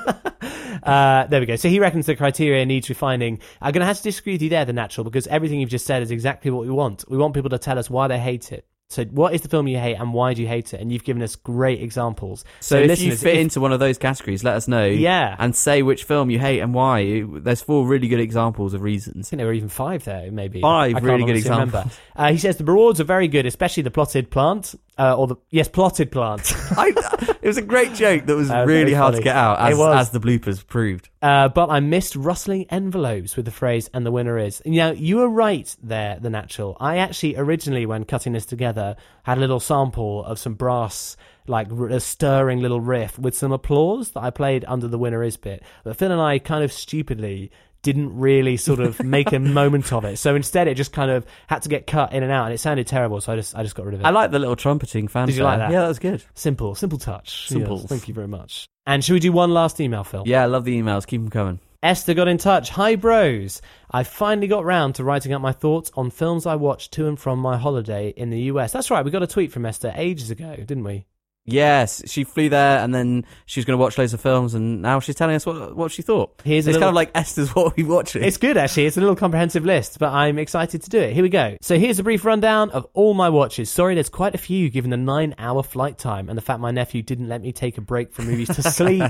[0.84, 1.56] uh, there we go.
[1.58, 3.40] So he reckons the criteria needs refining.
[3.62, 5.86] I'm going to have to disagree with you there, the natural, because everything you've just
[5.86, 7.04] said is exactly what we want.
[7.10, 8.66] We want people to tell us why they hate it.
[8.92, 10.82] So, what is the film you hate, and why do you hate it?
[10.82, 12.44] And you've given us great examples.
[12.60, 14.86] So, if you fit if- into one of those categories, let us know.
[14.86, 15.36] Yeah.
[15.38, 17.24] And say which film you hate and why.
[17.24, 19.28] There's four really good examples of reasons.
[19.28, 20.62] I think there were even five there, maybe.
[20.62, 22.00] Five really good examples.
[22.16, 25.36] Uh, he says the rewards are very good, especially the plotted plant, uh, or the
[25.50, 26.52] yes, plotted plant.
[26.78, 26.94] I,
[27.42, 29.22] it was a great joke that was Uh, really hard funny.
[29.22, 31.10] to get out, as, as the bloopers proved.
[31.22, 35.18] Uh, but I missed rustling envelopes with the phrase "and the winner is." Now you
[35.18, 36.78] were right there, the natural.
[36.80, 41.16] I actually originally, when cutting this together, had a little sample of some brass,
[41.48, 45.24] like r- a stirring little riff with some applause that I played under the winner
[45.24, 45.64] is bit.
[45.84, 50.06] But Phil and I kind of stupidly didn't really sort of make a moment of
[50.06, 50.18] it.
[50.18, 52.60] So instead, it just kind of had to get cut in and out, and it
[52.60, 53.22] sounded terrible.
[53.22, 54.06] So I just I just got rid of it.
[54.06, 55.28] I like the little trumpeting fanfare.
[55.28, 55.72] Did you like that?
[55.72, 56.24] Yeah, that was good.
[56.34, 57.48] Simple, simple touch.
[57.48, 57.78] Simple.
[57.78, 58.66] Yes, thank you very much.
[58.86, 60.24] And should we do one last email, Phil?
[60.26, 61.06] Yeah, I love the emails.
[61.06, 61.60] Keep them coming.
[61.82, 62.72] Esther got in touch.
[62.72, 63.62] Hi, bros.
[63.90, 67.18] I finally got round to writing up my thoughts on films I watched to and
[67.18, 68.74] from my holiday in the US.
[68.74, 71.06] That's right, we got a tweet from Esther ages ago, didn't we?
[71.52, 74.82] Yes, she flew there and then she was going to watch loads of films, and
[74.82, 76.40] now she's telling us what what she thought.
[76.44, 78.24] Here's it's little- kind of like Esther's what we watching.
[78.24, 78.86] It's good, actually.
[78.86, 81.14] It's a little comprehensive list, but I'm excited to do it.
[81.14, 81.58] Here we go.
[81.62, 83.70] So here's a brief rundown of all my watches.
[83.70, 86.72] Sorry, there's quite a few given the nine hour flight time and the fact my
[86.72, 89.04] nephew didn't let me take a break from movies to sleep.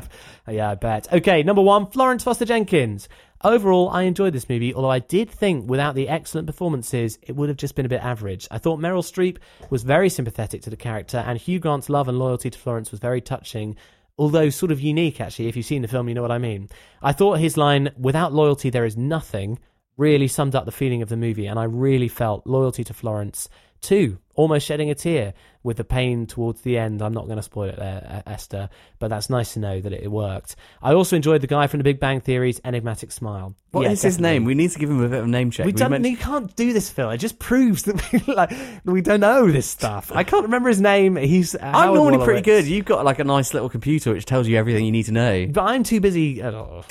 [0.48, 1.11] yeah, I bet.
[1.14, 3.07] Okay, number one, Florence Foster Jenkins.
[3.41, 7.48] Overall, I enjoyed this movie, although I did think without the excellent performances, it would
[7.48, 8.49] have just been a bit average.
[8.52, 9.38] I thought Meryl Streep
[9.70, 12.99] was very sympathetic to the character, and Hugh Grant's love and loyalty to Florence was
[12.99, 13.78] very touching,
[14.18, 15.48] although sort of unique, actually.
[15.48, 16.68] If you've seen the film, you know what I mean.
[17.02, 19.57] I thought his line, without loyalty, there is nothing,
[19.95, 23.48] really summed up the feeling of the movie, and I really felt loyalty to Florence
[23.82, 25.34] Two, almost shedding a tear
[25.64, 27.02] with the pain towards the end.
[27.02, 29.91] I'm not going to spoil it there, uh, Esther, but that's nice to know that
[29.91, 30.56] it worked.
[30.82, 33.53] I also enjoyed the guy from The Big Bang Theory's enigmatic smile.
[33.72, 34.30] What is Yeah, his definitely.
[34.40, 34.45] name?
[34.45, 35.66] We need to give him a bit of a name check.
[35.66, 35.91] We don't.
[35.91, 37.10] mentioned- You can't do this, Phil.
[37.10, 38.52] It just proves that we like
[38.86, 40.11] we don't know this stuff.
[40.16, 41.18] I can't remember his name.
[41.18, 41.56] He's.
[41.56, 42.24] I'm Howard normally Wolowitz.
[42.26, 42.66] pretty good.
[42.66, 45.48] You've got like a nice little computer which tells you everything you need to know.
[45.52, 46.41] but I'm too busy.
[46.41, 46.84] oh.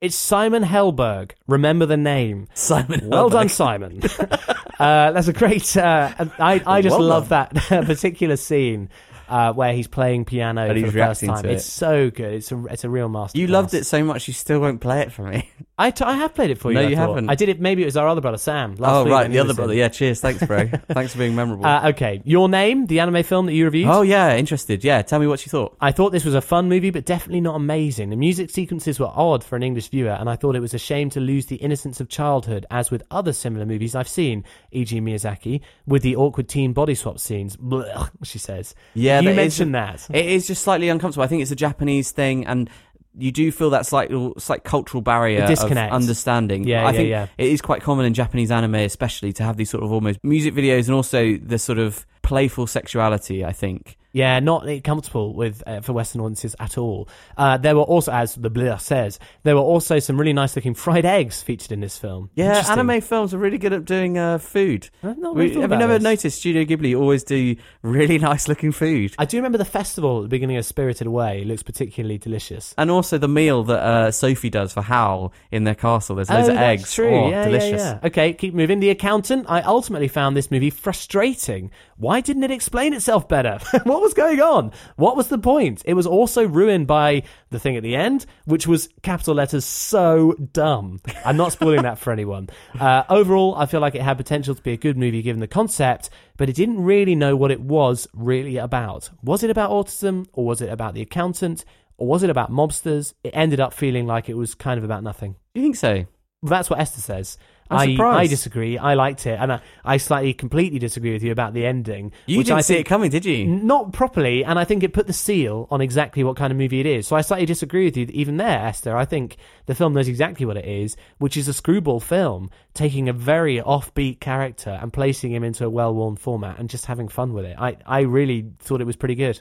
[0.00, 1.32] It's Simon Helberg.
[1.48, 2.46] Remember the name.
[2.54, 3.08] Simon.
[3.08, 3.32] Well Helberg.
[3.32, 4.00] done, Simon.
[4.78, 5.76] uh, that's a great.
[5.76, 8.90] Uh, I I just Well love that particular scene
[9.28, 11.42] uh, where he's playing piano And for he's the first reacting time.
[11.44, 12.32] to It's so good.
[12.34, 13.38] It's a it's a real master.
[13.38, 15.50] You loved it so much you still won't play it for me.
[15.80, 16.74] I, t- I have played it for you.
[16.74, 17.08] No, I you thought.
[17.10, 17.30] haven't.
[17.30, 17.60] I did it.
[17.60, 18.74] Maybe it was our other brother Sam.
[18.74, 19.72] Last oh week right, when the other was brother.
[19.74, 19.78] in.
[19.78, 20.20] Yeah, cheers.
[20.20, 20.66] Thanks, bro.
[20.90, 21.64] Thanks for being memorable.
[21.66, 23.86] Uh, okay, your name, the anime film that you reviewed.
[23.88, 24.82] oh yeah, interested.
[24.82, 25.76] Yeah, tell me what you thought.
[25.80, 28.10] I thought this was a fun movie, but definitely not amazing.
[28.10, 30.78] The music sequences were odd for an English viewer, and I thought it was a
[30.78, 34.42] shame to lose the innocence of childhood, as with other similar movies I've seen,
[34.72, 37.56] e.g., Miyazaki, with the awkward teen body swap scenes.
[37.56, 38.74] Blech, she says.
[38.94, 40.06] Yeah, you that is- mentioned that.
[40.12, 41.24] It is just slightly uncomfortable.
[41.24, 42.68] I think it's a Japanese thing, and
[43.16, 45.92] you do feel that slight, slight cultural barrier The disconnect.
[45.92, 46.64] of understanding.
[46.64, 47.26] Yeah, I yeah, think yeah.
[47.36, 50.54] it is quite common in Japanese anime, especially to have these sort of almost music
[50.54, 53.44] videos and also the sort of playful sexuality.
[53.44, 53.96] I think.
[54.18, 57.08] Yeah, not comfortable with uh, for Western audiences at all.
[57.36, 60.74] Uh, there were also, as the blur says, there were also some really nice looking
[60.74, 62.28] fried eggs featured in this film.
[62.34, 64.90] Yeah, anime films are really good at doing uh, food.
[65.02, 66.02] We- really thought have you never this.
[66.02, 69.14] noticed Studio Ghibli always do really nice looking food?
[69.20, 71.42] I do remember the festival at the beginning of Spirited Away.
[71.42, 72.74] It looks particularly delicious.
[72.76, 76.16] And also the meal that uh, Sophie does for Howl in their castle.
[76.16, 76.92] There's loads oh, of eggs.
[76.92, 77.14] True.
[77.14, 77.80] Oh, yeah, delicious.
[77.80, 78.06] Yeah, yeah.
[78.08, 78.80] Okay, keep moving.
[78.80, 79.46] The Accountant.
[79.48, 81.70] I ultimately found this movie frustrating.
[81.98, 83.58] Why didn't it explain itself better?
[83.84, 84.72] what was going on?
[84.96, 85.82] What was the point?
[85.84, 90.32] It was also ruined by the thing at the end, which was capital letters so
[90.52, 91.00] dumb.
[91.24, 92.48] I'm not spoiling that for anyone.
[92.78, 95.48] Uh, overall, I feel like it had potential to be a good movie given the
[95.48, 99.10] concept, but it didn't really know what it was really about.
[99.22, 101.64] Was it about autism, or was it about the accountant,
[101.96, 103.14] or was it about mobsters?
[103.24, 105.32] It ended up feeling like it was kind of about nothing.
[105.54, 106.06] Do you think so?
[106.40, 107.36] Well, that's what Esther says.
[107.70, 108.18] I'm I, surprised.
[108.18, 108.78] I disagree.
[108.78, 112.12] I liked it, and I, I slightly, completely disagree with you about the ending.
[112.26, 113.46] You which didn't I see think- it coming, did you?
[113.46, 116.80] Not properly, and I think it put the seal on exactly what kind of movie
[116.80, 117.06] it is.
[117.06, 118.96] So I slightly disagree with you even there, Esther.
[118.96, 119.36] I think
[119.66, 123.58] the film knows exactly what it is, which is a screwball film, taking a very
[123.60, 127.56] offbeat character and placing him into a well-worn format and just having fun with it.
[127.58, 129.40] I, I really thought it was pretty good.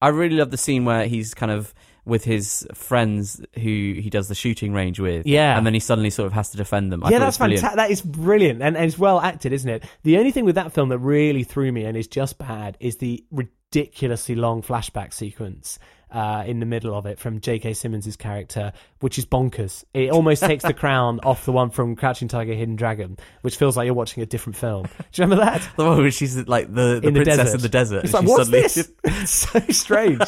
[0.00, 1.74] I really love the scene where he's kind of
[2.08, 5.26] with his friends who he does the shooting range with.
[5.26, 5.56] Yeah.
[5.56, 7.04] And then he suddenly sort of has to defend them.
[7.04, 7.76] I yeah, that's fantastic.
[7.76, 9.84] That is brilliant, and, and it's well acted, isn't it?
[10.02, 12.96] The only thing with that film that really threw me and is just bad is
[12.96, 15.78] the ridiculously long flashback sequence
[16.10, 17.74] uh, in the middle of it from J.K.
[17.74, 19.84] Simmons' character, which is bonkers.
[19.92, 23.76] It almost takes the crown off the one from Crouching Tiger, Hidden Dragon, which feels
[23.76, 24.84] like you're watching a different film.
[24.84, 24.90] Do
[25.22, 25.68] you remember that?
[25.76, 27.54] The one where she's like the, the in princess desert.
[27.54, 28.04] in the desert.
[28.04, 28.92] It's like, what's suddenly- this?
[29.04, 30.20] It's so strange.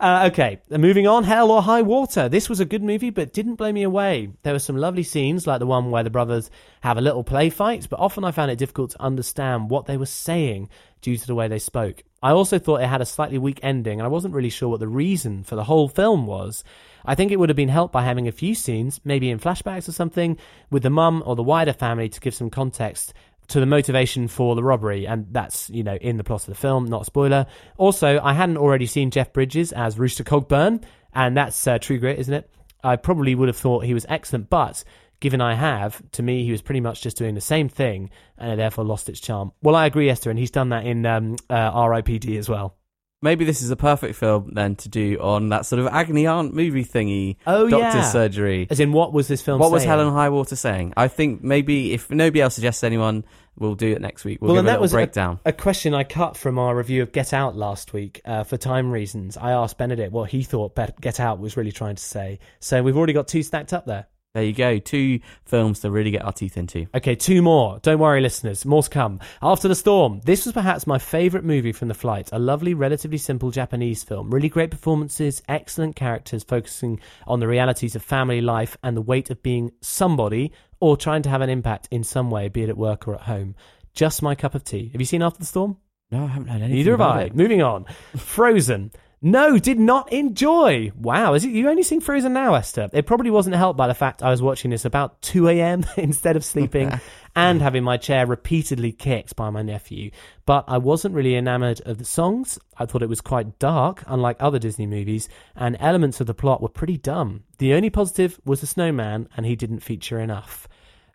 [0.00, 1.24] Uh, okay, moving on.
[1.24, 2.26] Hell or High Water.
[2.26, 4.30] This was a good movie, but didn't blow me away.
[4.42, 6.50] There were some lovely scenes, like the one where the brothers
[6.80, 9.98] have a little play fight, but often I found it difficult to understand what they
[9.98, 10.70] were saying
[11.02, 12.02] due to the way they spoke.
[12.22, 14.80] I also thought it had a slightly weak ending, and I wasn't really sure what
[14.80, 16.64] the reason for the whole film was.
[17.04, 19.86] I think it would have been helped by having a few scenes, maybe in flashbacks
[19.86, 20.38] or something,
[20.70, 23.12] with the mum or the wider family to give some context
[23.50, 26.54] to the motivation for the robbery, and that's you know in the plot of the
[26.54, 27.46] film, not spoiler.
[27.76, 30.82] Also, I hadn't already seen Jeff Bridges as Rooster Cogburn,
[31.12, 32.50] and that's uh, True Grit, isn't it?
[32.82, 34.82] I probably would have thought he was excellent, but
[35.20, 38.52] given I have, to me, he was pretty much just doing the same thing, and
[38.52, 39.52] it therefore lost its charm.
[39.62, 42.36] Well, I agree, Esther, and he's done that in um, uh, R.I.P.D.
[42.38, 42.76] as well.
[43.22, 46.54] Maybe this is a perfect film then to do on that sort of agony aunt
[46.54, 47.36] movie thingy.
[47.46, 48.10] Oh, Doctor's yeah.
[48.10, 48.66] surgery.
[48.70, 49.60] As in, what was this film?
[49.60, 49.84] What was?
[49.84, 50.94] Helen Highwater saying?
[50.96, 53.26] I think maybe if nobody else suggests anyone,
[53.58, 54.38] we'll do it next week.
[54.40, 55.38] We'll, give and a that was a- breakdown.
[55.44, 58.90] A, question I cut from our review of Get Out last week uh, for time
[58.90, 59.36] reasons.
[59.36, 62.38] I asked Benedict what he thought Get Out was really trying to say.
[62.58, 64.06] So we've already got two stacked up there.
[64.32, 64.78] There you go.
[64.78, 66.86] Two films to really get our teeth into.
[66.94, 67.80] Okay, two more.
[67.82, 68.64] Don't worry, listeners.
[68.64, 69.18] More to come.
[69.42, 70.20] After the Storm.
[70.24, 72.28] This was perhaps my favourite movie from the flight.
[72.30, 74.30] A lovely, relatively simple Japanese film.
[74.30, 79.30] Really great performances, excellent characters focusing on the realities of family life and the weight
[79.30, 82.76] of being somebody or trying to have an impact in some way, be it at
[82.76, 83.56] work or at home.
[83.94, 84.90] Just my cup of tea.
[84.92, 85.76] Have you seen After the Storm?
[86.12, 86.76] No, I haven't heard anything.
[86.76, 87.22] Neither have I.
[87.22, 87.34] it.
[87.34, 87.84] Moving on.
[88.16, 88.92] Frozen.
[89.22, 90.92] No, did not enjoy.
[90.96, 92.88] Wow, is it you only seen Frozen now, Esther?
[92.94, 95.84] It probably wasn't helped by the fact I was watching this about 2 a.m.
[95.98, 96.98] instead of sleeping
[97.36, 100.10] and having my chair repeatedly kicked by my nephew.
[100.46, 102.58] But I wasn't really enamored of the songs.
[102.78, 106.62] I thought it was quite dark, unlike other Disney movies, and elements of the plot
[106.62, 107.44] were pretty dumb.
[107.58, 110.66] The only positive was the snowman, and he didn't feature enough.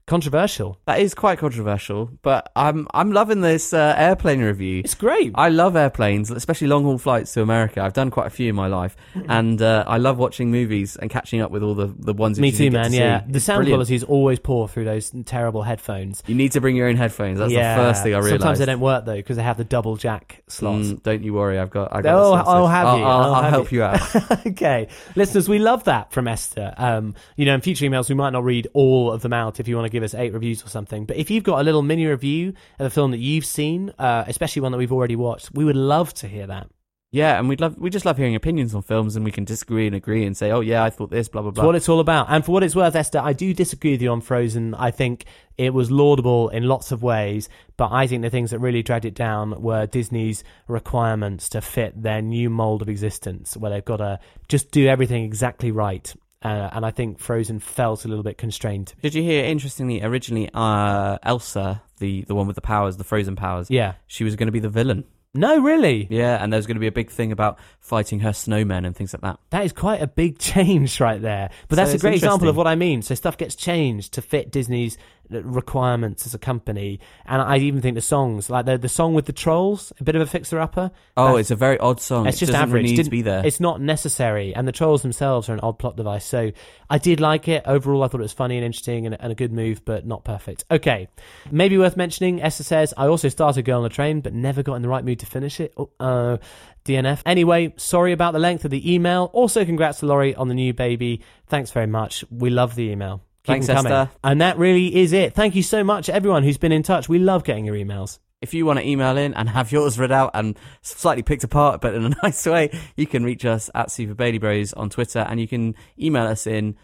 [0.08, 0.80] Controversial.
[0.86, 4.82] That is quite controversial, but I'm I'm loving this uh, airplane review.
[4.84, 5.32] It's great.
[5.36, 7.82] I love airplanes, especially long haul flights to America.
[7.82, 8.96] I've done quite a few in my life,
[9.28, 12.40] and uh, I love watching movies and catching up with all the the ones.
[12.40, 12.92] Me too, man.
[12.92, 13.78] to Yeah, the sound brilliant.
[13.78, 16.22] quality is always poor through those terrible headphones.
[16.28, 17.40] You need to bring your own headphones.
[17.40, 17.76] That's yeah.
[17.76, 18.42] the first thing I realized.
[18.42, 20.88] Sometimes they don't work though because they have the double jack slots.
[20.90, 21.96] Mm, don't you worry, I've got.
[21.96, 22.34] I've got Oh.
[22.34, 23.04] I'll have I'll, you.
[23.04, 23.80] I'll, I'll I'll have help you.
[23.80, 24.46] you out.
[24.48, 26.74] okay, listeners, we love that from Esther.
[26.78, 29.68] Um, you know, in future emails, we might not read all of them out if
[29.68, 31.06] you want to give us eight reviews or something.
[31.06, 34.24] But if you've got a little mini review of a film that you've seen, uh,
[34.28, 36.68] especially one that we've already watched, we would love to hear that.
[37.12, 39.88] yeah, and we'd love we just love hearing opinions on films, and we can disagree
[39.88, 41.66] and agree and say, oh yeah, I thought this, blah blah blah.
[41.66, 42.28] what it's all about.
[42.30, 44.76] And for what it's worth, Esther, I do disagree with you on Frozen.
[44.76, 45.24] I think
[45.58, 47.48] it was laudable in lots of ways,
[47.78, 52.02] but I think the things that really dragged it down were Disney's requirements to fit
[52.02, 54.20] their new mold of existence, where they've got to
[54.50, 56.14] just do everything exactly right.
[56.46, 58.94] Uh, and I think Frozen felt a little bit constrained.
[59.02, 59.44] Did you hear?
[59.46, 63.94] Interestingly, originally, uh, Elsa, the the one with the powers, the frozen powers, Yeah.
[64.08, 65.06] she was going to be the villain.
[65.38, 66.08] No, really?
[66.10, 69.12] Yeah, and there's going to be a big thing about fighting her snowmen and things
[69.14, 69.38] like that.
[69.50, 71.50] That is quite a big change right there.
[71.68, 73.02] But So that's a great example of what I mean.
[73.02, 74.98] So stuff gets changed to fit Disney's
[75.30, 77.00] requirements as a company.
[77.26, 80.16] And I even think the songs, like the the song with the trolls, a bit
[80.16, 80.92] of a fixer upper.
[81.18, 82.28] Oh, it's a very odd song.
[82.28, 82.84] It's It just doesn't average.
[82.84, 83.46] need to Didn't- be there.
[83.46, 86.26] It's not necessary, and the trolls themselves are an odd plot device.
[86.26, 86.52] So
[86.90, 88.04] I did like it overall.
[88.04, 90.64] I thought it was funny and interesting and, and a good move, but not perfect.
[90.70, 91.08] Okay,
[91.52, 92.42] maybe worth mentioning.
[92.42, 95.04] Esther says I also started Girl on a Train, but never got in the right
[95.04, 95.74] mood to finish it.
[95.78, 96.38] Oh, uh,
[96.86, 97.22] DNF.
[97.26, 99.32] Anyway, sorry about the length of the email.
[99.34, 101.22] Also, congrats to Laurie on the new baby.
[101.48, 102.24] Thanks very much.
[102.30, 103.22] We love the email.
[103.46, 103.92] Thanks, coming.
[103.92, 104.12] Esther.
[104.24, 105.34] And that really is it.
[105.34, 107.08] Thank you so much, everyone who's been in touch.
[107.10, 108.20] We love getting your emails.
[108.42, 111.82] If you want to email in and have yours read out and slightly picked apart,
[111.82, 115.20] but in a nice way, you can reach us at Super Baby Bros on Twitter
[115.20, 116.76] and you can email us in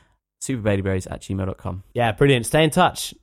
[0.42, 1.84] superbabybros at gmail.com.
[1.94, 2.46] Yeah, brilliant.
[2.46, 3.14] Stay in touch.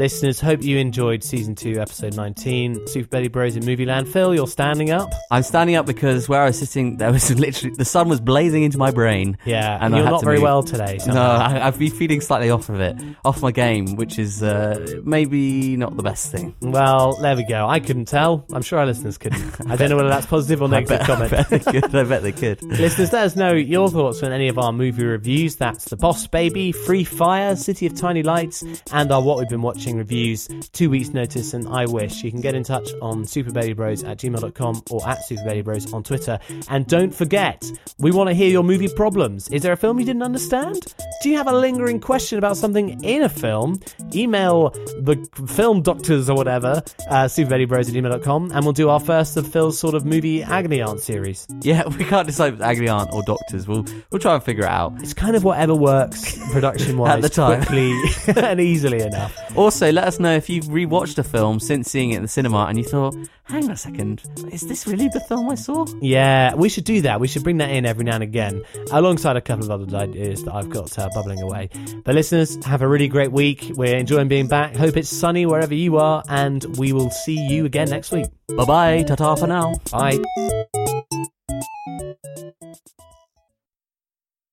[0.00, 4.08] Listeners, hope you enjoyed season two, episode 19, Super Baby Bros in Movie Land.
[4.08, 5.12] Phil, you're standing up.
[5.30, 8.62] I'm standing up because where I was sitting, there was literally the sun was blazing
[8.62, 9.36] into my brain.
[9.44, 10.44] Yeah, and I you're not very move.
[10.44, 10.96] well today.
[11.00, 11.38] No, somehow.
[11.38, 12.96] I, I've been feeling slightly off of it,
[13.26, 16.54] off my game, which is uh, maybe not the best thing.
[16.62, 17.68] Well, there we go.
[17.68, 18.46] I couldn't tell.
[18.52, 19.54] I'm sure our listeners couldn't.
[19.70, 21.32] I don't know whether that's positive or negative I bet, comment.
[21.32, 21.94] I bet they could.
[21.94, 22.62] I bet they could.
[22.80, 25.56] Listeners, let us know your thoughts on any of our movie reviews.
[25.56, 28.64] That's The Boss Baby, Free Fire, City of Tiny Lights,
[28.94, 32.24] and our What We've Been Watching reviews, Two Weeks Notice, and I Wish.
[32.24, 36.38] You can get in touch on superbabybros at gmail.com or at superbabybros on Twitter.
[36.70, 39.48] And don't forget, we want to hear your movie problems.
[39.48, 40.94] Is there a film you didn't understand?
[41.22, 43.80] Do you have a lingering question about something in a film?
[44.14, 49.36] Email the film doctors or whatever, uh, superbabybros at gmail.com, and we'll do our first
[49.36, 51.46] of Phil's sort of movie agony aunt series.
[51.60, 53.68] Yeah, we can't decide with agony aunt or doctors.
[53.68, 54.94] We'll we'll try and figure it out.
[55.02, 57.58] It's kind of whatever works production wise At the time.
[57.62, 57.92] quickly
[58.42, 59.36] and easily enough.
[59.56, 62.66] Also, let us know if you've rewatched a film since seeing it in the cinema
[62.68, 63.14] and you thought,
[63.44, 64.22] hang on a second,
[64.52, 65.86] is this really the film I saw?
[66.00, 67.20] Yeah, we should do that.
[67.20, 68.62] We should bring that in every now and again,
[68.92, 71.68] alongside a couple of other ideas that I've got uh, bubbling away.
[72.04, 73.72] But listeners, have a really great week.
[73.74, 74.76] We're enjoying being back.
[74.76, 78.26] Hope it's sunny wherever you are, and we will see you again next week.
[78.56, 79.74] Bye bye, ta ta for now.
[79.90, 80.20] Bye.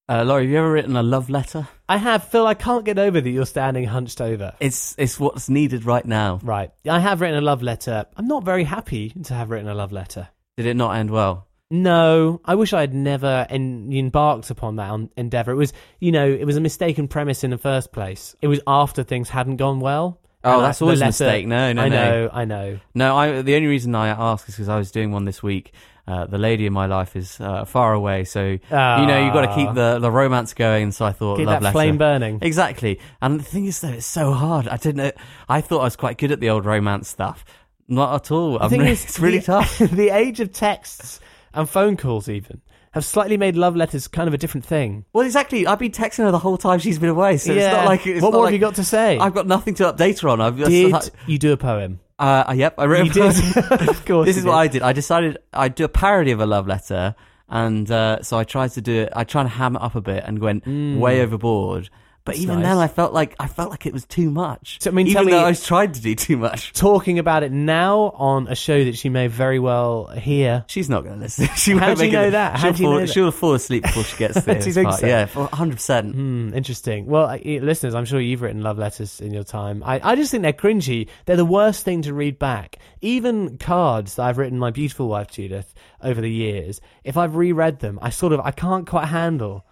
[0.10, 1.68] Uh, Laurie, have you ever written a love letter?
[1.90, 2.48] I have, Phil.
[2.48, 4.54] I can't get over that you're standing hunched over.
[4.60, 6.40] It's it's what's needed right now.
[6.44, 6.72] Right.
[6.90, 8.06] I have written a love letter.
[8.16, 10.30] I'm not very happy to have written a love letter.
[10.56, 11.48] Did it not end well?
[11.70, 15.52] No, I wish I had never en- embarked upon that en- endeavor.
[15.52, 18.34] It was, you know, it was a mistaken premise in the first place.
[18.42, 20.22] It was after things hadn't gone well.
[20.44, 21.48] Oh, I- that's the always a letter- mistake.
[21.48, 21.96] No, no, I no.
[21.96, 22.80] know, I know.
[22.94, 23.42] No, I.
[23.42, 25.74] The only reason I ask is because I was doing one this week.
[26.08, 29.46] Uh, the lady in my life is uh, far away, so you know you've got
[29.48, 30.94] to keep the, the romance going.
[30.94, 31.74] So I thought, Keep love that letter.
[31.74, 32.40] flame burning.
[32.42, 33.02] Exactly.
[33.22, 34.70] And the thing is, though, it's so hard.
[34.70, 34.98] I didn't.
[34.98, 35.12] know
[35.50, 37.44] I thought I was quite good at the old romance stuff.
[37.90, 38.58] Not at all.
[38.70, 39.78] Really, is, it's really the, tough.
[39.80, 41.20] the age of texts
[41.54, 42.62] and phone calls, even,
[42.98, 45.06] have slightly made love letters kind of a different thing.
[45.14, 45.66] Well, exactly.
[45.66, 47.72] I've been texting her the whole time she's been away, so it's Yeah.
[47.74, 49.18] not like it's What not more like- have you got to say?
[49.18, 50.42] I've got nothing to update her on.
[50.42, 52.00] I've just, Did you do a poem?
[52.20, 53.16] Uh, yep, I wrote.
[53.16, 53.58] You a did.
[53.90, 54.26] of course.
[54.26, 54.58] this you is what did.
[54.58, 54.82] I did.
[54.82, 57.16] I decided I'd do a parody of a love letter,
[57.48, 59.10] and uh, so I tried to do it.
[59.16, 61.90] I tried to ham it up a bit and went way overboard.
[62.28, 62.66] But That's even nice.
[62.66, 64.80] then, I felt like I felt like it was too much.
[64.82, 66.74] So, I mean, even tell though me- I was trying to do too much.
[66.74, 70.66] Talking about it now on a show that she may very well hear.
[70.68, 71.48] She's not going to listen.
[71.56, 72.58] She How do you make it- know that?
[72.58, 73.14] How She'll do you fall, know that?
[73.14, 74.60] She'll fall asleep before she gets there.
[74.60, 75.08] Do you think so?
[75.08, 76.14] Yeah, hundred percent.
[76.16, 77.06] Hmm, interesting.
[77.06, 79.82] Well, I- listeners, I'm sure you've written love letters in your time.
[79.86, 81.08] I, I just think they're cringy.
[81.26, 82.78] They're the worst thing to read back.
[83.02, 85.74] Even cards that I've written my beautiful wife Judith
[86.04, 89.64] over the years, if I've reread them, I sort of I can't quite handle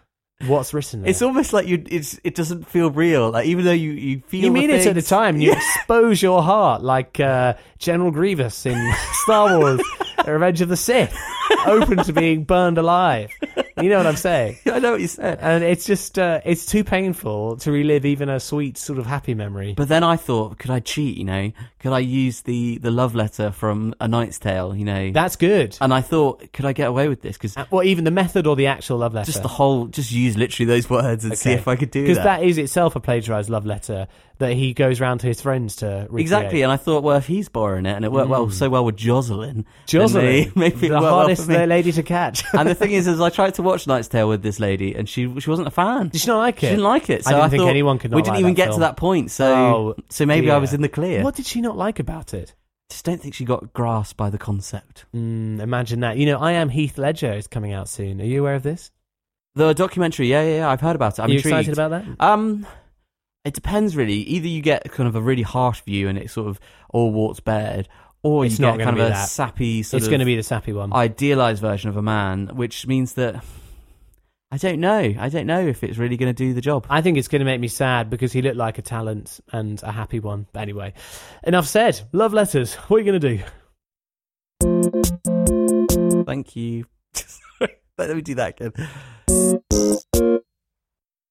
[0.47, 1.09] What's written there?
[1.09, 1.81] It's almost like you.
[1.87, 3.31] It's it doesn't feel real.
[3.31, 5.39] Like even though you you feel you mean it at the time.
[5.39, 8.93] You expose your heart like uh, General Grievous in
[9.23, 9.81] Star Wars:
[10.27, 11.17] Revenge of the Sith,
[11.65, 13.31] open to being burned alive.
[13.81, 14.57] You know what I'm saying?
[14.65, 15.39] I know what you said.
[15.41, 19.33] And it's just uh, it's too painful to relive even a sweet sort of happy
[19.33, 19.73] memory.
[19.75, 21.17] But then I thought, could I cheat?
[21.17, 24.75] You know, could I use the the love letter from A Knight's Tale?
[24.75, 25.77] You know, That's good.
[25.81, 27.37] and I thought, could I get away with this?
[27.37, 29.25] Because Well, even the method or the actual love letter.
[29.31, 32.07] just the whole, just use literally those words and see if I could do that.
[32.07, 34.07] because that is itself a plagiarized love letter
[34.39, 36.21] that he goes round to his friends to recreate.
[36.21, 38.51] Exactly, and I thought, well, if he's borrowing it, and it worked well Mm.
[38.51, 42.43] so well with Jocelyn, Jocelyn, may- maybe the hardest lady to catch.
[42.53, 45.07] and the thing is, is I tried to watch Knight's Tale with this lady, and
[45.07, 46.09] she she wasn't a fan.
[46.09, 46.67] Did she not like it?
[46.67, 47.21] She didn't like it.
[47.25, 48.77] I So didn't think thought anyone could not We didn't like even get film.
[48.77, 51.23] to that point, so Oh, so maybe I was in the clear.
[51.23, 52.53] What did she not like about it?
[52.89, 55.05] Just don't think she got grasped by the concept.
[55.15, 56.17] Mm, imagine that.
[56.17, 58.21] You know, I am Heath Ledger is coming out soon.
[58.21, 58.91] Are you aware of this?
[59.55, 61.21] The documentary, yeah, yeah, yeah I've heard about it.
[61.23, 61.69] I'm Are you intrigued.
[61.69, 62.23] excited about that?
[62.23, 62.67] Um,
[63.45, 64.15] it depends really.
[64.15, 66.59] Either you get kind of a really harsh view and it's sort of
[66.89, 67.87] all warts bared,
[68.23, 69.29] or It's you not get kind of a that.
[69.29, 70.91] sappy sort It's going to be the sappy one.
[70.93, 73.43] idealized version of a man, which means that
[74.51, 75.13] I don't know.
[75.19, 76.85] I don't know if it's really going to do the job.
[76.89, 79.81] I think it's going to make me sad because he looked like a talent and
[79.83, 80.45] a happy one.
[80.53, 80.93] But anyway,
[81.43, 82.01] enough said.
[82.13, 82.75] Love letters.
[82.87, 83.43] What are you going to do?
[86.25, 86.85] Thank you.
[87.97, 90.41] Let me do that again.